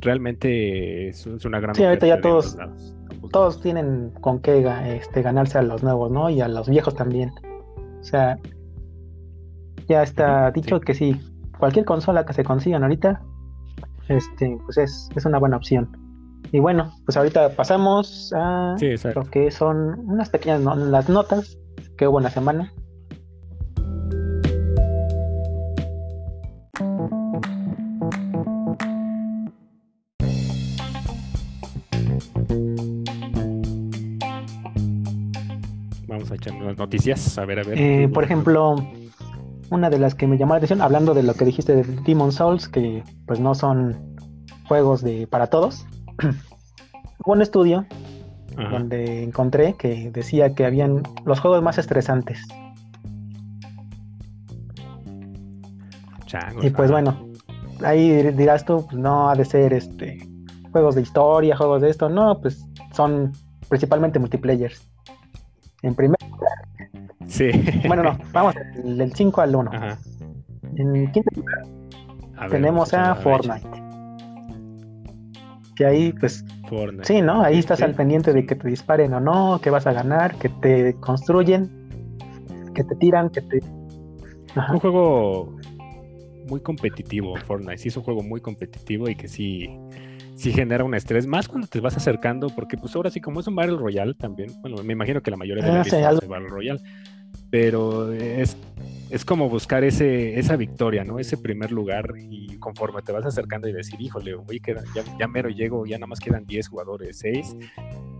Realmente 0.00 1.08
es, 1.08 1.26
es 1.26 1.44
una 1.44 1.58
gran 1.58 1.74
Sí, 1.74 1.82
ahorita 1.82 2.06
ya 2.06 2.20
todos- 2.20 2.54
lados, 2.54 2.94
Todos 3.30 3.60
tienen 3.60 4.12
con 4.20 4.40
qué 4.40 4.66
este, 4.96 5.22
ganarse 5.22 5.58
a 5.58 5.62
los 5.62 5.82
nuevos, 5.82 6.10
¿no? 6.10 6.30
Y 6.30 6.40
a 6.40 6.48
los 6.48 6.68
viejos 6.68 6.94
también. 6.94 7.30
O 8.00 8.04
sea, 8.04 8.38
ya 9.88 10.02
está 10.02 10.50
dicho 10.50 10.78
sí. 10.78 10.84
que 10.84 10.94
sí, 10.94 11.20
cualquier 11.58 11.84
consola 11.84 12.24
que 12.24 12.32
se 12.32 12.44
consigan 12.44 12.82
ahorita, 12.82 13.20
este, 14.08 14.58
pues 14.64 14.78
es, 14.78 15.08
es 15.14 15.24
una 15.24 15.38
buena 15.38 15.56
opción. 15.56 15.90
Y 16.52 16.60
bueno, 16.60 16.92
pues 17.04 17.16
ahorita 17.16 17.50
pasamos 17.50 18.32
a 18.34 18.74
Sí, 18.78 18.94
lo 19.14 19.24
que 19.24 19.50
son 19.50 19.98
unas 20.08 20.30
pequeñas 20.30 20.60
no- 20.60 20.76
las 20.76 21.08
notas 21.08 21.58
que 21.96 22.06
hubo 22.08 22.18
en 22.18 22.24
la 22.24 22.30
semana. 22.30 22.72
Noticias, 36.76 37.36
a 37.38 37.44
ver, 37.44 37.60
a 37.60 37.62
ver. 37.64 37.78
Eh, 37.78 38.08
por 38.08 38.24
ejemplo, 38.24 38.76
una 39.70 39.90
de 39.90 39.98
las 39.98 40.14
que 40.14 40.26
me 40.26 40.38
llamó 40.38 40.54
la 40.54 40.58
atención, 40.58 40.80
hablando 40.82 41.12
de 41.14 41.22
lo 41.22 41.34
que 41.34 41.44
dijiste 41.44 41.74
de 41.74 41.82
Demon 42.02 42.32
Souls, 42.32 42.68
que 42.68 43.02
pues 43.26 43.40
no 43.40 43.54
son 43.54 44.16
juegos 44.68 45.02
de 45.02 45.26
para 45.26 45.48
todos. 45.48 45.86
Hubo 47.24 47.32
un 47.32 47.42
estudio 47.42 47.84
Ajá. 48.56 48.68
donde 48.70 49.22
encontré 49.24 49.74
que 49.74 50.10
decía 50.10 50.54
que 50.54 50.64
habían 50.64 51.02
los 51.24 51.40
juegos 51.40 51.62
más 51.62 51.78
estresantes. 51.78 52.40
Changos, 56.26 56.64
Y 56.64 56.70
pues 56.70 56.90
bueno, 56.90 57.26
ahí 57.84 58.10
dir- 58.10 58.34
dirás 58.34 58.64
tú, 58.64 58.84
pues 58.86 58.96
no 58.98 59.30
ha 59.30 59.34
de 59.34 59.44
ser 59.44 59.72
este 59.72 60.18
juegos 60.72 60.94
de 60.94 61.00
historia, 61.02 61.56
juegos 61.56 61.80
de 61.82 61.88
esto, 61.90 62.08
no, 62.10 62.38
pues 62.40 62.64
son 62.92 63.32
principalmente 63.68 64.18
multiplayers. 64.18 64.86
En 65.82 65.94
primer, 65.94 66.16
Sí. 67.26 67.50
bueno, 67.86 68.02
no, 68.02 68.18
vamos 68.32 68.54
del 68.82 68.98
del 68.98 69.12
5 69.12 69.40
al 69.40 69.54
1. 69.54 69.70
Ajá. 69.72 69.98
En 70.76 71.10
quinto 71.12 71.30
lugar 71.36 71.62
A 72.36 72.48
tenemos 72.48 72.92
a. 72.94 73.14
Fortnite. 73.16 73.68
Que 75.76 75.86
ahí, 75.86 76.12
pues, 76.12 76.44
Fortnite. 76.68 77.04
sí, 77.04 77.22
¿no? 77.22 77.42
Ahí 77.42 77.58
estás 77.58 77.78
Sí. 77.78 77.84
al 77.84 77.94
pendiente 77.94 78.32
de 78.32 78.44
que 78.46 78.54
te 78.56 78.68
disparen 78.68 79.14
o 79.14 79.20
no, 79.20 79.60
que 79.60 79.70
vas 79.70 79.86
a 79.86 79.92
ganar, 79.92 80.34
que 80.36 80.48
te 80.48 80.94
construyen, 80.94 81.70
que 82.74 82.82
te 82.84 82.94
tiran, 82.96 83.30
que 83.30 83.42
te. 83.42 83.60
Ajá. 84.56 84.72
Un 84.72 84.80
juego 84.80 85.56
muy 86.48 86.60
competitivo, 86.60 87.36
Fortnite. 87.46 87.78
Sí, 87.78 87.88
es 87.88 87.96
un 87.96 88.02
juego 88.02 88.22
muy 88.22 88.40
competitivo 88.40 89.08
y 89.08 89.14
que 89.14 89.28
sí, 89.28 89.68
sí 90.38 90.52
genera 90.52 90.84
un 90.84 90.94
estrés, 90.94 91.26
más 91.26 91.48
cuando 91.48 91.66
te 91.66 91.80
vas 91.80 91.96
acercando, 91.96 92.48
porque 92.48 92.76
pues 92.76 92.94
ahora 92.96 93.10
sí, 93.10 93.20
como 93.20 93.40
es 93.40 93.46
un 93.46 93.56
Battle 93.56 93.76
Royale 93.76 94.14
también, 94.14 94.52
bueno, 94.60 94.82
me 94.82 94.92
imagino 94.92 95.20
que 95.20 95.30
la 95.30 95.36
mayoría 95.36 95.64
de 95.64 95.72
la 95.72 95.80
Ah, 95.80 95.84
sí, 95.84 95.90
lista 95.90 96.08
algo- 96.08 96.22
es 96.22 96.28
Battle 96.28 96.48
Royale, 96.48 96.80
pero 97.50 98.12
es, 98.12 98.56
es 99.10 99.24
como 99.24 99.48
buscar 99.48 99.82
ese, 99.84 100.38
esa 100.38 100.56
victoria, 100.56 101.02
¿no? 101.04 101.18
Ese 101.18 101.36
primer 101.38 101.72
lugar 101.72 102.12
y 102.30 102.56
conforme 102.58 103.02
te 103.02 103.10
vas 103.12 103.24
acercando 103.26 103.68
y 103.68 103.72
decir, 103.72 104.00
híjole, 104.00 104.34
oye, 104.34 104.60
queda, 104.60 104.82
ya, 104.94 105.02
ya 105.18 105.26
mero 105.26 105.48
llego, 105.48 105.86
ya 105.86 105.96
nada 105.96 106.06
más 106.06 106.20
quedan 106.20 106.44
10 106.46 106.68
jugadores, 106.68 107.18
6. 107.18 107.56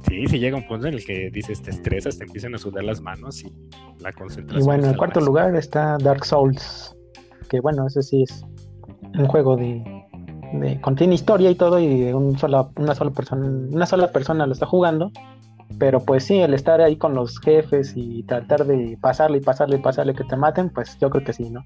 Sí, 0.08 0.26
sí 0.26 0.38
llega 0.38 0.56
un 0.56 0.66
punto 0.66 0.86
en 0.86 0.94
el 0.94 1.04
que 1.04 1.30
dices, 1.30 1.60
te 1.62 1.70
estresas, 1.70 2.16
te 2.18 2.24
empiezan 2.24 2.54
a 2.54 2.58
sudar 2.58 2.84
las 2.84 3.00
manos 3.00 3.42
y 3.44 3.52
la 4.02 4.12
concentración. 4.12 4.62
Y 4.62 4.64
bueno, 4.66 4.88
en 4.88 4.94
cuarto 4.96 5.20
máximo. 5.20 5.26
lugar 5.26 5.54
está 5.56 5.98
Dark 5.98 6.24
Souls. 6.24 6.94
Que 7.48 7.60
bueno, 7.60 7.86
ese 7.86 8.02
sí 8.02 8.22
es 8.22 8.44
un 9.18 9.26
juego 9.26 9.56
de. 9.56 9.82
Contiene 10.80 11.14
historia 11.14 11.50
y 11.50 11.54
todo, 11.54 11.80
y 11.80 12.12
un 12.12 12.38
sola, 12.38 12.68
una 12.76 12.94
sola 12.94 13.10
persona, 13.10 13.46
una 13.46 13.86
sola 13.86 14.12
persona 14.12 14.46
lo 14.46 14.52
está 14.52 14.66
jugando. 14.66 15.10
Pero 15.78 16.00
pues 16.00 16.24
sí, 16.24 16.38
el 16.38 16.54
estar 16.54 16.80
ahí 16.80 16.96
con 16.96 17.14
los 17.14 17.38
jefes 17.40 17.92
y 17.94 18.22
tratar 18.22 18.64
de 18.64 18.96
pasarle 19.00 19.38
y 19.38 19.40
pasarle 19.40 19.76
y 19.76 19.80
pasarle 19.80 20.14
que 20.14 20.24
te 20.24 20.36
maten, 20.36 20.70
pues 20.70 20.98
yo 20.98 21.10
creo 21.10 21.24
que 21.24 21.32
sí, 21.32 21.50
¿no? 21.50 21.64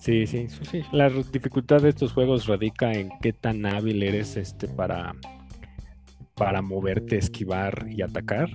Sí, 0.00 0.26
sí, 0.26 0.48
sí. 0.48 0.82
La 0.92 1.08
dificultad 1.08 1.82
de 1.82 1.90
estos 1.90 2.12
juegos 2.12 2.46
radica 2.46 2.92
en 2.92 3.10
qué 3.20 3.32
tan 3.32 3.64
hábil 3.66 4.02
eres 4.02 4.36
este 4.36 4.66
para, 4.66 5.14
para 6.34 6.62
moverte, 6.62 7.18
esquivar 7.18 7.86
y 7.88 8.02
atacar. 8.02 8.48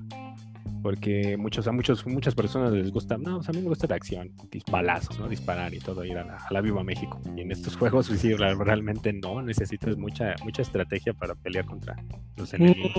Porque 0.86 1.36
muchos, 1.36 1.68
a 1.68 1.72
muchos, 1.72 2.06
muchas 2.06 2.36
personas 2.36 2.72
les 2.72 2.92
gusta, 2.92 3.18
no, 3.18 3.38
pues 3.38 3.50
a 3.50 3.54
mí 3.54 3.58
me 3.64 3.70
gusta 3.70 3.88
la 3.90 3.96
acción, 3.96 4.30
dis- 4.52 4.70
balazos, 4.72 5.20
¿no? 5.20 5.28
Disparar 5.28 5.74
y 5.74 5.80
todo, 5.80 6.06
ir 6.06 6.16
a 6.16 6.24
la, 6.24 6.36
a 6.36 6.54
la 6.54 6.62
Viva 6.62 6.84
México. 6.84 7.20
Y 7.36 7.42
en 7.42 7.52
estos 7.52 7.76
juegos, 7.78 8.08
pues, 8.08 8.20
sí, 8.20 8.36
realmente 8.36 9.12
no, 9.12 9.42
necesitas 9.42 9.98
mucha, 9.98 10.36
mucha 10.44 10.62
estrategia 10.62 11.12
para 11.14 11.34
pelear 11.34 11.66
contra 11.66 11.96
los 12.38 12.54
Y 12.54 12.58
enemigos. 12.58 12.92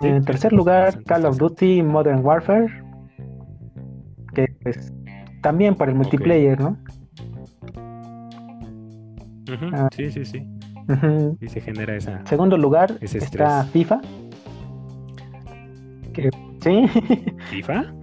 en 0.00 0.24
tercer 0.24 0.54
lugar, 0.54 1.04
Call 1.04 1.26
of 1.26 1.36
Duty 1.36 1.82
Modern 1.82 2.24
Warfare. 2.24 2.82
Que 4.34 4.46
pues 4.62 4.94
también 5.42 5.74
para 5.74 5.90
el 5.90 5.98
multiplayer, 5.98 6.58
¿no? 6.58 6.78
Ah. 9.74 9.90
Sí, 9.94 10.10
sí, 10.10 10.24
sí. 10.24 10.42
Y 11.42 11.48
se 11.48 11.60
genera 11.60 11.96
esa. 11.96 12.24
Segundo 12.24 12.56
lugar 12.56 12.96
Ese 13.02 13.18
está. 13.18 13.64
FIFA. 13.64 14.00
Que 16.16 16.30
sí, 16.62 16.88
¿FIFA? 17.50 17.94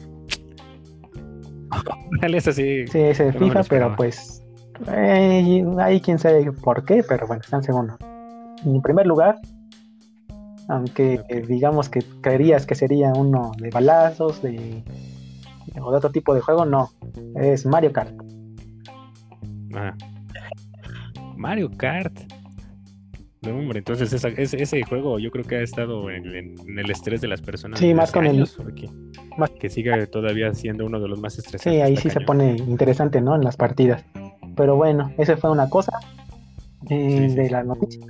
Dale, 2.21 2.37
es 2.37 2.47
así. 2.47 2.85
sí, 2.87 2.99
no 2.99 3.05
me 3.09 3.13
lo 3.23 3.39
FIFA, 3.39 3.63
pero 3.63 3.95
pues 3.95 4.43
eh, 4.91 5.65
ahí 5.79 5.99
quién 5.99 6.19
sabe 6.19 6.51
por 6.51 6.85
qué, 6.85 7.03
pero 7.07 7.25
bueno, 7.25 7.41
está 7.41 7.57
en 7.57 7.63
segundo. 7.63 7.97
En 8.63 8.81
primer 8.83 9.07
lugar, 9.07 9.39
aunque 10.69 11.21
eh, 11.29 11.41
digamos 11.47 11.89
que 11.89 12.03
creerías 12.21 12.67
que 12.67 12.75
sería 12.75 13.11
uno 13.13 13.51
de 13.57 13.71
balazos, 13.71 14.41
de 14.43 14.83
o 15.81 15.91
de 15.91 15.97
otro 15.97 16.11
tipo 16.11 16.35
de 16.35 16.41
juego, 16.41 16.65
no, 16.65 16.91
es 17.35 17.65
Mario 17.65 17.91
Kart. 17.91 18.13
Ah. 19.73 19.95
Mario 21.35 21.71
Kart. 21.75 22.13
No, 23.45 23.57
hombre, 23.57 23.79
entonces 23.79 24.11
esa- 24.13 24.29
ese, 24.29 24.61
ese 24.61 24.81
juego 24.83 25.19
yo 25.19 25.29
creo 25.31 25.43
que 25.43 25.55
ha 25.57 25.61
estado 25.61 26.09
en, 26.09 26.25
en- 26.35 26.55
en 26.67 26.79
el 26.79 26.89
estrés 26.89 27.19
de 27.21 27.27
las 27.27 27.41
personas. 27.41 27.79
Sí, 27.79 27.93
más 27.93 28.11
con 28.11 28.25
el- 28.25 28.31
años, 28.37 28.53
porque- 28.55 28.89
más- 29.37 29.49
Que 29.59 29.69
siga 29.69 30.05
todavía 30.07 30.53
siendo 30.53 30.85
uno 30.85 30.99
de 30.99 31.07
los 31.09 31.19
más 31.19 31.37
estresantes. 31.37 31.73
Sí, 31.73 31.81
ahí 31.81 31.97
sí 31.97 32.09
se 32.09 32.21
pone 32.21 32.55
interesante, 32.57 33.19
¿no? 33.21 33.35
En 33.35 33.43
las 33.43 33.57
partidas. 33.57 34.03
Pero 34.55 34.75
bueno, 34.75 35.11
esa 35.17 35.35
fue 35.37 35.51
una 35.51 35.69
cosa 35.69 35.91
eh, 36.89 37.17
Sí, 37.17 37.29
sí. 37.29 37.35
de 37.35 37.49
la 37.49 37.63
noticia. 37.63 38.05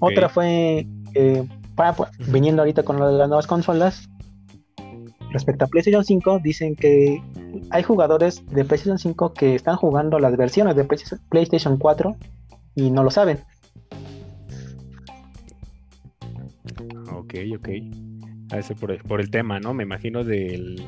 Otra 0.00 0.28
fue, 0.28 0.86
eh, 1.14 1.44
pa- 1.74 1.94
viniendo 2.30 2.62
ahorita 2.62 2.82
con 2.82 2.98
lo 2.98 3.06
de 3.12 3.18
las 3.18 3.28
nuevas 3.28 3.46
consolas, 3.46 4.08
respecto 5.30 5.64
a 5.64 5.68
PlayStation 5.68 6.04
5, 6.04 6.40
dicen 6.42 6.74
que 6.74 7.22
hay 7.70 7.82
jugadores 7.82 8.44
de 8.46 8.64
PlayStation 8.64 8.98
5 8.98 9.32
que 9.34 9.54
están 9.54 9.76
jugando 9.76 10.18
las 10.18 10.36
versiones 10.36 10.74
de 10.74 10.84
Play- 10.84 11.00
PlayStation 11.28 11.76
4 11.78 12.16
y 12.74 12.90
no 12.90 13.02
lo 13.02 13.10
saben. 13.10 13.38
Ok, 17.30 17.58
ok. 17.58 17.68
a 18.52 18.58
ese 18.58 18.74
por, 18.74 18.90
el- 18.90 19.30
tema, 19.30 19.60
¿no? 19.60 19.72
Me 19.72 19.84
imagino 19.84 20.24
del, 20.24 20.82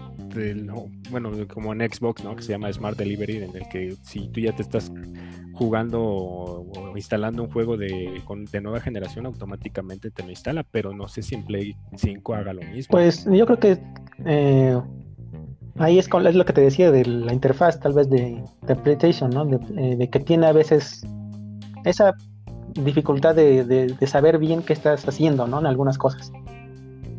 no, 0.67 0.87
bueno, 1.11 1.31
como 1.47 1.73
en 1.73 1.81
Xbox, 1.81 2.25
¿no? 2.25 2.35
Que 2.35 2.43
se 2.43 2.51
llama 2.53 2.73
Smart 2.73 2.99
Delivery, 2.99 3.37
en 3.37 3.55
el 3.57 3.69
que 3.69 3.95
si 4.03 4.29
tú 4.29 4.41
ya 4.41 4.53
te 4.53 4.63
estás 4.63 4.93
jugando 5.53 6.03
o, 6.03 6.97
instalando 6.97 7.45
un 7.45 7.51
juego 7.51 7.77
de, 7.77 8.21
de 8.51 8.61
nueva 8.61 8.81
generación, 8.81 9.27
automáticamente 9.27 10.11
te 10.11 10.25
lo 10.25 10.31
instala, 10.31 10.65
pero 10.65 10.93
no 10.93 11.07
sé 11.07 11.23
si 11.23 11.37
en 11.37 11.45
Play 11.45 11.77
5 11.97 12.35
haga 12.35 12.53
lo 12.53 12.63
mismo. 12.63 12.91
Pues 12.91 13.25
yo 13.27 13.47
creo 13.47 13.59
que 13.61 13.79
eh, 14.25 14.81
ahí 15.79 16.01
es, 16.01 16.09
con- 16.09 16.25
lo 16.25 16.45
que 16.45 16.53
te 16.53 16.63
decía 16.63 16.91
de 16.91 17.05
la 17.05 17.33
interfaz, 17.33 17.79
tal 17.79 17.93
vez 17.93 18.11
de, 18.11 18.43
de 18.67 18.75
PlayStation, 18.77 19.31
¿no? 19.31 19.45
De, 19.45 19.57
eh, 19.81 19.97
de 19.97 20.11
que 20.11 20.19
tiene 20.19 20.47
a 20.47 20.53
veces 20.53 21.07
esa 21.85 22.13
dificultad 22.75 23.35
de, 23.35 23.65
de- 23.65 23.87
de 23.99 24.07
saber 24.07 24.39
bien 24.39 24.63
qué 24.63 24.73
estás 24.73 25.07
haciendo, 25.07 25.47
¿no? 25.47 25.61
En 25.61 25.67
algunas 25.67 25.99
cosas. 25.99 26.33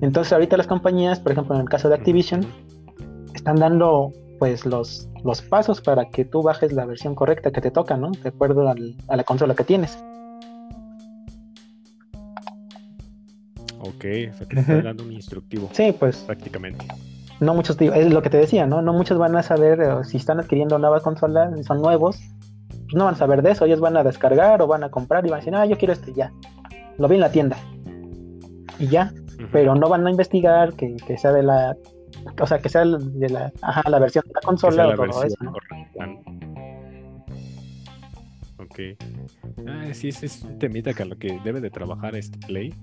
Entonces 0.01 0.33
ahorita 0.33 0.57
las 0.57 0.67
compañías, 0.67 1.19
por 1.19 1.31
ejemplo 1.31 1.55
en 1.55 1.61
el 1.61 1.69
caso 1.69 1.87
de 1.89 1.95
Activision, 1.95 2.45
están 3.33 3.55
dando 3.55 4.11
pues 4.39 4.65
los, 4.65 5.07
los 5.23 5.41
pasos 5.41 5.79
para 5.81 6.09
que 6.09 6.25
tú 6.25 6.41
bajes 6.41 6.73
la 6.73 6.85
versión 6.85 7.15
correcta 7.15 7.51
que 7.51 7.61
te 7.61 7.71
toca, 7.71 7.95
¿no? 7.97 8.11
De 8.11 8.29
acuerdo 8.29 8.67
al- 8.69 8.95
a 9.07 9.15
la 9.15 9.23
consola 9.23 9.55
que 9.55 9.63
tienes. 9.63 9.97
Ok, 13.79 14.05
o 14.31 14.37
sea 14.37 14.47
que 14.47 14.55
te 14.55 14.59
está 14.61 14.81
dando 14.81 15.03
un 15.03 15.11
instructivo, 15.11 15.69
Sí, 15.73 15.93
pues 15.97 16.17
prácticamente. 16.19 16.85
no 17.41 17.53
muchos, 17.53 17.77
es 17.81 18.11
lo 18.13 18.21
que 18.21 18.29
te 18.29 18.37
decía, 18.37 18.65
¿no? 18.65 18.81
No 18.81 18.93
muchos 18.93 19.17
van 19.17 19.35
a 19.35 19.43
saber 19.43 19.81
eh, 19.81 20.03
si 20.05 20.17
están 20.17 20.39
adquiriendo 20.39 20.77
nuevas 20.79 21.03
consolas, 21.03 21.57
y 21.59 21.63
son 21.63 21.81
nuevos, 21.81 22.17
pues 22.93 22.99
no 22.99 23.05
van 23.05 23.15
a 23.15 23.17
saber 23.17 23.41
de 23.41 23.49
eso, 23.49 23.65
ellos 23.65 23.79
van 23.79 23.97
a 23.97 24.03
descargar 24.03 24.61
o 24.61 24.67
van 24.67 24.83
a 24.83 24.91
comprar 24.91 25.25
y 25.25 25.29
van 25.29 25.37
a 25.37 25.41
decir, 25.41 25.55
ah, 25.55 25.65
yo 25.65 25.79
quiero 25.79 25.93
este 25.93 26.13
ya. 26.13 26.31
Lo 26.99 27.07
vi 27.07 27.15
en 27.15 27.21
la 27.21 27.31
tienda. 27.31 27.57
Y 28.77 28.85
ya, 28.85 29.11
pero 29.51 29.73
no 29.73 29.89
van 29.89 30.05
a 30.05 30.11
investigar 30.11 30.73
que, 30.73 30.95
que 31.07 31.17
sea 31.17 31.31
de 31.31 31.41
la, 31.41 31.75
o 32.39 32.45
sea, 32.45 32.59
que 32.59 32.69
sea 32.69 32.85
de 32.85 33.29
la, 33.29 33.51
ajá, 33.63 33.89
la 33.89 33.97
versión 33.97 34.23
de 34.27 34.33
la 34.35 34.41
consola 34.41 34.89
o 34.89 34.95
todo 34.95 35.23
eso. 35.23 35.35
Ok. 38.59 38.79
Ah, 39.67 39.91
sí, 39.91 40.09
ese 40.09 40.27
es 40.27 40.43
un 40.43 40.59
temita 40.59 40.93
que 40.93 41.01
a 41.01 41.05
lo 41.07 41.17
que 41.17 41.39
debe 41.43 41.61
de 41.61 41.71
trabajar 41.71 42.15
este 42.15 42.37
Play. 42.45 42.75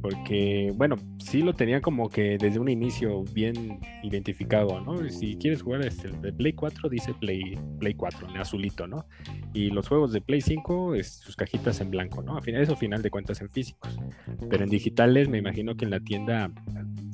Porque, 0.00 0.72
bueno, 0.74 0.96
sí 1.18 1.42
lo 1.42 1.54
tenía 1.54 1.80
como 1.80 2.08
que 2.08 2.38
desde 2.38 2.58
un 2.58 2.68
inicio 2.68 3.24
bien 3.34 3.80
identificado, 4.02 4.80
¿no? 4.80 5.08
Si 5.08 5.36
quieres 5.36 5.62
jugar 5.62 5.84
este, 5.84 6.08
de 6.08 6.32
Play 6.32 6.52
4, 6.52 6.88
dice 6.88 7.14
Play, 7.14 7.58
Play 7.78 7.94
4, 7.94 8.28
en 8.28 8.36
azulito, 8.36 8.86
¿no? 8.86 9.06
Y 9.52 9.70
los 9.70 9.88
juegos 9.88 10.12
de 10.12 10.20
Play 10.20 10.40
5, 10.40 10.94
es, 10.94 11.14
sus 11.14 11.36
cajitas 11.36 11.80
en 11.80 11.90
blanco, 11.90 12.22
¿no? 12.22 12.38
Eso 12.38 12.76
final 12.76 13.02
de 13.02 13.10
cuentas 13.10 13.40
en 13.40 13.50
físicos. 13.50 13.98
Pero 14.48 14.64
en 14.64 14.70
digitales 14.70 15.28
me 15.28 15.38
imagino 15.38 15.76
que 15.76 15.84
en 15.84 15.90
la 15.90 16.00
tienda, 16.00 16.48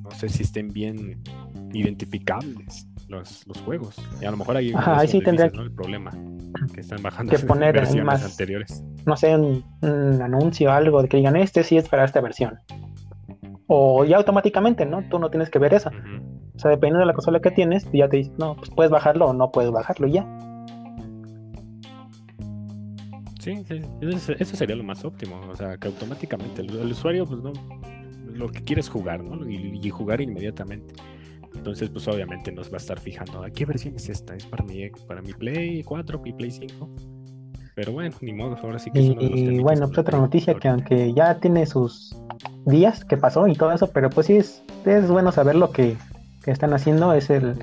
no 0.02 0.10
sé 0.10 0.28
si 0.28 0.42
estén 0.42 0.68
bien 0.68 1.22
identificables 1.72 2.88
los, 3.14 3.46
los 3.46 3.58
juegos. 3.62 3.96
Y 4.20 4.24
a 4.24 4.30
lo 4.30 4.36
mejor 4.36 4.56
ahí, 4.56 4.72
Ajá, 4.74 4.98
ahí 5.00 5.08
sí 5.08 5.20
tendría 5.20 5.46
el 5.46 5.72
problema, 5.72 6.10
que 6.74 6.80
están 6.80 7.02
bajando 7.02 7.30
que 7.34 7.38
poner 7.46 7.74
versiones 7.74 8.04
más- 8.04 8.24
anteriores. 8.24 8.82
no 9.06 9.16
sé, 9.16 9.34
un, 9.36 9.64
un 9.82 10.22
anuncio 10.22 10.68
o 10.70 10.72
algo 10.72 11.02
de 11.02 11.08
que 11.08 11.16
digan, 11.16 11.36
este 11.36 11.62
sí 11.64 11.76
es 11.76 11.88
para 11.88 12.04
esta 12.04 12.20
versión. 12.20 12.58
O 13.66 14.04
ya 14.04 14.18
automáticamente, 14.18 14.84
¿no? 14.84 15.02
Tú 15.08 15.18
no 15.18 15.30
tienes 15.30 15.48
que 15.50 15.58
ver 15.58 15.72
eso. 15.74 15.90
O 16.54 16.58
sea, 16.58 16.70
dependiendo 16.70 17.00
de 17.00 17.06
la 17.06 17.14
consola 17.14 17.40
que 17.40 17.50
tienes, 17.50 17.88
ya 17.92 18.08
te 18.08 18.18
dice, 18.18 18.32
no, 18.38 18.56
pues 18.56 18.70
puedes 18.70 18.90
bajarlo 18.92 19.26
o 19.28 19.32
no 19.32 19.50
puedes 19.50 19.70
bajarlo 19.72 20.06
ya. 20.06 20.24
Sí, 23.40 23.62
sí, 23.68 23.80
eso, 24.00 24.32
eso 24.38 24.56
sería 24.56 24.76
lo 24.76 24.84
más 24.84 25.04
óptimo. 25.04 25.38
O 25.50 25.54
sea, 25.56 25.76
que 25.76 25.88
automáticamente 25.88 26.62
el, 26.62 26.78
el 26.78 26.92
usuario, 26.92 27.26
pues 27.26 27.40
no, 27.42 27.52
lo 28.32 28.48
que 28.48 28.62
quiere 28.62 28.80
es 28.80 28.88
jugar, 28.88 29.22
¿no? 29.22 29.48
Y, 29.48 29.78
y 29.82 29.90
jugar 29.90 30.20
inmediatamente. 30.20 30.94
Entonces, 31.54 31.88
pues 31.90 32.06
obviamente 32.08 32.52
nos 32.52 32.70
va 32.70 32.74
a 32.74 32.78
estar 32.78 32.98
fijando, 32.98 33.42
¿a 33.42 33.50
qué 33.50 33.64
versión 33.64 33.94
es 33.96 34.08
esta? 34.08 34.34
¿Es 34.34 34.44
para 34.46 34.64
mi, 34.64 34.88
para 35.06 35.22
mi 35.22 35.32
Play 35.32 35.82
4, 35.82 36.18
mi 36.20 36.32
Play 36.32 36.50
5? 36.50 36.90
Pero 37.74 37.92
bueno, 37.92 38.14
ni 38.20 38.32
modo, 38.32 38.56
ahora 38.62 38.78
sí 38.78 38.90
que 38.90 39.00
es 39.00 39.10
uno 39.10 39.20
de 39.22 39.30
los 39.30 39.38
Y 39.40 39.58
bueno, 39.58 39.86
pues 39.86 39.98
otra 39.98 40.18
noticia 40.18 40.54
que 40.54 40.68
aunque 40.68 41.12
ya 41.12 41.40
tiene 41.40 41.66
sus 41.66 42.14
días 42.66 43.04
que 43.04 43.16
pasó 43.16 43.48
y 43.48 43.54
todo 43.54 43.72
eso, 43.72 43.90
pero 43.90 44.10
pues 44.10 44.26
sí 44.26 44.36
es, 44.36 44.62
es 44.84 45.08
bueno 45.10 45.32
saber 45.32 45.56
lo 45.56 45.70
que, 45.70 45.96
que 46.44 46.50
están 46.52 46.72
haciendo, 46.72 47.12
es 47.12 47.30
el 47.30 47.54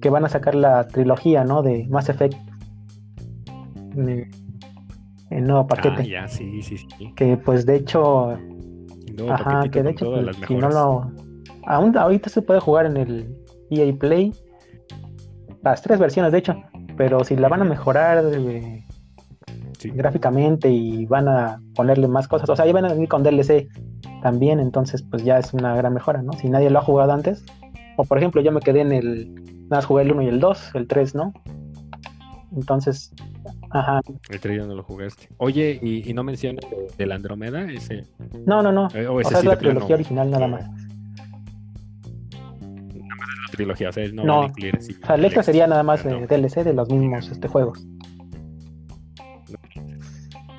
que 0.00 0.10
van 0.10 0.24
a 0.24 0.28
sacar 0.28 0.54
la 0.54 0.86
trilogía, 0.86 1.42
¿no? 1.44 1.62
De 1.62 1.84
Mass 1.88 2.08
Effect. 2.10 2.36
El 5.30 5.44
nuevo 5.46 5.60
Ah, 5.62 5.66
paquete. 5.66 6.08
ya, 6.08 6.28
sí, 6.28 6.62
sí, 6.62 6.76
sí. 6.78 6.86
Que 7.16 7.36
pues 7.36 7.66
de 7.66 7.76
hecho 7.76 8.32
El 8.32 9.16
nuevo 9.16 9.32
Ajá, 9.32 9.68
que 9.68 9.82
de 9.82 9.90
hecho, 9.90 10.12
pues, 10.12 10.36
si 10.46 10.54
no 10.54 10.68
lo. 10.68 11.25
Aún 11.66 11.96
ahorita 11.96 12.30
se 12.30 12.42
puede 12.42 12.60
jugar 12.60 12.86
en 12.86 12.96
el 12.96 13.36
EA 13.70 13.92
Play. 13.98 14.32
Las 15.62 15.82
tres 15.82 15.98
versiones, 15.98 16.32
de 16.32 16.38
hecho. 16.38 16.54
Pero 16.96 17.24
si 17.24 17.36
la 17.36 17.48
van 17.48 17.60
a 17.62 17.64
mejorar 17.64 18.24
eh, 18.34 18.84
Sí. 19.78 19.90
gráficamente 19.90 20.70
y 20.70 21.04
van 21.06 21.28
a 21.28 21.60
ponerle 21.74 22.08
más 22.08 22.26
cosas, 22.28 22.48
o 22.48 22.56
sea, 22.56 22.64
ya 22.64 22.72
van 22.72 22.86
a 22.86 22.94
venir 22.94 23.08
con 23.08 23.22
DLC 23.22 23.68
también, 24.22 24.58
entonces 24.58 25.02
pues 25.02 25.22
ya 25.22 25.38
es 25.38 25.52
una 25.52 25.76
gran 25.76 25.92
mejora, 25.92 26.22
¿no? 26.22 26.32
Si 26.32 26.48
nadie 26.48 26.70
lo 26.70 26.78
ha 26.78 26.82
jugado 26.82 27.12
antes. 27.12 27.44
O 27.98 28.04
por 28.04 28.16
ejemplo, 28.18 28.40
yo 28.40 28.52
me 28.52 28.60
quedé 28.60 28.80
en 28.80 28.92
el. 28.92 29.34
Nada 29.68 29.78
más 29.78 29.84
jugué 29.86 30.02
el 30.04 30.12
1 30.12 30.22
y 30.22 30.28
el 30.28 30.40
2, 30.40 30.70
el 30.76 30.86
3, 30.86 31.14
¿no? 31.14 31.32
Entonces, 32.54 33.12
ajá. 33.70 34.00
El 34.30 34.40
3 34.40 34.60
ya 34.62 34.66
no 34.66 34.74
lo 34.74 34.82
jugaste. 34.82 35.28
Oye, 35.38 35.78
y, 35.82 36.08
y 36.08 36.14
no 36.14 36.22
mencionas 36.24 36.64
de- 36.70 36.86
del 36.96 37.12
Andrómeda, 37.12 37.62
ese. 37.70 38.04
No, 38.46 38.62
no, 38.62 38.72
no. 38.72 38.88
eh, 38.94 39.06
o 39.06 39.14
O 39.16 39.20
es 39.20 39.30
la 39.32 39.40
plano, 39.40 39.56
trilogía 39.58 39.94
original 39.96 40.30
nada 40.30 40.46
más. 40.46 40.64
Trilogía, 43.56 43.88
o 43.88 43.92
sea, 43.92 44.06
no, 44.12 44.24
No, 44.24 44.34
van 44.36 44.44
a 44.44 44.48
incluir 44.48 44.76
así 44.76 44.92
O 45.02 45.06
sea, 45.06 45.14
el 45.16 45.24
extra 45.24 45.42
sería 45.42 45.66
nada 45.66 45.82
más 45.82 46.04
no. 46.04 46.20
DLC 46.26 46.62
de 46.64 46.72
los 46.74 46.88
mismos 46.90 47.28
este, 47.30 47.48
juegos. 47.48 47.84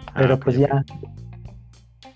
Ah, 0.08 0.14
Pero 0.16 0.40
pues 0.40 0.58
ya. 0.58 0.84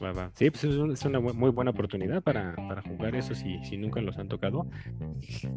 Va, 0.04 0.12
va. 0.14 0.32
Sí, 0.34 0.50
pues 0.50 0.64
es, 0.64 0.76
un- 0.78 0.92
es 0.92 1.06
una 1.06 1.20
muy 1.20 1.52
buena 1.52 1.70
oportunidad 1.72 2.24
para, 2.24 2.56
para 2.56 2.82
jugar 2.82 3.16
eso 3.16 3.36
si, 3.36 3.64
si 3.64 3.78
nunca 3.78 4.02
los 4.02 4.18
han 4.18 4.28
tocado. 4.28 4.66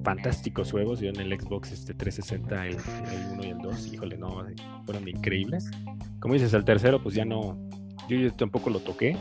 Fantásticos 0.04 0.70
juegos. 0.70 1.00
Yo 1.00 1.08
en 1.08 1.16
el 1.18 1.40
Xbox 1.40 1.72
este 1.72 1.94
360, 1.94 2.66
el, 2.66 2.72
el 2.74 3.32
1 3.32 3.44
y 3.44 3.48
el 3.50 3.58
2, 3.58 3.92
híjole, 3.94 4.18
no, 4.18 4.44
fueron 4.84 5.08
increíbles. 5.08 5.70
Como 6.20 6.34
dices, 6.34 6.52
el 6.52 6.64
tercero, 6.64 7.02
pues 7.02 7.14
ya 7.14 7.24
no, 7.24 7.56
yo, 8.08 8.18
yo 8.18 8.30
tampoco 8.34 8.68
lo 8.68 8.80
toqué. 8.80 9.16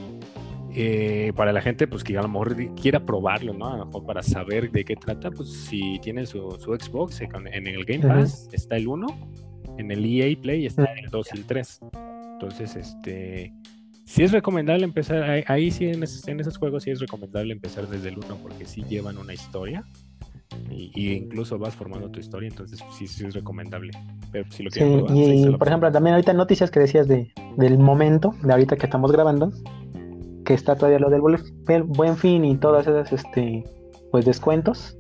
Eh, 0.76 1.32
para 1.36 1.52
la 1.54 1.62
gente, 1.62 1.88
pues 1.88 2.04
que 2.04 2.18
a 2.18 2.22
lo 2.22 2.28
mejor 2.28 2.56
quiera 2.76 3.00
probarlo, 3.06 3.54
¿no? 3.54 3.68
A 3.70 3.78
lo 3.78 3.86
mejor 3.86 4.06
para 4.06 4.24
saber 4.24 4.72
de 4.72 4.84
qué 4.84 4.96
trata, 4.96 5.30
pues 5.30 5.52
si 5.52 6.00
tienen 6.02 6.26
su, 6.26 6.58
su 6.60 6.74
Xbox, 6.74 7.22
eh, 7.22 7.30
en 7.52 7.68
el 7.68 7.86
Game. 7.86 8.06
Pass 8.08 8.50
está 8.52 8.78
el 8.78 8.88
1, 8.88 9.08
en 9.78 9.92
el 9.92 10.04
EA 10.04 10.36
Play 10.42 10.66
está 10.66 10.86
el 10.86 11.10
2 11.10 11.28
y 11.34 11.38
el 11.38 11.46
3. 11.46 11.80
Entonces, 12.34 12.76
este, 12.76 13.54
sí 14.06 14.24
es 14.24 14.32
recomendable 14.32 14.84
empezar, 14.84 15.24
ahí, 15.24 15.44
ahí 15.48 15.72
sí 15.72 15.86
en 15.86 16.02
esos, 16.02 16.28
en 16.28 16.40
esos 16.40 16.58
juegos 16.58 16.84
sí 16.84 16.90
es 16.92 17.00
recomendable 17.00 17.54
empezar 17.54 17.88
desde 17.88 18.10
el 18.10 18.18
1 18.18 18.38
porque 18.42 18.66
sí 18.66 18.84
llevan 18.90 19.18
una 19.20 19.34
historia 19.34 19.84
y, 20.72 20.92
y 20.96 21.14
incluso 21.14 21.58
vas 21.60 21.76
formando 21.76 22.10
tu 22.10 22.20
historia, 22.20 22.50
entonces 22.50 22.80
sí, 22.98 23.08
sí 23.08 23.26
es 23.26 23.36
recomendable. 23.36 23.92
Pero 24.32 24.52
si 24.52 24.64
lo 24.64 24.72
Sí, 24.72 24.80
probar, 24.80 25.06
pues 25.06 25.18
y 25.18 25.46
la 25.46 25.58
por 25.58 25.68
ejemplo, 25.68 25.92
también 25.92 26.16
ahorita 26.16 26.34
noticias 26.34 26.72
que 26.72 26.80
decías 26.80 27.08
de, 27.08 27.32
del 27.58 27.78
momento, 27.78 28.34
de 28.44 28.52
ahorita 28.52 28.76
que 28.76 28.86
estamos 28.86 29.12
grabando, 29.12 29.52
que 30.46 30.54
está 30.54 30.76
todavía 30.76 31.00
lo 31.00 31.10
del 31.10 31.22
buen- 31.22 32.18
fin 32.18 32.46
y 32.46 32.58
todas 32.58 32.88
esas 32.88 33.12
este 33.14 33.64
pues 34.12 34.26
descuentos. 34.26 34.98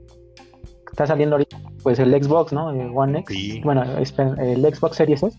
Está 0.91 1.07
saliendo 1.07 1.35
ahorita 1.35 1.57
pues 1.81 1.99
el 1.99 2.11
Xbox, 2.23 2.53
¿no? 2.53 2.71
El 2.71 2.91
One 2.95 3.19
X. 3.19 3.35
Sí. 3.37 3.61
Bueno, 3.63 3.83
el 3.83 4.75
Xbox 4.75 4.95
Series 4.97 5.23
S. 5.23 5.37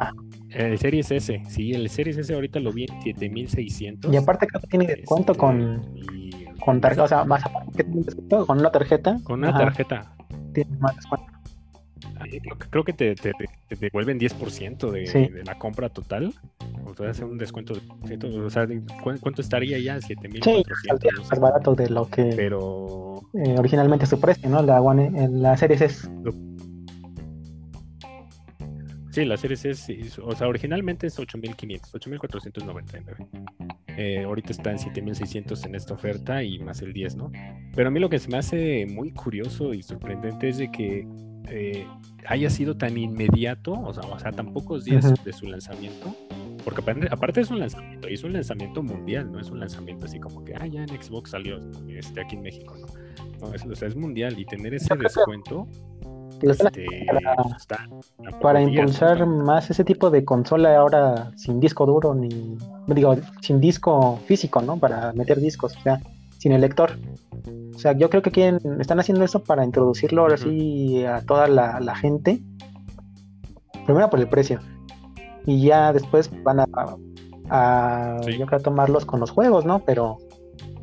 Ah. 0.00 0.12
El 0.50 0.78
Series 0.78 1.10
S, 1.10 1.42
sí, 1.48 1.72
el 1.72 1.88
Series 1.90 2.16
S 2.18 2.32
ahorita 2.32 2.60
lo 2.60 2.72
vi 2.72 2.84
en 2.88 3.02
7600. 3.02 4.12
Y 4.12 4.16
aparte 4.16 4.46
creo 4.46 4.60
que 4.60 4.66
tiene 4.68 4.86
descuento 4.86 5.32
Este, 5.32 5.40
con, 5.40 5.82
y 5.96 6.30
con 6.64 6.80
tarjeta, 6.80 7.02
o 7.04 7.08
sea, 7.08 7.24
más 7.24 7.44
aparte 7.44 7.72
que 7.76 7.84
tiene 7.84 8.02
descuento 8.02 8.46
con 8.46 8.58
una 8.60 8.70
tarjeta. 8.70 9.16
con 9.24 9.40
una 9.40 9.50
ajá, 9.50 9.58
tarjeta. 9.58 10.16
tiene 10.54 10.70
más 10.78 10.96
descuento. 10.96 11.26
Ahí 12.32 12.40
Creo, 12.40 12.58
que- 12.58 12.68
creo 12.70 12.84
que 12.84 12.92
te, 12.92 13.14
te, 13.14 13.32
te- 13.32 13.46
te 13.68 13.76
devuelven 13.76 14.18
10% 14.18 14.90
de, 14.90 15.06
Sí. 15.06 15.26
de 15.28 15.44
la 15.44 15.58
compra 15.58 15.88
total. 15.88 16.32
O 16.86 16.94
te 16.94 17.06
hacen 17.06 17.26
un 17.28 17.38
descuento 17.38 17.74
de 17.74 17.80
10%, 17.80 18.46
O 18.46 18.50
sea, 18.50 18.66
¿cu- 18.66 19.18
¿cuánto 19.20 19.42
estaría 19.42 19.78
ya? 19.78 20.00
Sí, 20.00 20.08
7400. 20.14 20.64
saldría 20.86 21.12
no 21.12 21.22
sé. 21.24 21.28
más 21.30 21.40
barato 21.40 21.74
de 21.74 21.90
lo 21.90 22.06
que 22.08 22.32
Pero 22.36 23.20
eh, 23.34 23.54
originalmente 23.58 24.06
su 24.06 24.20
precio, 24.20 24.48
¿no? 24.48 24.62
La 24.62 24.80
One, 24.80 25.06
en 25.06 25.42
la 25.42 25.56
Series 25.56 25.80
S. 25.80 26.08
sí, 29.10 29.24
la 29.24 29.36
serie 29.36 29.54
S, 29.54 29.74
sí, 29.74 30.00
o 30.22 30.34
sea, 30.34 30.46
originalmente 30.48 31.06
es 31.06 31.18
8500, 31.18 31.94
8499. 31.94 33.26
Eh, 33.98 34.22
ahorita 34.24 34.52
está 34.52 34.70
en 34.72 34.78
7600 34.78 35.64
en 35.64 35.74
esta 35.74 35.94
oferta 35.94 36.42
y 36.42 36.58
más 36.58 36.82
el 36.82 36.92
10, 36.92 37.16
¿no? 37.16 37.32
Pero 37.74 37.88
a 37.88 37.90
mí 37.90 37.98
lo 37.98 38.10
que 38.10 38.18
se 38.18 38.28
me 38.28 38.36
hace 38.36 38.84
muy 38.86 39.10
curioso 39.12 39.72
y 39.72 39.82
sorprendente 39.82 40.50
es 40.50 40.58
de 40.58 40.70
que 40.70 41.06
eh, 41.48 41.86
haya 42.28 42.50
sido 42.50 42.76
tan 42.76 42.96
inmediato, 42.98 43.72
o 43.72 43.92
sea, 43.92 44.02
o 44.10 44.18
sea, 44.18 44.32
tan 44.32 44.52
pocos 44.52 44.84
días 44.84 45.12
de 45.24 45.32
su 45.32 45.46
lanzamiento, 45.46 46.14
porque 46.64 46.80
aparte, 46.80 47.08
aparte 47.10 47.40
es 47.40 47.50
un 47.50 47.60
lanzamiento, 47.60 48.08
y 48.08 48.14
es 48.14 48.24
un 48.24 48.32
lanzamiento 48.32 48.82
mundial, 48.82 49.30
no 49.30 49.38
es 49.40 49.50
un 49.50 49.60
lanzamiento 49.60 50.06
así 50.06 50.18
como 50.18 50.44
que, 50.44 50.54
ah, 50.56 50.66
ya 50.66 50.82
en 50.82 50.88
Xbox 50.88 51.30
salió 51.30 51.58
este, 51.88 52.20
aquí 52.20 52.34
en 52.36 52.42
México, 52.42 52.74
¿no? 52.80 52.86
No, 53.48 53.54
es, 53.54 53.64
o 53.64 53.74
sea, 53.74 53.88
es 53.88 53.96
mundial 53.96 54.38
y 54.38 54.44
tener 54.46 54.74
ese 54.74 54.94
descuento 54.96 55.68
este, 56.42 56.86
para- 57.06 57.56
está 57.56 57.88
para 58.42 58.60
impulsar 58.62 59.24
más 59.26 59.70
ese 59.70 59.84
tipo 59.84 60.10
de 60.10 60.24
consola 60.24 60.76
ahora 60.76 61.30
sin 61.36 61.60
disco 61.60 61.86
duro 61.86 62.14
ni 62.14 62.28
digo 62.88 63.16
sin 63.40 63.58
disco 63.58 64.18
físico 64.26 64.60
no 64.60 64.76
para 64.76 65.12
meter 65.14 65.40
discos 65.40 65.74
o 65.76 65.80
sea 65.80 65.98
sin 66.38 66.52
el 66.52 66.60
lector 66.60 66.90
o 67.76 67.78
sea 67.78 67.92
yo 67.92 68.08
creo 68.08 68.22
que 68.22 68.30
quieren 68.30 68.58
están 68.80 68.98
haciendo 68.98 69.22
eso 69.24 69.44
para 69.44 69.64
introducirlo 69.64 70.22
ahora 70.22 70.38
sí 70.38 71.04
a 71.04 71.20
toda 71.20 71.46
la, 71.46 71.78
la 71.78 71.94
gente 71.94 72.42
primero 73.84 74.08
por 74.08 74.18
el 74.18 74.28
precio 74.28 74.60
y 75.44 75.62
ya 75.62 75.92
después 75.92 76.30
van 76.42 76.60
a, 76.60 76.66
a 77.50 78.16
Sí. 78.22 78.38
yo 78.38 78.46
creo 78.46 78.60
tomarlos 78.60 79.04
con 79.04 79.20
los 79.20 79.30
juegos 79.30 79.66
no 79.66 79.84
pero 79.84 80.16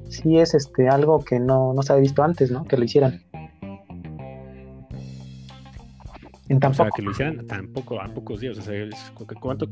sí 0.08 0.38
es 0.38 0.54
este 0.54 0.88
algo 0.88 1.20
que 1.20 1.40
no, 1.40 1.74
no 1.74 1.82
se 1.82 1.94
había 1.94 2.04
visto 2.04 2.24
antes 2.24 2.52
no 2.52 2.64
que 2.64 2.78
lo 2.78 2.86
hicieran 2.86 3.24
en 6.50 6.60
tan 6.60 6.72
O 6.72 6.74
sea, 6.76 6.86
poco 6.86 6.96
que 6.96 7.02
lo 7.02 7.12
hicieran 7.12 7.48
tampoco 7.48 8.02
a 8.02 8.08
pocos 8.14 8.40
días. 8.42 8.58
O 8.58 8.62
sea, 8.62 8.74
¿cuánto? 9.40 9.70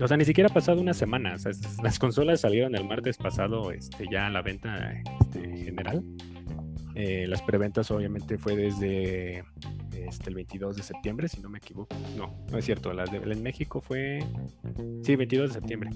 O 0.00 0.08
sea, 0.08 0.16
ni 0.16 0.24
siquiera 0.24 0.48
ha 0.48 0.54
pasado 0.54 0.80
una 0.80 0.94
semana. 0.94 1.34
O 1.34 1.38
sea, 1.38 1.52
las 1.82 1.98
consolas 1.98 2.40
salieron 2.40 2.74
el 2.74 2.84
martes 2.84 3.16
pasado 3.16 3.72
este, 3.72 4.06
ya 4.10 4.26
a 4.26 4.30
la 4.30 4.42
venta 4.42 4.92
este, 5.20 5.64
general. 5.64 6.04
Eh, 6.94 7.26
las 7.26 7.40
preventas 7.42 7.90
obviamente 7.90 8.36
fue 8.36 8.54
desde 8.54 9.44
este, 9.94 10.28
el 10.28 10.34
22 10.34 10.76
de 10.76 10.82
septiembre, 10.82 11.28
si 11.28 11.40
no 11.40 11.48
me 11.48 11.58
equivoco. 11.58 11.96
No, 12.16 12.34
no 12.50 12.58
es 12.58 12.64
cierto. 12.64 12.92
Las 12.92 13.10
de, 13.10 13.18
en 13.18 13.42
México 13.42 13.80
fue... 13.80 14.24
Sí, 15.02 15.16
22 15.16 15.48
de 15.48 15.54
septiembre. 15.54 15.90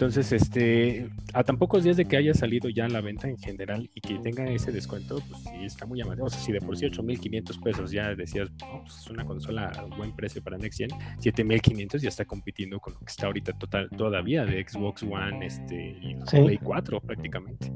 Entonces, 0.00 0.32
este, 0.32 1.10
a 1.34 1.44
tan 1.44 1.58
pocos 1.58 1.84
días 1.84 1.98
de 1.98 2.06
que 2.06 2.16
haya 2.16 2.32
salido 2.32 2.70
ya 2.70 2.88
la 2.88 3.02
venta 3.02 3.28
en 3.28 3.36
general 3.36 3.90
y 3.94 4.00
que 4.00 4.18
tenga 4.18 4.50
ese 4.50 4.72
descuento, 4.72 5.16
pues 5.28 5.42
sí 5.42 5.62
está 5.62 5.84
muy 5.84 5.98
llamativo. 5.98 6.26
O 6.26 6.30
sea, 6.30 6.40
si 6.40 6.52
de 6.52 6.60
por 6.62 6.74
sí 6.74 6.86
8.500 6.86 7.62
pesos 7.62 7.90
ya 7.90 8.14
decías, 8.14 8.48
no, 8.62 8.80
pues 8.80 8.96
es 8.96 9.10
una 9.10 9.26
consola 9.26 9.66
a 9.66 9.84
buen 9.94 10.16
precio 10.16 10.42
para 10.42 10.56
Next 10.56 10.78
Gen, 10.78 10.88
7.500 11.18 11.98
ya 11.98 12.08
está 12.08 12.24
compitiendo 12.24 12.80
con 12.80 12.94
lo 12.94 13.00
que 13.00 13.10
está 13.10 13.26
ahorita 13.26 13.52
total, 13.58 13.90
todavía 13.90 14.46
de 14.46 14.66
Xbox 14.66 15.02
One 15.02 15.44
este, 15.44 15.98
y 16.00 16.16
Sí. 16.28 16.38
Play 16.44 16.56
4 16.56 16.98
prácticamente. 17.02 17.70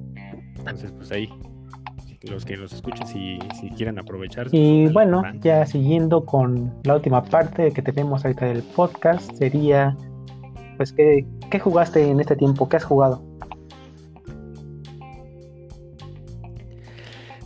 Entonces, 0.57 0.93
pues 0.93 1.12
ahí, 1.12 1.29
los 2.22 2.47
que 2.47 2.57
nos 2.57 2.72
escuchen, 2.72 3.07
si, 3.07 3.39
si 3.61 3.68
quieren 3.77 3.99
aprovechar. 3.99 4.49
Y 4.51 4.87
bueno, 4.87 5.22
ya 5.43 5.66
siguiendo 5.66 6.25
con 6.25 6.72
la 6.85 6.95
última 6.95 7.22
parte 7.22 7.70
que 7.70 7.83
tenemos 7.83 8.25
ahorita 8.25 8.47
del 8.47 8.62
podcast, 8.62 9.31
sería, 9.35 9.95
pues, 10.77 10.93
¿qué, 10.93 11.27
qué 11.51 11.59
jugaste 11.59 12.09
en 12.09 12.20
este 12.20 12.37
tiempo? 12.37 12.68
¿Qué 12.68 12.77
has 12.77 12.85
jugado? 12.85 13.22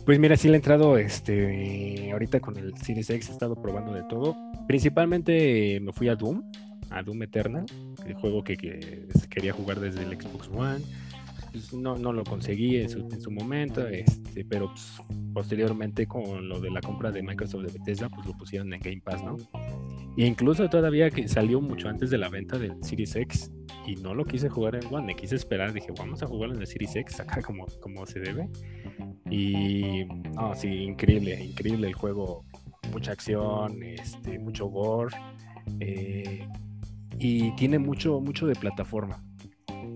Pues 0.05 0.17
mira, 0.17 0.35
sí 0.35 0.47
le 0.47 0.55
he 0.55 0.57
entrado 0.57 0.97
este 0.97 2.11
ahorita 2.11 2.39
con 2.39 2.57
el 2.57 2.75
Series 2.77 3.09
X 3.11 3.29
he 3.29 3.31
estado 3.31 3.55
probando 3.55 3.93
de 3.93 4.03
todo. 4.03 4.35
Principalmente 4.67 5.75
eh, 5.75 5.79
me 5.79 5.93
fui 5.93 6.09
a 6.09 6.15
Doom, 6.15 6.41
a 6.89 7.03
Doom 7.03 7.23
Eternal, 7.23 7.65
el 8.05 8.13
juego 8.15 8.43
que, 8.43 8.57
que 8.57 9.07
quería 9.29 9.53
jugar 9.53 9.79
desde 9.79 10.01
el 10.01 10.19
Xbox 10.19 10.49
One. 10.49 10.83
Pues 11.51 11.73
no, 11.73 11.95
no 11.95 12.11
lo 12.11 12.23
conseguí 12.23 12.77
en 12.77 12.89
su, 12.89 12.99
en 13.11 13.21
su 13.21 13.31
momento, 13.31 13.87
este, 13.87 14.45
pero 14.45 14.67
pues, 14.67 15.01
posteriormente 15.33 16.05
con 16.05 16.49
lo 16.49 16.59
de 16.59 16.69
la 16.71 16.81
compra 16.81 17.11
de 17.11 17.23
Microsoft 17.23 17.65
de 17.65 17.73
Bethesda, 17.73 18.09
pues 18.09 18.25
lo 18.27 18.33
pusieron 18.33 18.73
en 18.73 18.79
Game 18.79 19.01
Pass, 19.03 19.23
¿no? 19.23 19.37
Incluso 20.25 20.69
todavía 20.69 21.09
que 21.09 21.29
salió 21.29 21.61
mucho 21.61 21.87
antes 21.87 22.09
de 22.09 22.17
la 22.17 22.27
venta 22.27 22.59
del 22.59 22.75
Series 22.83 23.15
X 23.15 23.49
y 23.87 23.95
no 23.95 24.13
lo 24.13 24.25
quise 24.25 24.49
jugar 24.49 24.75
en 24.75 24.93
One, 24.93 25.07
me 25.07 25.15
quise 25.15 25.37
esperar, 25.37 25.71
dije, 25.71 25.93
vamos 25.97 26.21
a 26.21 26.27
jugarlo 26.27 26.55
en 26.55 26.61
el 26.61 26.67
Series 26.67 26.93
X 26.93 27.21
acá 27.21 27.41
como, 27.45 27.65
como 27.79 28.05
se 28.05 28.19
debe. 28.19 28.49
Y 29.31 30.03
no, 30.35 30.53
sí, 30.55 30.67
increíble, 30.67 31.41
increíble 31.41 31.87
el 31.87 31.93
juego, 31.93 32.43
mucha 32.91 33.13
acción, 33.13 33.81
este, 33.81 34.37
mucho 34.39 34.65
gore, 34.65 35.15
eh, 35.79 36.45
y 37.17 37.55
tiene 37.55 37.79
mucho, 37.79 38.19
mucho 38.19 38.45
de 38.45 38.55
plataforma 38.55 39.23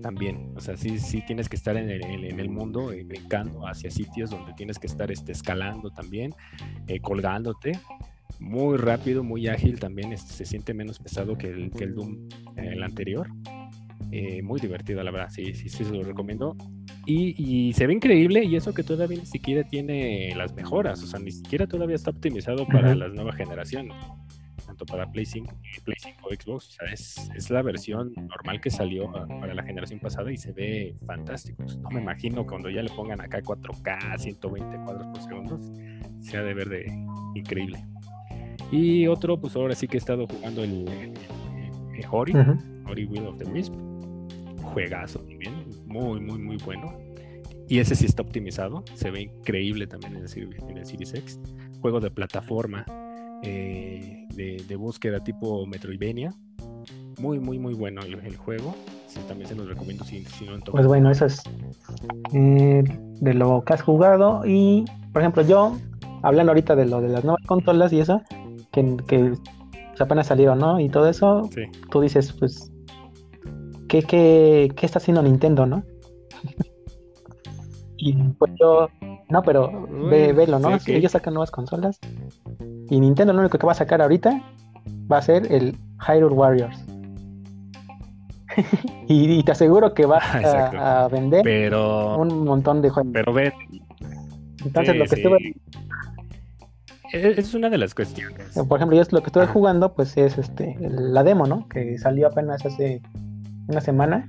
también. 0.00 0.54
O 0.56 0.60
sea, 0.60 0.78
sí, 0.78 0.98
sí 0.98 1.22
tienes 1.26 1.50
que 1.50 1.56
estar 1.56 1.76
en 1.76 1.90
el, 1.90 2.02
en 2.02 2.40
el 2.40 2.48
mundo, 2.48 2.92
eh, 2.92 3.04
brincando 3.04 3.68
hacia 3.68 3.90
sitios 3.90 4.30
donde 4.30 4.54
tienes 4.54 4.78
que 4.78 4.86
estar 4.86 5.12
este, 5.12 5.32
escalando 5.32 5.90
también, 5.90 6.34
eh, 6.86 6.98
colgándote. 7.00 7.78
Muy 8.40 8.76
rápido, 8.76 9.22
muy 9.22 9.48
ágil 9.48 9.78
también, 9.78 10.12
este, 10.12 10.32
se 10.32 10.44
siente 10.44 10.74
menos 10.74 10.98
pesado 10.98 11.36
que 11.36 11.48
el, 11.48 11.70
que 11.70 11.84
el 11.84 11.94
Doom, 11.94 12.28
el 12.56 12.82
anterior. 12.82 13.28
Eh, 14.10 14.42
muy 14.42 14.60
divertido, 14.60 15.02
la 15.02 15.10
verdad, 15.10 15.28
sí, 15.30 15.54
sí, 15.54 15.68
sí, 15.68 15.84
se 15.84 15.92
lo 15.92 16.02
recomiendo. 16.02 16.56
Y, 17.06 17.34
y 17.36 17.72
se 17.74 17.86
ve 17.86 17.94
increíble 17.94 18.44
y 18.44 18.56
eso 18.56 18.72
que 18.72 18.82
todavía 18.82 19.18
ni 19.18 19.26
siquiera 19.26 19.62
tiene 19.64 20.34
las 20.36 20.54
mejoras, 20.54 21.02
o 21.02 21.06
sea, 21.06 21.20
ni 21.20 21.32
siquiera 21.32 21.66
todavía 21.66 21.96
está 21.96 22.10
optimizado 22.10 22.66
para 22.66 22.94
las 22.94 23.12
nuevas 23.12 23.36
generaciones, 23.36 23.94
tanto 24.64 24.86
para 24.86 25.10
Play 25.10 25.26
5 25.26 25.54
y 25.76 25.80
Play 25.80 25.96
5 26.00 26.16
o 26.22 26.34
Xbox, 26.34 26.68
o 26.68 26.70
sea, 26.70 26.92
es, 26.92 27.30
es 27.36 27.50
la 27.50 27.60
versión 27.60 28.14
normal 28.14 28.60
que 28.60 28.70
salió 28.70 29.14
ah, 29.16 29.26
para 29.28 29.52
la 29.52 29.62
generación 29.64 30.00
pasada 30.00 30.32
y 30.32 30.38
se 30.38 30.52
ve 30.52 30.96
fantástico. 31.06 31.64
No 31.82 31.90
me 31.90 32.00
imagino 32.00 32.46
cuando 32.46 32.70
ya 32.70 32.82
le 32.82 32.90
pongan 32.90 33.20
acá 33.20 33.42
4K, 33.42 34.18
120 34.18 34.76
cuadros 34.84 35.06
por 35.08 35.22
segundo, 35.22 35.60
se 36.20 36.38
ha 36.38 36.42
de 36.42 36.54
ver 36.54 36.68
de 36.68 36.86
increíble. 37.34 37.84
Y 38.76 39.06
otro, 39.06 39.38
pues 39.38 39.54
ahora 39.54 39.74
sí 39.74 39.86
que 39.86 39.96
he 39.96 39.98
estado 39.98 40.26
jugando 40.26 40.64
el, 40.64 40.88
el- 40.88 41.12
el 41.96 42.04
Ori, 42.10 42.32
Ujú. 42.36 42.56
Ori 42.90 43.04
Will 43.06 43.26
of 43.26 43.38
the 43.38 43.44
Wisp. 43.44 43.72
Juegazo 44.62 45.20
también, 45.20 45.54
muy, 45.86 46.18
muy, 46.20 46.38
muy 46.38 46.56
bueno. 46.64 46.92
Y 47.68 47.78
ese 47.78 47.94
sí 47.94 48.04
está 48.06 48.22
optimizado, 48.22 48.82
se 48.94 49.10
ve 49.10 49.22
increíble 49.22 49.86
también 49.86 50.16
en 50.16 50.22
el, 50.22 50.28
Series- 50.28 50.68
en 50.68 50.78
el 50.78 50.84
Series 50.86 51.14
X. 51.14 51.38
Juego 51.80 52.00
de 52.00 52.10
plataforma, 52.10 52.84
eh, 53.42 54.26
de, 54.34 54.62
de 54.66 54.76
búsqueda 54.76 55.20
tipo 55.22 55.64
Metroidvania. 55.66 56.34
Muy, 57.20 57.38
muy, 57.38 57.58
muy 57.60 57.74
bueno 57.74 58.00
el, 58.02 58.14
el 58.14 58.36
juego. 58.36 58.74
Sí, 59.06 59.20
también 59.28 59.48
se 59.48 59.54
los 59.54 59.68
recomiendo 59.68 60.04
si, 60.04 60.24
si 60.24 60.44
no 60.46 60.54
han 60.54 60.60
Pues 60.62 60.86
bueno, 60.88 61.10
eso 61.10 61.26
es 61.26 61.40
eh, 62.32 62.82
de 63.20 63.34
lo 63.34 63.62
que 63.64 63.72
has 63.74 63.82
jugado. 63.82 64.42
Y, 64.44 64.84
por 65.12 65.22
ejemplo, 65.22 65.42
yo, 65.46 65.76
hablando 66.22 66.50
ahorita 66.50 66.74
de 66.74 66.86
lo 66.86 67.00
de 67.00 67.08
las 67.10 67.22
nuevas 67.22 67.42
consolas 67.46 67.92
y 67.92 68.00
eso, 68.00 68.20
que, 68.74 68.96
que 69.06 69.32
apenas 70.02 70.26
salieron, 70.26 70.58
¿no? 70.58 70.80
Y 70.80 70.88
todo 70.88 71.08
eso, 71.08 71.48
Sí. 71.54 71.62
tú 71.90 72.00
dices, 72.00 72.32
pues, 72.32 72.70
¿qué, 73.88 74.02
qué, 74.02 74.70
qué 74.76 74.86
está 74.86 74.98
haciendo 74.98 75.22
Nintendo, 75.22 75.66
no? 75.66 75.82
y 77.96 78.12
pues 78.38 78.52
yo, 78.60 78.88
no, 79.30 79.42
pero 79.42 79.86
ve, 80.10 80.32
velo, 80.32 80.58
¿no? 80.58 80.78
sí, 80.78 80.92
Ellos 80.94 81.12
sacan 81.12 81.34
nuevas 81.34 81.50
consolas. 81.50 81.98
Y 82.90 83.00
Nintendo 83.00 83.32
lo 83.32 83.40
único 83.40 83.58
que 83.58 83.66
va 83.66 83.72
a 83.72 83.76
sacar 83.76 84.02
ahorita 84.02 84.42
va 85.10 85.18
a 85.18 85.22
ser 85.22 85.50
el 85.50 85.76
Hyrule 86.06 86.34
Warriors. 86.34 86.84
y, 89.08 89.38
y 89.38 89.42
te 89.42 89.52
aseguro 89.52 89.94
que 89.94 90.06
va 90.06 90.18
Exacto. 90.36 90.78
a, 90.78 91.04
a 91.04 91.08
vender 91.08 91.42
Pero, 91.44 92.18
un 92.18 92.44
montón 92.44 92.82
de 92.82 92.90
juegos. 92.90 93.12
pero 93.12 93.32
ven, 93.32 93.52
Entonces, 94.64 94.92
sí, 94.92 94.98
lo 94.98 95.06
que 95.06 95.14
estuve, 95.14 95.38
Es 97.14 97.38
es 97.38 97.54
una 97.54 97.70
de 97.70 97.78
las 97.78 97.94
cuestiones. 97.94 98.54
por 98.68 98.78
ejemplo, 98.78 98.96
yo 98.96 99.04
lo 99.10 99.20
que 99.20 99.26
estuve 99.26 99.44
Ajá. 99.44 99.52
jugando, 99.52 99.94
pues 99.94 100.16
es 100.16 100.36
este 100.36 100.76
la 100.80 101.22
demo, 101.22 101.46
¿no? 101.46 101.68
Que 101.68 101.96
salió 101.98 102.26
apenas 102.26 102.64
hace 102.66 103.00
una 103.68 103.80
semana. 103.80 104.28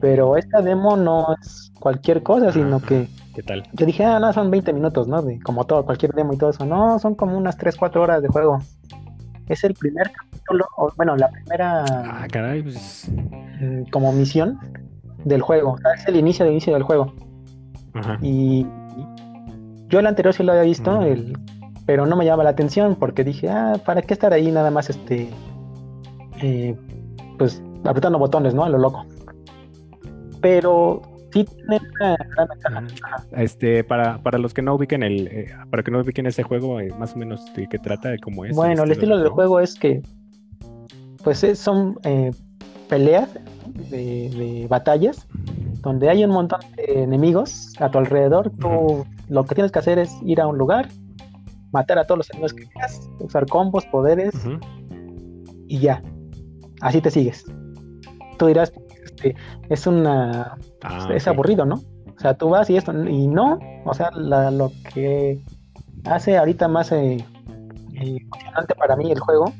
Pero 0.00 0.36
esta 0.36 0.60
demo 0.62 0.96
no 0.96 1.34
es 1.40 1.70
cualquier 1.78 2.22
cosa, 2.24 2.50
sino 2.52 2.76
Ajá. 2.76 2.86
que 2.86 3.08
¿Qué 3.36 3.42
tal? 3.44 3.62
yo 3.72 3.86
dije, 3.86 4.04
ah, 4.04 4.18
no, 4.18 4.32
son 4.32 4.50
20 4.50 4.72
minutos, 4.72 5.06
¿no? 5.06 5.22
De, 5.22 5.38
como 5.40 5.64
todo, 5.64 5.84
cualquier 5.84 6.12
demo 6.12 6.32
y 6.32 6.36
todo 6.38 6.50
eso. 6.50 6.66
No, 6.66 6.98
son 6.98 7.14
como 7.14 7.38
unas 7.38 7.56
3, 7.56 7.76
4 7.76 8.02
horas 8.02 8.20
de 8.20 8.28
juego. 8.28 8.58
Es 9.48 9.62
el 9.64 9.74
primer 9.74 10.10
capítulo, 10.10 10.66
o, 10.76 10.90
bueno, 10.96 11.16
la 11.16 11.28
primera 11.30 11.84
Ah, 12.04 12.26
caray, 12.30 12.62
pues. 12.62 13.08
mm, 13.60 13.90
como 13.92 14.12
misión 14.12 14.58
del 15.24 15.40
juego. 15.40 15.72
O 15.74 15.78
sea, 15.78 15.92
es 15.94 16.06
el 16.08 16.16
inicio 16.16 16.44
del 16.44 16.54
inicio 16.54 16.72
del 16.74 16.82
juego. 16.82 17.14
Ajá. 17.94 18.18
Y 18.22 18.66
yo 19.88 20.00
el 20.00 20.06
anterior 20.06 20.34
sí 20.34 20.42
lo 20.42 20.50
había 20.52 20.64
visto, 20.64 20.90
Ujú. 20.98 21.02
el, 21.04 21.38
pero 21.92 22.06
no 22.06 22.16
me 22.16 22.24
llama 22.24 22.42
la 22.42 22.48
atención 22.48 22.96
porque 22.96 23.22
dije, 23.22 23.50
ah, 23.50 23.74
¿para 23.84 24.00
qué 24.00 24.14
estar 24.14 24.32
ahí 24.32 24.50
nada 24.50 24.70
más 24.70 24.88
este, 24.88 25.28
eh, 26.40 26.74
pues 27.36 27.62
apretando 27.84 28.18
botones, 28.18 28.54
¿no? 28.54 28.64
A 28.64 28.70
lo 28.70 28.78
loco. 28.78 29.04
Pero 30.40 31.02
sí 31.34 31.44
tiene 31.44 31.80
una 32.00 32.16
gran 32.16 32.48
ventaja. 32.48 33.24
Este, 33.32 33.84
para, 33.84 34.16
para 34.22 34.38
los 34.38 34.54
que 34.54 34.62
no 34.62 34.74
ubiquen 34.74 35.02
el, 35.02 35.26
eh, 35.26 35.54
para 35.68 35.82
que 35.82 35.90
no 35.90 36.00
ubiquen 36.00 36.24
ese 36.24 36.42
juego, 36.44 36.80
eh, 36.80 36.88
más 36.98 37.14
o 37.14 37.18
menos 37.18 37.44
de 37.54 37.68
qué 37.68 37.78
trata, 37.78 38.08
de 38.08 38.18
cómo 38.20 38.46
es. 38.46 38.56
Bueno, 38.56 38.84
el 38.84 38.92
estilo 38.92 39.18
del 39.18 39.28
juego 39.28 39.60
es 39.60 39.74
que, 39.74 40.00
pues 41.22 41.44
es- 41.44 41.58
son 41.58 41.98
eh, 42.04 42.30
peleas 42.88 43.28
de, 43.90 44.30
de 44.30 44.66
batallas 44.66 45.28
donde 45.82 46.08
hay 46.08 46.24
un 46.24 46.30
montón 46.30 46.60
de 46.74 47.02
enemigos 47.02 47.74
a 47.80 47.90
tu 47.90 47.98
alrededor. 47.98 48.50
Tú 48.58 49.04
lo 49.28 49.44
que 49.44 49.54
tienes 49.54 49.70
que 49.72 49.78
hacer 49.78 49.98
es 49.98 50.10
ir 50.24 50.40
a 50.40 50.46
un 50.46 50.56
lugar, 50.56 50.88
matar 51.72 51.98
a 51.98 52.04
todos 52.04 52.18
los 52.18 52.30
enemigos 52.30 52.52
que 52.54 52.64
quieras, 52.68 53.10
usar 53.20 53.46
combos, 53.46 53.84
poderes 53.86 54.32
y 55.68 55.78
ya. 55.80 56.02
Así 56.80 57.00
te 57.00 57.10
sigues. 57.10 57.44
tú 58.38 58.46
dirás, 58.46 58.72
este, 59.04 59.36
es 59.68 59.86
una, 59.86 60.56
Ah, 60.82 61.06
es 61.14 61.26
ok. 61.28 61.34
aburrido, 61.34 61.64
¿no? 61.64 61.76
O 62.16 62.20
sea, 62.20 62.34
tú 62.34 62.48
vas 62.50 62.68
y 62.70 62.76
esto, 62.76 62.92
y 63.08 63.26
no, 63.28 63.58
o 63.84 63.94
sea, 63.94 64.10
la- 64.12 64.50
lo 64.50 64.72
que 64.92 65.40
hace 66.04 66.36
ahorita 66.36 66.66
más 66.68 66.90
eh, 66.92 67.16
eh, 67.94 68.16
emocionante 68.20 68.74
para 68.74 68.96
mí 68.96 69.10
el 69.12 69.20
juego 69.20 69.52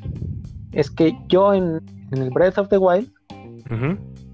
es 0.73 0.91
que 0.91 1.17
yo 1.29 1.55
en, 1.55 1.81
en 2.11 2.23
el 2.23 2.31
Breath 2.31 2.59
of 2.59 2.69
the 2.69 2.79
Wild 2.79 3.09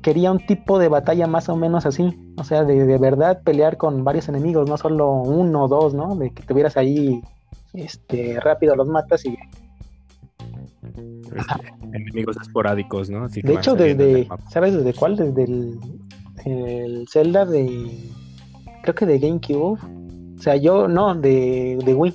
quería 0.03 0.31
un 0.33 0.39
tipo 0.47 0.79
de 0.79 0.89
batalla 0.89 1.27
más 1.27 1.49
o 1.49 1.57
menos 1.57 1.85
así, 1.85 2.17
o 2.39 2.45
sea, 2.45 2.65
de, 2.65 2.87
de 2.87 2.99
verdad 2.99 3.43
pelear 3.45 3.77
con 3.77 4.03
varios 4.05 4.29
enemigos, 4.29 4.69
no 4.69 4.77
solo 4.79 5.13
uno 5.13 5.65
o 5.65 5.69
dos, 5.69 5.93
¿no? 5.95 6.17
De 6.17 6.31
que 6.31 6.43
tuvieras 6.45 6.77
ahí, 6.77 7.21
este, 7.75 8.39
rápido 8.41 8.75
los 8.77 8.89
matas 8.89 9.25
y 9.25 9.37
Este, 11.37 11.75
enemigos 11.93 12.37
esporádicos, 12.41 13.11
¿no? 13.11 13.25
Así 13.25 13.43
que 13.43 13.49
de 13.49 13.55
hecho 13.55 13.75
desde. 13.75 14.29
¿sabes 14.51 14.75
desde 14.75 14.95
cuál? 14.95 15.17
Desde 15.17 15.45
el, 15.45 15.79
el 16.45 17.07
Zelda 17.09 17.45
de, 17.45 18.11
creo 18.83 18.95
que 18.95 19.07
de 19.07 19.19
GameCube, 19.19 19.79
o 20.39 20.43
sea, 20.43 20.57
yo, 20.57 20.89
no, 20.89 21.15
de, 21.15 21.79
de 21.85 21.95
Wii. 21.95 22.15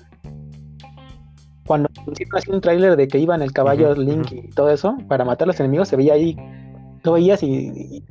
Cuando 1.65 1.87
pusieron 2.05 2.37
así 2.37 2.51
un 2.51 2.59
tráiler 2.59 2.97
de 2.97 3.07
que 3.07 3.19
iba 3.19 3.35
en 3.35 3.41
el 3.41 3.53
caballo 3.53 3.95
Link 3.95 4.31
y 4.31 4.49
todo 4.49 4.69
eso, 4.69 4.97
para 5.07 5.23
matar 5.23 5.45
a 5.45 5.51
los 5.51 5.59
enemigos, 5.59 5.87
se 5.87 5.95
veía 5.95 6.13
ahí, 6.13 6.35
lo 7.03 7.13
veías 7.13 7.41
y, 7.41 7.47
y, 7.47 7.97
y 7.97 8.03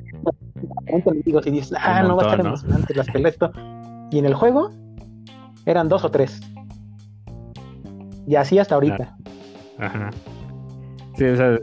enemigos 0.87 1.47
y 1.47 1.51
dices, 1.51 1.77
ah, 1.79 2.03
no 2.03 2.17
va 2.17 2.23
a 2.23 2.27
estar 2.27 2.41
emocionante 2.41 2.95
las 2.95 3.11
peleas, 3.11 3.35
esto. 3.35 3.53
Y 4.11 4.19
en 4.19 4.27
el 4.27 4.35
juego 4.35 4.71
eran 5.67 5.89
dos 5.89 6.05
o 6.05 6.11
tres. 6.11 6.41
Y 8.27 8.35
así 8.37 8.59
hasta 8.59 8.75
ahorita. 8.77 9.17
Ajá. 9.79 10.11
Sí, 11.17 11.25
o 11.25 11.37
sea, 11.37 11.59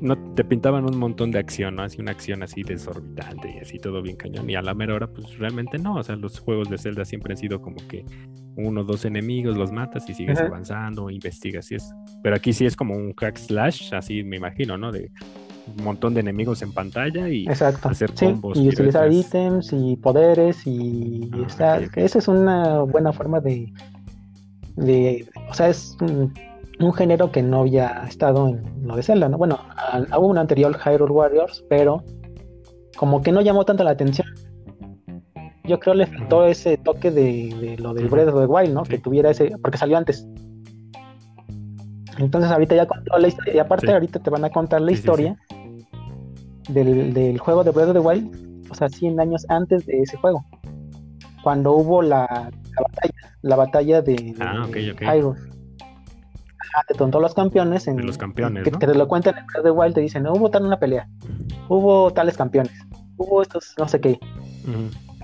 no 0.00 0.16
te 0.34 0.44
pintaban 0.44 0.84
un 0.84 0.96
montón 0.96 1.30
de 1.32 1.38
acción, 1.40 1.76
¿no? 1.76 1.82
Así 1.82 2.00
una 2.00 2.12
acción 2.12 2.42
así 2.42 2.62
desorbitante 2.62 3.50
y 3.56 3.58
así 3.58 3.78
todo 3.78 4.00
bien 4.02 4.16
cañón. 4.16 4.48
Y 4.48 4.54
a 4.54 4.62
la 4.62 4.74
mera 4.74 4.94
hora, 4.94 5.06
pues 5.08 5.36
realmente 5.38 5.78
no. 5.78 5.96
O 5.96 6.02
sea, 6.02 6.14
los 6.16 6.38
juegos 6.38 6.68
de 6.70 6.78
Zelda 6.78 7.04
siempre 7.04 7.32
han 7.32 7.38
sido 7.38 7.60
como 7.60 7.76
que 7.88 8.04
uno 8.56 8.82
o 8.82 8.84
dos 8.84 9.04
enemigos 9.04 9.56
los 9.56 9.72
matas 9.72 10.08
y 10.08 10.14
sigues 10.14 10.38
avanzando, 10.40 11.10
investigas 11.10 11.70
y 11.72 11.76
es. 11.76 11.92
Pero 12.22 12.36
aquí 12.36 12.52
sí 12.52 12.66
es 12.66 12.76
como 12.76 12.94
un 12.94 13.12
hack 13.14 13.36
slash, 13.38 13.94
así 13.94 14.22
me 14.22 14.36
imagino, 14.36 14.76
¿no? 14.78 14.92
De 14.92 15.10
un 15.76 15.84
montón 15.84 16.14
de 16.14 16.20
enemigos 16.20 16.62
en 16.62 16.72
pantalla 16.72 17.28
y 17.28 17.44
Exacto. 17.46 17.88
hacer 17.88 18.10
Sí, 18.14 18.24
combos, 18.26 18.58
y 18.58 18.68
utilizar 18.68 19.12
ítems 19.12 19.72
y 19.72 19.96
poderes 19.96 20.66
y 20.66 21.28
Ah, 21.34 21.44
está- 21.46 21.78
esa 21.96 22.18
es 22.18 22.26
una 22.28 22.80
buena 22.82 23.12
forma 23.12 23.38
de, 23.40 23.70
de 24.78 25.28
o 25.50 25.54
sea, 25.54 25.68
es 25.68 25.96
un, 26.00 26.32
un 26.80 26.92
género 26.92 27.30
que 27.32 27.42
no 27.42 27.60
había 27.60 28.04
estado 28.08 28.48
en 28.48 28.62
lo 28.86 28.96
de 28.96 29.02
Zelda, 29.02 29.28
¿no? 29.28 29.38
Bueno, 29.38 29.58
hubo 30.16 30.26
un 30.28 30.38
anterior 30.38 30.76
Hyrule 30.78 31.12
Warriors, 31.12 31.64
pero 31.68 32.02
como 32.96 33.22
que 33.22 33.32
no 33.32 33.40
llamó 33.40 33.64
tanto 33.64 33.84
la 33.84 33.90
atención. 33.90 34.26
Yo 35.64 35.78
creo 35.78 35.94
le 35.94 36.06
faltó 36.06 36.46
ese 36.46 36.78
toque 36.78 37.10
de, 37.10 37.54
de 37.60 37.76
lo 37.78 37.92
del. 37.92 38.08
Breath 38.08 38.28
of 38.28 38.40
the 38.40 38.46
Wild, 38.46 38.72
¿no? 38.72 38.82
Que 38.84 38.98
tuviera 38.98 39.30
ese, 39.30 39.52
porque 39.62 39.76
salió 39.76 39.98
antes. 39.98 40.26
Entonces 42.18 42.50
ahorita 42.50 42.74
ya 42.74 42.86
contó 42.86 43.16
la 43.18 43.28
historia, 43.28 43.54
y 43.54 43.58
aparte 43.58 43.86
Sí. 43.86 43.92
ahorita 43.92 44.18
te 44.20 44.30
van 44.30 44.44
a 44.44 44.50
contar 44.50 44.80
la 44.80 44.88
Sí, 44.88 44.96
sí, 44.96 45.02
sí. 45.02 45.06
historia 45.06 45.36
Del, 46.68 47.12
del 47.14 47.38
juego 47.38 47.62
de 47.64 47.70
Breath 47.70 47.88
of 47.88 47.94
the 47.94 48.00
Wild, 48.00 48.66
o 48.70 48.74
sea, 48.74 48.88
100 48.88 49.20
años 49.20 49.46
antes 49.48 49.86
de 49.86 50.00
ese 50.00 50.16
juego, 50.18 50.44
cuando 51.42 51.72
hubo 51.72 52.02
la, 52.02 52.26
la 52.26 52.82
batalla, 52.82 53.07
la 53.42 53.56
batalla 53.56 54.02
de, 54.02 54.34
Ah. 54.40 54.66
Hyrule. 54.68 55.38
Ajá, 56.60 56.84
de 56.88 56.94
todos 56.94 57.22
los 57.22 57.34
campeones, 57.34 57.86
en, 57.88 57.96
De 57.96 58.02
los 58.02 58.18
campeones, 58.18 58.64
que, 58.64 58.70
¿no? 58.70 58.78
que 58.78 58.86
te 58.86 58.94
lo 58.94 59.08
cuentan 59.08 59.38
en 59.38 59.46
Breath 59.46 59.58
of 59.60 59.64
the 59.64 59.70
Wild, 59.70 59.94
te 59.94 60.00
dicen, 60.00 60.24
no 60.24 60.32
hubo 60.32 60.50
tal 60.50 60.66
una 60.66 60.78
pelea, 60.78 61.08
hubo 61.68 62.12
tales 62.12 62.36
campeones, 62.36 62.72
hubo 63.16 63.40
estos 63.40 63.74
no 63.78 63.88
sé 63.88 64.00
qué, 64.00 64.18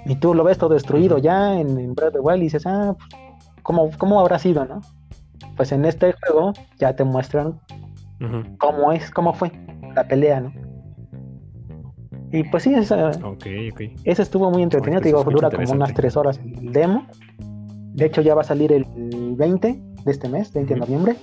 y 0.06 0.16
tú 0.16 0.32
lo 0.34 0.44
ves 0.44 0.58
todo 0.58 0.72
destruido 0.74 1.18
ya 1.18 1.58
en, 1.58 1.78
en 1.78 1.94
Breath 1.94 2.08
of 2.08 2.14
the 2.14 2.20
Wild 2.20 2.40
y 2.42 2.44
dices, 2.46 2.66
ah, 2.66 2.94
pues, 2.96 3.10
¿cómo, 3.62 3.90
¿cómo 3.98 4.20
habrá 4.20 4.38
sido, 4.38 4.64
no? 4.64 4.80
Pues 5.56 5.72
en 5.72 5.84
este 5.84 6.14
juego 6.14 6.52
ya 6.78 6.94
te 6.96 7.04
muestran 7.04 7.60
cómo 8.58 8.92
es, 8.92 9.10
cómo 9.10 9.34
fue 9.34 9.52
la 9.94 10.06
pelea, 10.08 10.40
¿no? 10.40 10.52
Y 12.32 12.42
pues 12.44 12.64
sí, 12.64 12.74
esa, 12.74 13.12
ese 14.04 14.22
estuvo 14.22 14.50
muy 14.50 14.62
entretenido, 14.62 14.98
Oye, 14.98 15.02
te 15.02 15.08
digo, 15.08 15.18
se 15.22 15.28
escucha 15.28 15.48
dura 15.50 15.64
como 15.64 15.72
unas 15.72 15.94
tres 15.94 16.16
horas 16.16 16.40
el 16.44 16.72
demo. 16.72 17.06
De 17.94 18.06
hecho, 18.06 18.20
ya 18.20 18.34
va 18.34 18.42
a 18.42 18.44
salir 18.44 18.72
el 18.72 18.84
20 19.36 19.80
de 20.04 20.10
este 20.10 20.28
mes, 20.28 20.52
20 20.52 20.74
de 20.74 20.80
noviembre. 20.80 21.16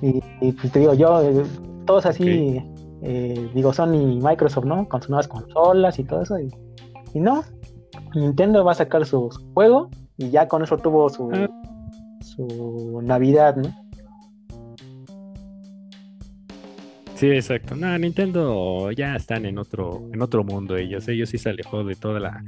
Y, 0.00 0.22
y, 0.40 0.52
pues 0.52 0.72
te 0.72 0.78
digo, 0.80 0.94
yo, 0.94 1.22
eh, 1.22 1.42
todos 1.86 2.06
así, 2.06 2.62
eh, 3.02 3.50
digo, 3.54 3.72
Sony 3.72 3.94
y 3.94 4.20
Microsoft, 4.20 4.64
¿no? 4.66 4.88
Con 4.88 5.00
sus 5.00 5.10
nuevas 5.10 5.28
consolas 5.28 5.98
y 5.98 6.04
todo 6.04 6.22
eso. 6.22 6.38
Y, 6.38 6.48
y 7.14 7.20
no, 7.20 7.42
Nintendo 8.14 8.64
va 8.64 8.72
a 8.72 8.74
sacar 8.76 9.06
su, 9.06 9.30
su 9.30 9.52
juego 9.54 9.90
y 10.18 10.30
ya 10.30 10.48
con 10.48 10.62
eso 10.62 10.76
tuvo 10.76 11.08
su, 11.08 11.30
Ah. 11.32 11.48
su 12.20 13.00
Navidad, 13.02 13.56
¿no? 13.56 13.72
Sí, 17.14 17.30
exacto. 17.30 17.76
No, 17.76 17.96
Nintendo 17.98 18.90
ya 18.90 19.14
están 19.14 19.46
en 19.46 19.56
otro, 19.58 20.02
en 20.12 20.20
otro 20.20 20.42
mundo 20.42 20.76
ellos. 20.76 21.06
Ellos 21.06 21.28
sí 21.30 21.38
se 21.38 21.50
alejó 21.50 21.84
de 21.84 21.94
toda 21.94 22.18
la, 22.18 22.44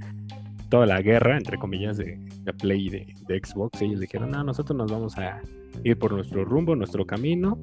toda 0.68 0.86
la 0.86 1.00
guerra, 1.02 1.36
entre 1.36 1.58
comillas, 1.58 1.96
de, 1.96 2.18
de 2.18 2.52
Play 2.52 2.86
y 2.86 2.90
de, 2.90 3.14
de 3.26 3.40
Xbox. 3.44 3.80
Ellos 3.82 4.00
dijeron, 4.00 4.30
no, 4.30 4.44
nosotros 4.44 4.76
nos 4.76 4.90
vamos 4.90 5.16
a 5.18 5.40
ir 5.82 5.98
por 5.98 6.12
nuestro 6.12 6.44
rumbo, 6.44 6.76
nuestro 6.76 7.06
camino. 7.06 7.58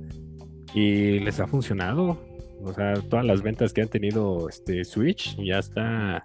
Y 0.73 1.19
les 1.19 1.39
ha 1.39 1.47
funcionado. 1.47 2.17
O 2.63 2.73
sea, 2.73 2.93
todas 2.93 3.25
las 3.25 3.41
ventas 3.41 3.73
que 3.73 3.81
han 3.81 3.89
tenido 3.89 4.47
este 4.47 4.85
Switch 4.85 5.35
ya 5.37 5.59
está, 5.59 6.23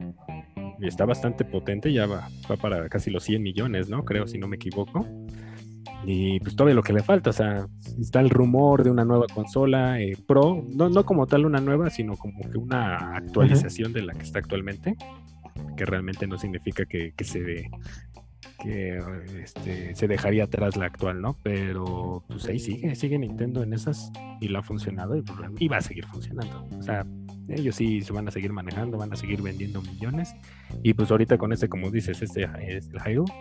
está 0.81 1.05
bastante 1.05 1.45
potente. 1.45 1.93
Ya 1.93 2.07
va, 2.07 2.29
va 2.51 2.57
para 2.57 2.89
casi 2.89 3.11
los 3.11 3.25
100 3.25 3.43
millones, 3.43 3.89
¿no? 3.89 4.05
Creo, 4.05 4.27
si 4.27 4.39
no 4.39 4.47
me 4.47 4.57
equivoco. 4.57 5.07
Y 6.05 6.39
pues 6.41 6.55
todavía 6.55 6.77
lo 6.77 6.83
que 6.83 6.93
le 6.93 7.03
falta, 7.03 7.31
o 7.31 7.33
sea, 7.33 7.67
está 8.01 8.21
el 8.21 8.31
rumor 8.31 8.85
de 8.85 8.91
una 8.91 9.05
nueva 9.05 9.27
consola 9.33 10.01
eh, 10.01 10.17
Pro, 10.25 10.65
no, 10.73 10.89
no 10.89 11.05
como 11.05 11.27
tal 11.27 11.45
una 11.47 11.61
nueva, 11.61 11.91
sino 11.91 12.17
como 12.17 12.49
que 12.49 12.59
una 12.59 13.17
actualización 13.17 13.93
de 13.93 14.03
la 14.03 14.13
que 14.13 14.23
está 14.23 14.39
actualmente, 14.39 14.97
que 15.77 15.85
realmente 15.85 16.27
no 16.27 16.39
significa 16.39 16.85
que, 16.87 17.13
que 17.17 17.25
se 17.25 17.41
de- 17.41 17.71
que 18.63 18.99
este, 19.43 19.95
se 19.95 20.09
dejaría 20.09 20.45
atrás 20.45 20.77
la 20.77 20.87
actual, 20.87 21.21
¿no? 21.21 21.37
Pero 21.43 22.23
pues 22.29 22.47
ahí 22.47 22.59
sigue, 22.59 22.95
sigue 22.95 23.19
Nintendo 23.19 23.63
en 23.63 23.73
esas 23.75 24.11
y 24.41 24.49
lo 24.49 24.59
ha 24.61 24.63
funcionado 24.63 25.17
y, 25.17 25.23
pues, 25.23 25.39
y 25.59 25.69
va 25.69 25.77
a 25.79 25.81
seguir 25.81 26.07
funcionando. 26.07 26.67
O 26.79 26.83
sea, 26.83 27.05
ellos 27.49 27.77
sí 27.77 28.01
se 28.01 28.13
van 28.13 28.27
a 28.29 28.31
seguir 28.31 28.53
manejando, 28.53 28.99
van 28.99 29.13
a 29.13 29.17
seguir 29.17 29.43
vendiendo 29.43 29.83
millones. 29.83 30.35
Y 30.83 30.95
pues 30.95 31.11
ahorita 31.11 31.37
con 31.39 31.53
este, 31.53 31.69
como 31.69 31.91
dices, 31.91 32.23
este 32.23 32.49
es 32.67 32.89
el 32.93 33.01
Hyrule, 33.01 33.33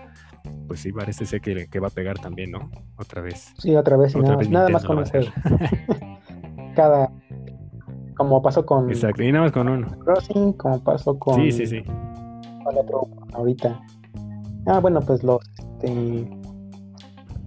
pues 0.68 0.82
sí 0.82 0.92
parece 0.92 1.26
ser 1.26 1.40
que, 1.42 1.68
que 1.68 1.80
va 1.80 1.88
a 1.88 1.92
pegar 1.92 2.20
también, 2.20 2.52
¿no? 2.52 2.70
Otra 2.98 3.22
vez. 3.22 3.54
Sí, 3.58 3.76
otra 3.76 3.98
vez, 3.98 4.16
Otra 4.16 4.30
nada, 4.30 4.38
vez 4.38 4.50
nada 4.50 4.70
más 4.70 4.84
con. 4.86 5.04
Cada, 6.76 7.10
como 8.16 8.42
pasó 8.42 8.66
con 8.66 8.90
Exacto, 8.90 9.24
y 9.24 9.32
nada 9.32 9.44
más 9.46 9.52
con 9.52 9.68
uno. 9.70 9.88
Crossing, 10.00 10.54
como 10.54 10.84
pasó 10.84 11.18
con 11.20 11.36
Sí, 11.36 11.52
sí, 11.52 11.66
sí. 11.68 11.84
¿cuál 12.64 12.78
otro 12.80 13.08
ahorita. 13.34 13.80
Ah, 14.68 14.80
bueno, 14.80 15.00
pues 15.02 15.24
los 15.24 15.40
este, 15.58 16.28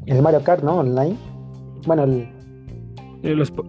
el 0.06 0.22
Mario 0.22 0.42
Kart, 0.42 0.62
¿no? 0.62 0.76
Online. 0.78 1.16
Bueno, 1.86 2.04
el 2.04 2.28
Eh, 3.22 3.34
los 3.34 3.50
po- 3.50 3.64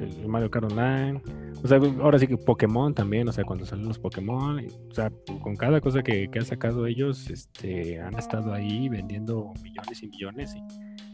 el 0.00 0.28
Mario 0.28 0.50
Kart 0.50 0.70
Online. 0.70 1.20
O 1.64 1.68
sea, 1.68 1.78
ahora 2.02 2.18
sí 2.18 2.26
que 2.26 2.36
Pokémon 2.36 2.92
también, 2.92 3.28
o 3.28 3.32
sea, 3.32 3.44
cuando 3.44 3.64
salen 3.64 3.86
los 3.86 3.96
Pokémon, 3.98 4.58
o 4.90 4.94
sea, 4.94 5.12
con 5.42 5.54
cada 5.54 5.80
cosa 5.80 6.02
que, 6.02 6.28
que 6.28 6.40
han 6.40 6.44
sacado 6.44 6.86
ellos, 6.86 7.30
este, 7.30 8.00
han 8.00 8.14
estado 8.18 8.52
ahí 8.52 8.88
vendiendo 8.88 9.52
millones 9.62 10.02
y 10.02 10.08
millones 10.08 10.56
y, 10.56 10.60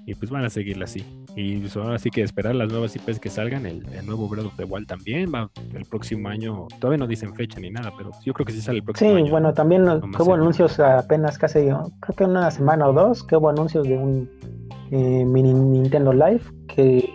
y 0.08 0.14
pues 0.14 0.30
van 0.30 0.42
a 0.42 0.48
seguirla 0.48 0.84
así. 0.86 1.04
Y 1.36 1.58
pues 1.58 1.76
ahora 1.76 1.98
sí 1.98 2.08
que 2.08 2.22
esperar 2.22 2.54
las 2.54 2.70
nuevas 2.70 2.96
IPs 2.96 3.20
que 3.20 3.28
salgan, 3.28 3.66
el, 3.66 3.86
el 3.92 4.06
nuevo 4.06 4.26
Breath 4.26 4.46
of 4.46 4.56
the 4.56 4.64
Wild 4.64 4.86
también 4.86 5.30
va 5.32 5.50
el 5.74 5.84
próximo 5.84 6.28
año, 6.30 6.66
todavía 6.80 6.96
no 6.98 7.06
dicen 7.06 7.34
fecha 7.34 7.60
ni 7.60 7.70
nada, 7.70 7.92
pero 7.96 8.10
yo 8.24 8.32
creo 8.32 8.46
que 8.46 8.52
sí 8.52 8.62
sale 8.62 8.78
el 8.78 8.84
próximo 8.84 9.10
Sí, 9.10 9.16
año. 9.18 9.30
bueno, 9.30 9.52
también 9.52 9.84
más 9.84 10.00
hubo 10.20 10.32
anuncios 10.32 10.80
apenas 10.80 11.36
casi, 11.36 11.66
creo 12.00 12.16
que 12.16 12.24
una 12.24 12.50
semana 12.50 12.88
o 12.88 12.92
dos, 12.94 13.22
que 13.22 13.36
hubo 13.36 13.50
anuncios 13.50 13.86
de 13.86 13.98
un 13.98 14.30
eh, 14.90 15.24
mini 15.26 15.52
Nintendo 15.52 16.14
Live 16.14 16.40
que, 16.68 17.12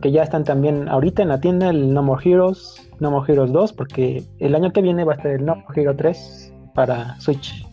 que 0.00 0.10
ya 0.10 0.24
están 0.24 0.42
también 0.42 0.88
ahorita 0.88 1.22
en 1.22 1.28
la 1.28 1.40
tienda, 1.40 1.70
el 1.70 1.94
No 1.94 2.02
More 2.02 2.28
Heroes, 2.28 2.90
No 2.98 3.12
More 3.12 3.32
Heroes 3.32 3.52
2, 3.52 3.72
porque 3.74 4.24
el 4.40 4.56
año 4.56 4.72
que 4.72 4.82
viene 4.82 5.04
va 5.04 5.12
a 5.12 5.16
estar 5.16 5.30
el 5.30 5.44
No 5.44 5.54
More 5.54 5.80
Hero 5.80 5.94
3 5.96 6.52
para 6.74 7.20
Switch. 7.20 7.64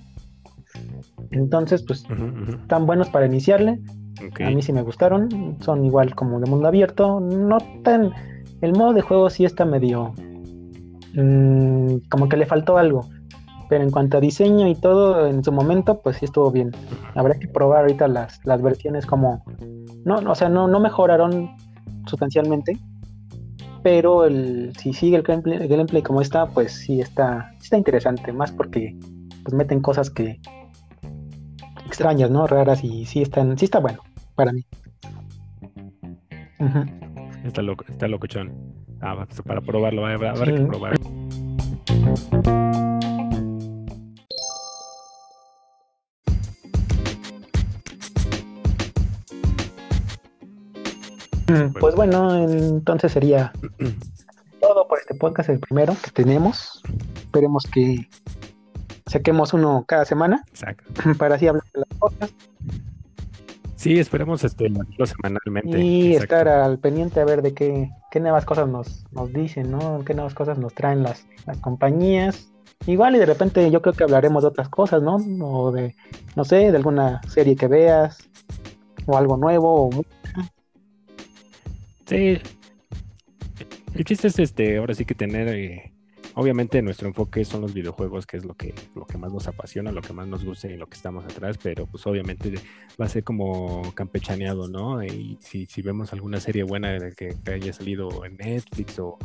Entonces, 1.32 1.84
pues, 1.84 2.04
ujú. 2.06 2.52
están 2.62 2.86
buenos 2.86 3.10
para 3.10 3.26
iniciarle. 3.26 3.80
A 4.20 4.50
mí 4.50 4.62
sí 4.62 4.74
me 4.74 4.82
gustaron, 4.82 5.58
son 5.62 5.86
igual 5.86 6.16
como 6.16 6.40
de 6.40 6.50
mundo 6.50 6.68
abierto, 6.68 7.20
no 7.20 7.58
tan... 7.84 8.12
El 8.62 8.74
modo 8.74 8.94
de 8.94 9.02
juego 9.02 9.30
sí 9.30 9.46
está 9.46 9.66
medio... 9.66 10.14
mm, 11.14 11.98
como 12.10 12.28
que 12.28 12.38
le 12.38 12.46
faltó 12.46 12.78
algo, 12.78 13.06
pero 13.70 13.84
en 13.84 13.92
cuanto 13.92 14.18
a 14.18 14.22
diseño 14.22 14.68
y 14.68 14.76
todo, 14.76 15.28
en 15.28 15.44
su 15.44 15.52
momento, 15.52 16.02
pues 16.02 16.18
sí 16.18 16.26
estuvo 16.26 16.52
bien. 16.52 16.72
Habrá 17.16 17.36
que 17.36 17.48
probar 17.48 17.82
ahorita 17.82 18.08
las, 18.08 18.44
las 18.46 18.62
versiones 18.62 19.06
como... 19.06 19.44
No, 20.06 20.22
no, 20.22 20.32
o 20.32 20.36
sea, 20.36 20.50
no, 20.50 20.68
no 20.68 20.80
mejoraron 20.80 21.52
sustancialmente, 22.06 22.78
pero 23.84 24.26
el, 24.26 24.74
si 24.78 24.94
sigue 24.94 25.16
el 25.18 25.24
gameplay, 25.24 25.58
el 25.58 25.68
gameplay 25.68 26.02
como 26.02 26.22
está, 26.22 26.48
pues 26.48 26.74
sí 26.74 27.00
está, 27.00 27.52
sí 27.60 27.66
está 27.66 27.78
interesante, 27.78 28.34
más 28.34 28.52
porque 28.52 28.98
pues 29.44 29.54
meten 29.54 29.82
cosas 29.82 30.10
que 30.10 30.40
extrañas, 31.86 32.30
¿no? 32.30 32.48
Raras 32.48 32.84
y 32.84 33.06
sí 33.06 33.22
están, 33.22 33.58
sí 33.58 33.66
está 33.66 33.80
bueno 33.80 34.02
para 34.40 34.54
mí. 34.54 34.66
Está 37.44 37.62
loco, 37.62 37.84
está 37.90 38.08
locochón. 38.08 38.54
Ah, 39.02 39.28
para 39.46 39.60
probarlo, 39.60 40.06
haber, 40.06 40.30
habrá 40.30 40.46
que 40.46 40.58
Sí. 40.60 40.64
probar. 40.66 40.94
Pues 51.80 51.96
bueno, 51.96 52.36
entonces 52.44 53.12
sería 53.12 53.52
todo 54.62 54.88
por 54.88 55.00
este 55.00 55.16
podcast, 55.16 55.50
el 55.50 55.60
primero 55.60 55.96
que 56.04 56.12
tenemos. 56.12 56.82
Esperemos 57.16 57.64
que 57.72 58.08
saquemos 59.08 59.54
uno 59.54 59.84
cada 59.88 60.06
semana 60.06 60.44
Exacto. 60.50 60.84
para 61.18 61.36
así 61.36 61.48
hablar 61.48 61.64
de 61.74 61.80
las 61.80 62.00
cosas 62.00 62.32
Sí, 63.80 63.98
esperemos 63.98 64.44
este, 64.44 64.70
semanalmente. 65.06 65.80
y 65.80 66.08
Exacto. 66.16 66.24
estar 66.36 66.48
al 66.50 66.80
pendiente 66.80 67.22
a 67.22 67.24
ver 67.26 67.42
de 67.42 67.54
qué, 67.54 67.90
qué 68.12 68.20
nuevas 68.20 68.44
cosas 68.44 68.68
nos, 68.68 69.06
nos 69.14 69.32
dicen, 69.32 69.72
¿no? 69.72 70.04
Qué 70.04 70.14
nuevas 70.14 70.34
cosas 70.34 70.58
nos 70.58 70.74
traen 70.74 71.02
las, 71.02 71.26
las 71.46 71.58
compañías. 71.60 72.52
Igual 72.88 73.16
y 73.16 73.20
de 73.20 73.26
repente 73.26 73.72
yo 73.72 73.82
creo 73.82 73.94
que 73.94 74.04
hablaremos 74.04 74.44
de 74.44 74.50
otras 74.50 74.68
cosas, 74.68 75.02
¿no? 75.02 75.16
O 75.48 75.72
de, 75.72 75.96
no 76.36 76.44
sé, 76.44 76.72
de 76.72 76.76
alguna 76.76 77.22
serie 77.30 77.56
que 77.56 77.68
veas 77.68 78.18
o 79.06 79.16
algo 79.18 79.38
nuevo. 79.38 79.86
o- 79.88 80.04
Sí. 82.06 82.38
El 83.94 84.04
chiste 84.04 84.28
es 84.28 84.40
este, 84.40 84.78
ahora 84.78 84.94
sí 84.94 85.06
que 85.06 85.16
tener, 85.16 85.48
eh, 85.48 85.89
obviamente 86.40 86.82
nuestro 86.82 87.10
enfoque 87.10 87.44
son 87.44 87.62
los 87.62 87.74
videojuegos, 87.74 88.26
que 88.26 88.38
es 88.38 88.46
lo 88.46 88.56
que, 88.56 88.74
lo 88.96 89.06
que 89.06 89.18
más 89.18 89.34
nos 89.34 89.48
apasiona, 89.50 89.92
lo 89.92 90.02
que 90.02 90.14
más 90.14 90.26
nos 90.26 90.46
gusta 90.46 90.70
y 90.70 90.78
lo 90.78 90.88
que 90.88 90.96
estamos 90.96 91.26
atrás, 91.26 91.58
pero 91.62 91.86
pues 91.86 92.08
obviamente 92.08 92.54
va 93.00 93.06
a 93.06 93.10
ser 93.10 93.26
como 93.26 93.94
campechaneado, 93.94 94.70
¿no? 94.70 95.04
Y 95.04 95.38
si, 95.42 95.66
si 95.66 95.82
vemos 95.82 96.14
alguna 96.14 96.40
serie 96.40 96.64
buena 96.64 97.12
que, 97.12 97.36
haya 97.52 97.74
salido 97.74 98.24
en 98.24 98.38
Netflix 98.38 99.00
o, 99.00 99.18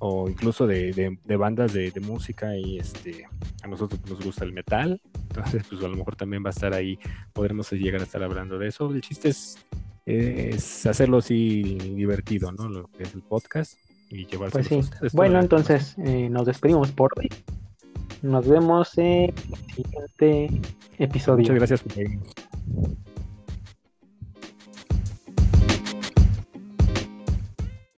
o 0.00 0.28
incluso 0.28 0.66
de, 0.66 0.92
de- 0.92 1.36
bandas 1.36 1.72
de, 1.72 1.92
música 2.00 2.56
y 2.56 2.78
este, 2.78 3.26
a 3.62 3.68
nosotros 3.68 4.00
nos 4.08 4.24
gusta 4.24 4.44
el 4.44 4.52
metal, 4.52 5.00
entonces 5.28 5.64
pues 5.68 5.84
a 5.84 5.88
lo 5.88 5.96
mejor 5.96 6.16
también 6.16 6.44
va 6.44 6.48
a 6.48 6.50
estar 6.50 6.74
ahí, 6.74 6.98
podremos 7.32 7.70
llegar 7.70 8.00
a 8.00 8.04
estar 8.04 8.24
hablando 8.24 8.58
de 8.58 8.68
eso. 8.68 8.90
El 8.90 9.02
chiste 9.02 9.32
es 10.04 10.86
hacerlo 10.86 11.18
así 11.18 11.62
divertido, 11.94 12.50
¿no? 12.50 12.68
Lo 12.68 12.88
que 12.88 13.04
es 13.04 13.14
el 13.14 13.22
podcast 13.22 13.78
y 14.10 14.26
llevarse 14.26 14.52
Pues 14.52 14.66
sí. 14.68 14.76
ustedes. 14.76 15.12
Bueno, 15.12 15.40
entonces 15.40 15.96
eh, 15.98 16.28
nos 16.30 16.46
despedimos 16.46 16.90
por 16.92 17.12
hoy. 17.18 17.28
Nos 18.22 18.48
vemos 18.48 18.96
en 18.98 19.32
el 19.34 19.74
siguiente 19.74 20.60
episodio. 20.98 21.38
Muchas 21.38 21.56
gracias 21.56 21.82
por. 21.82 23.05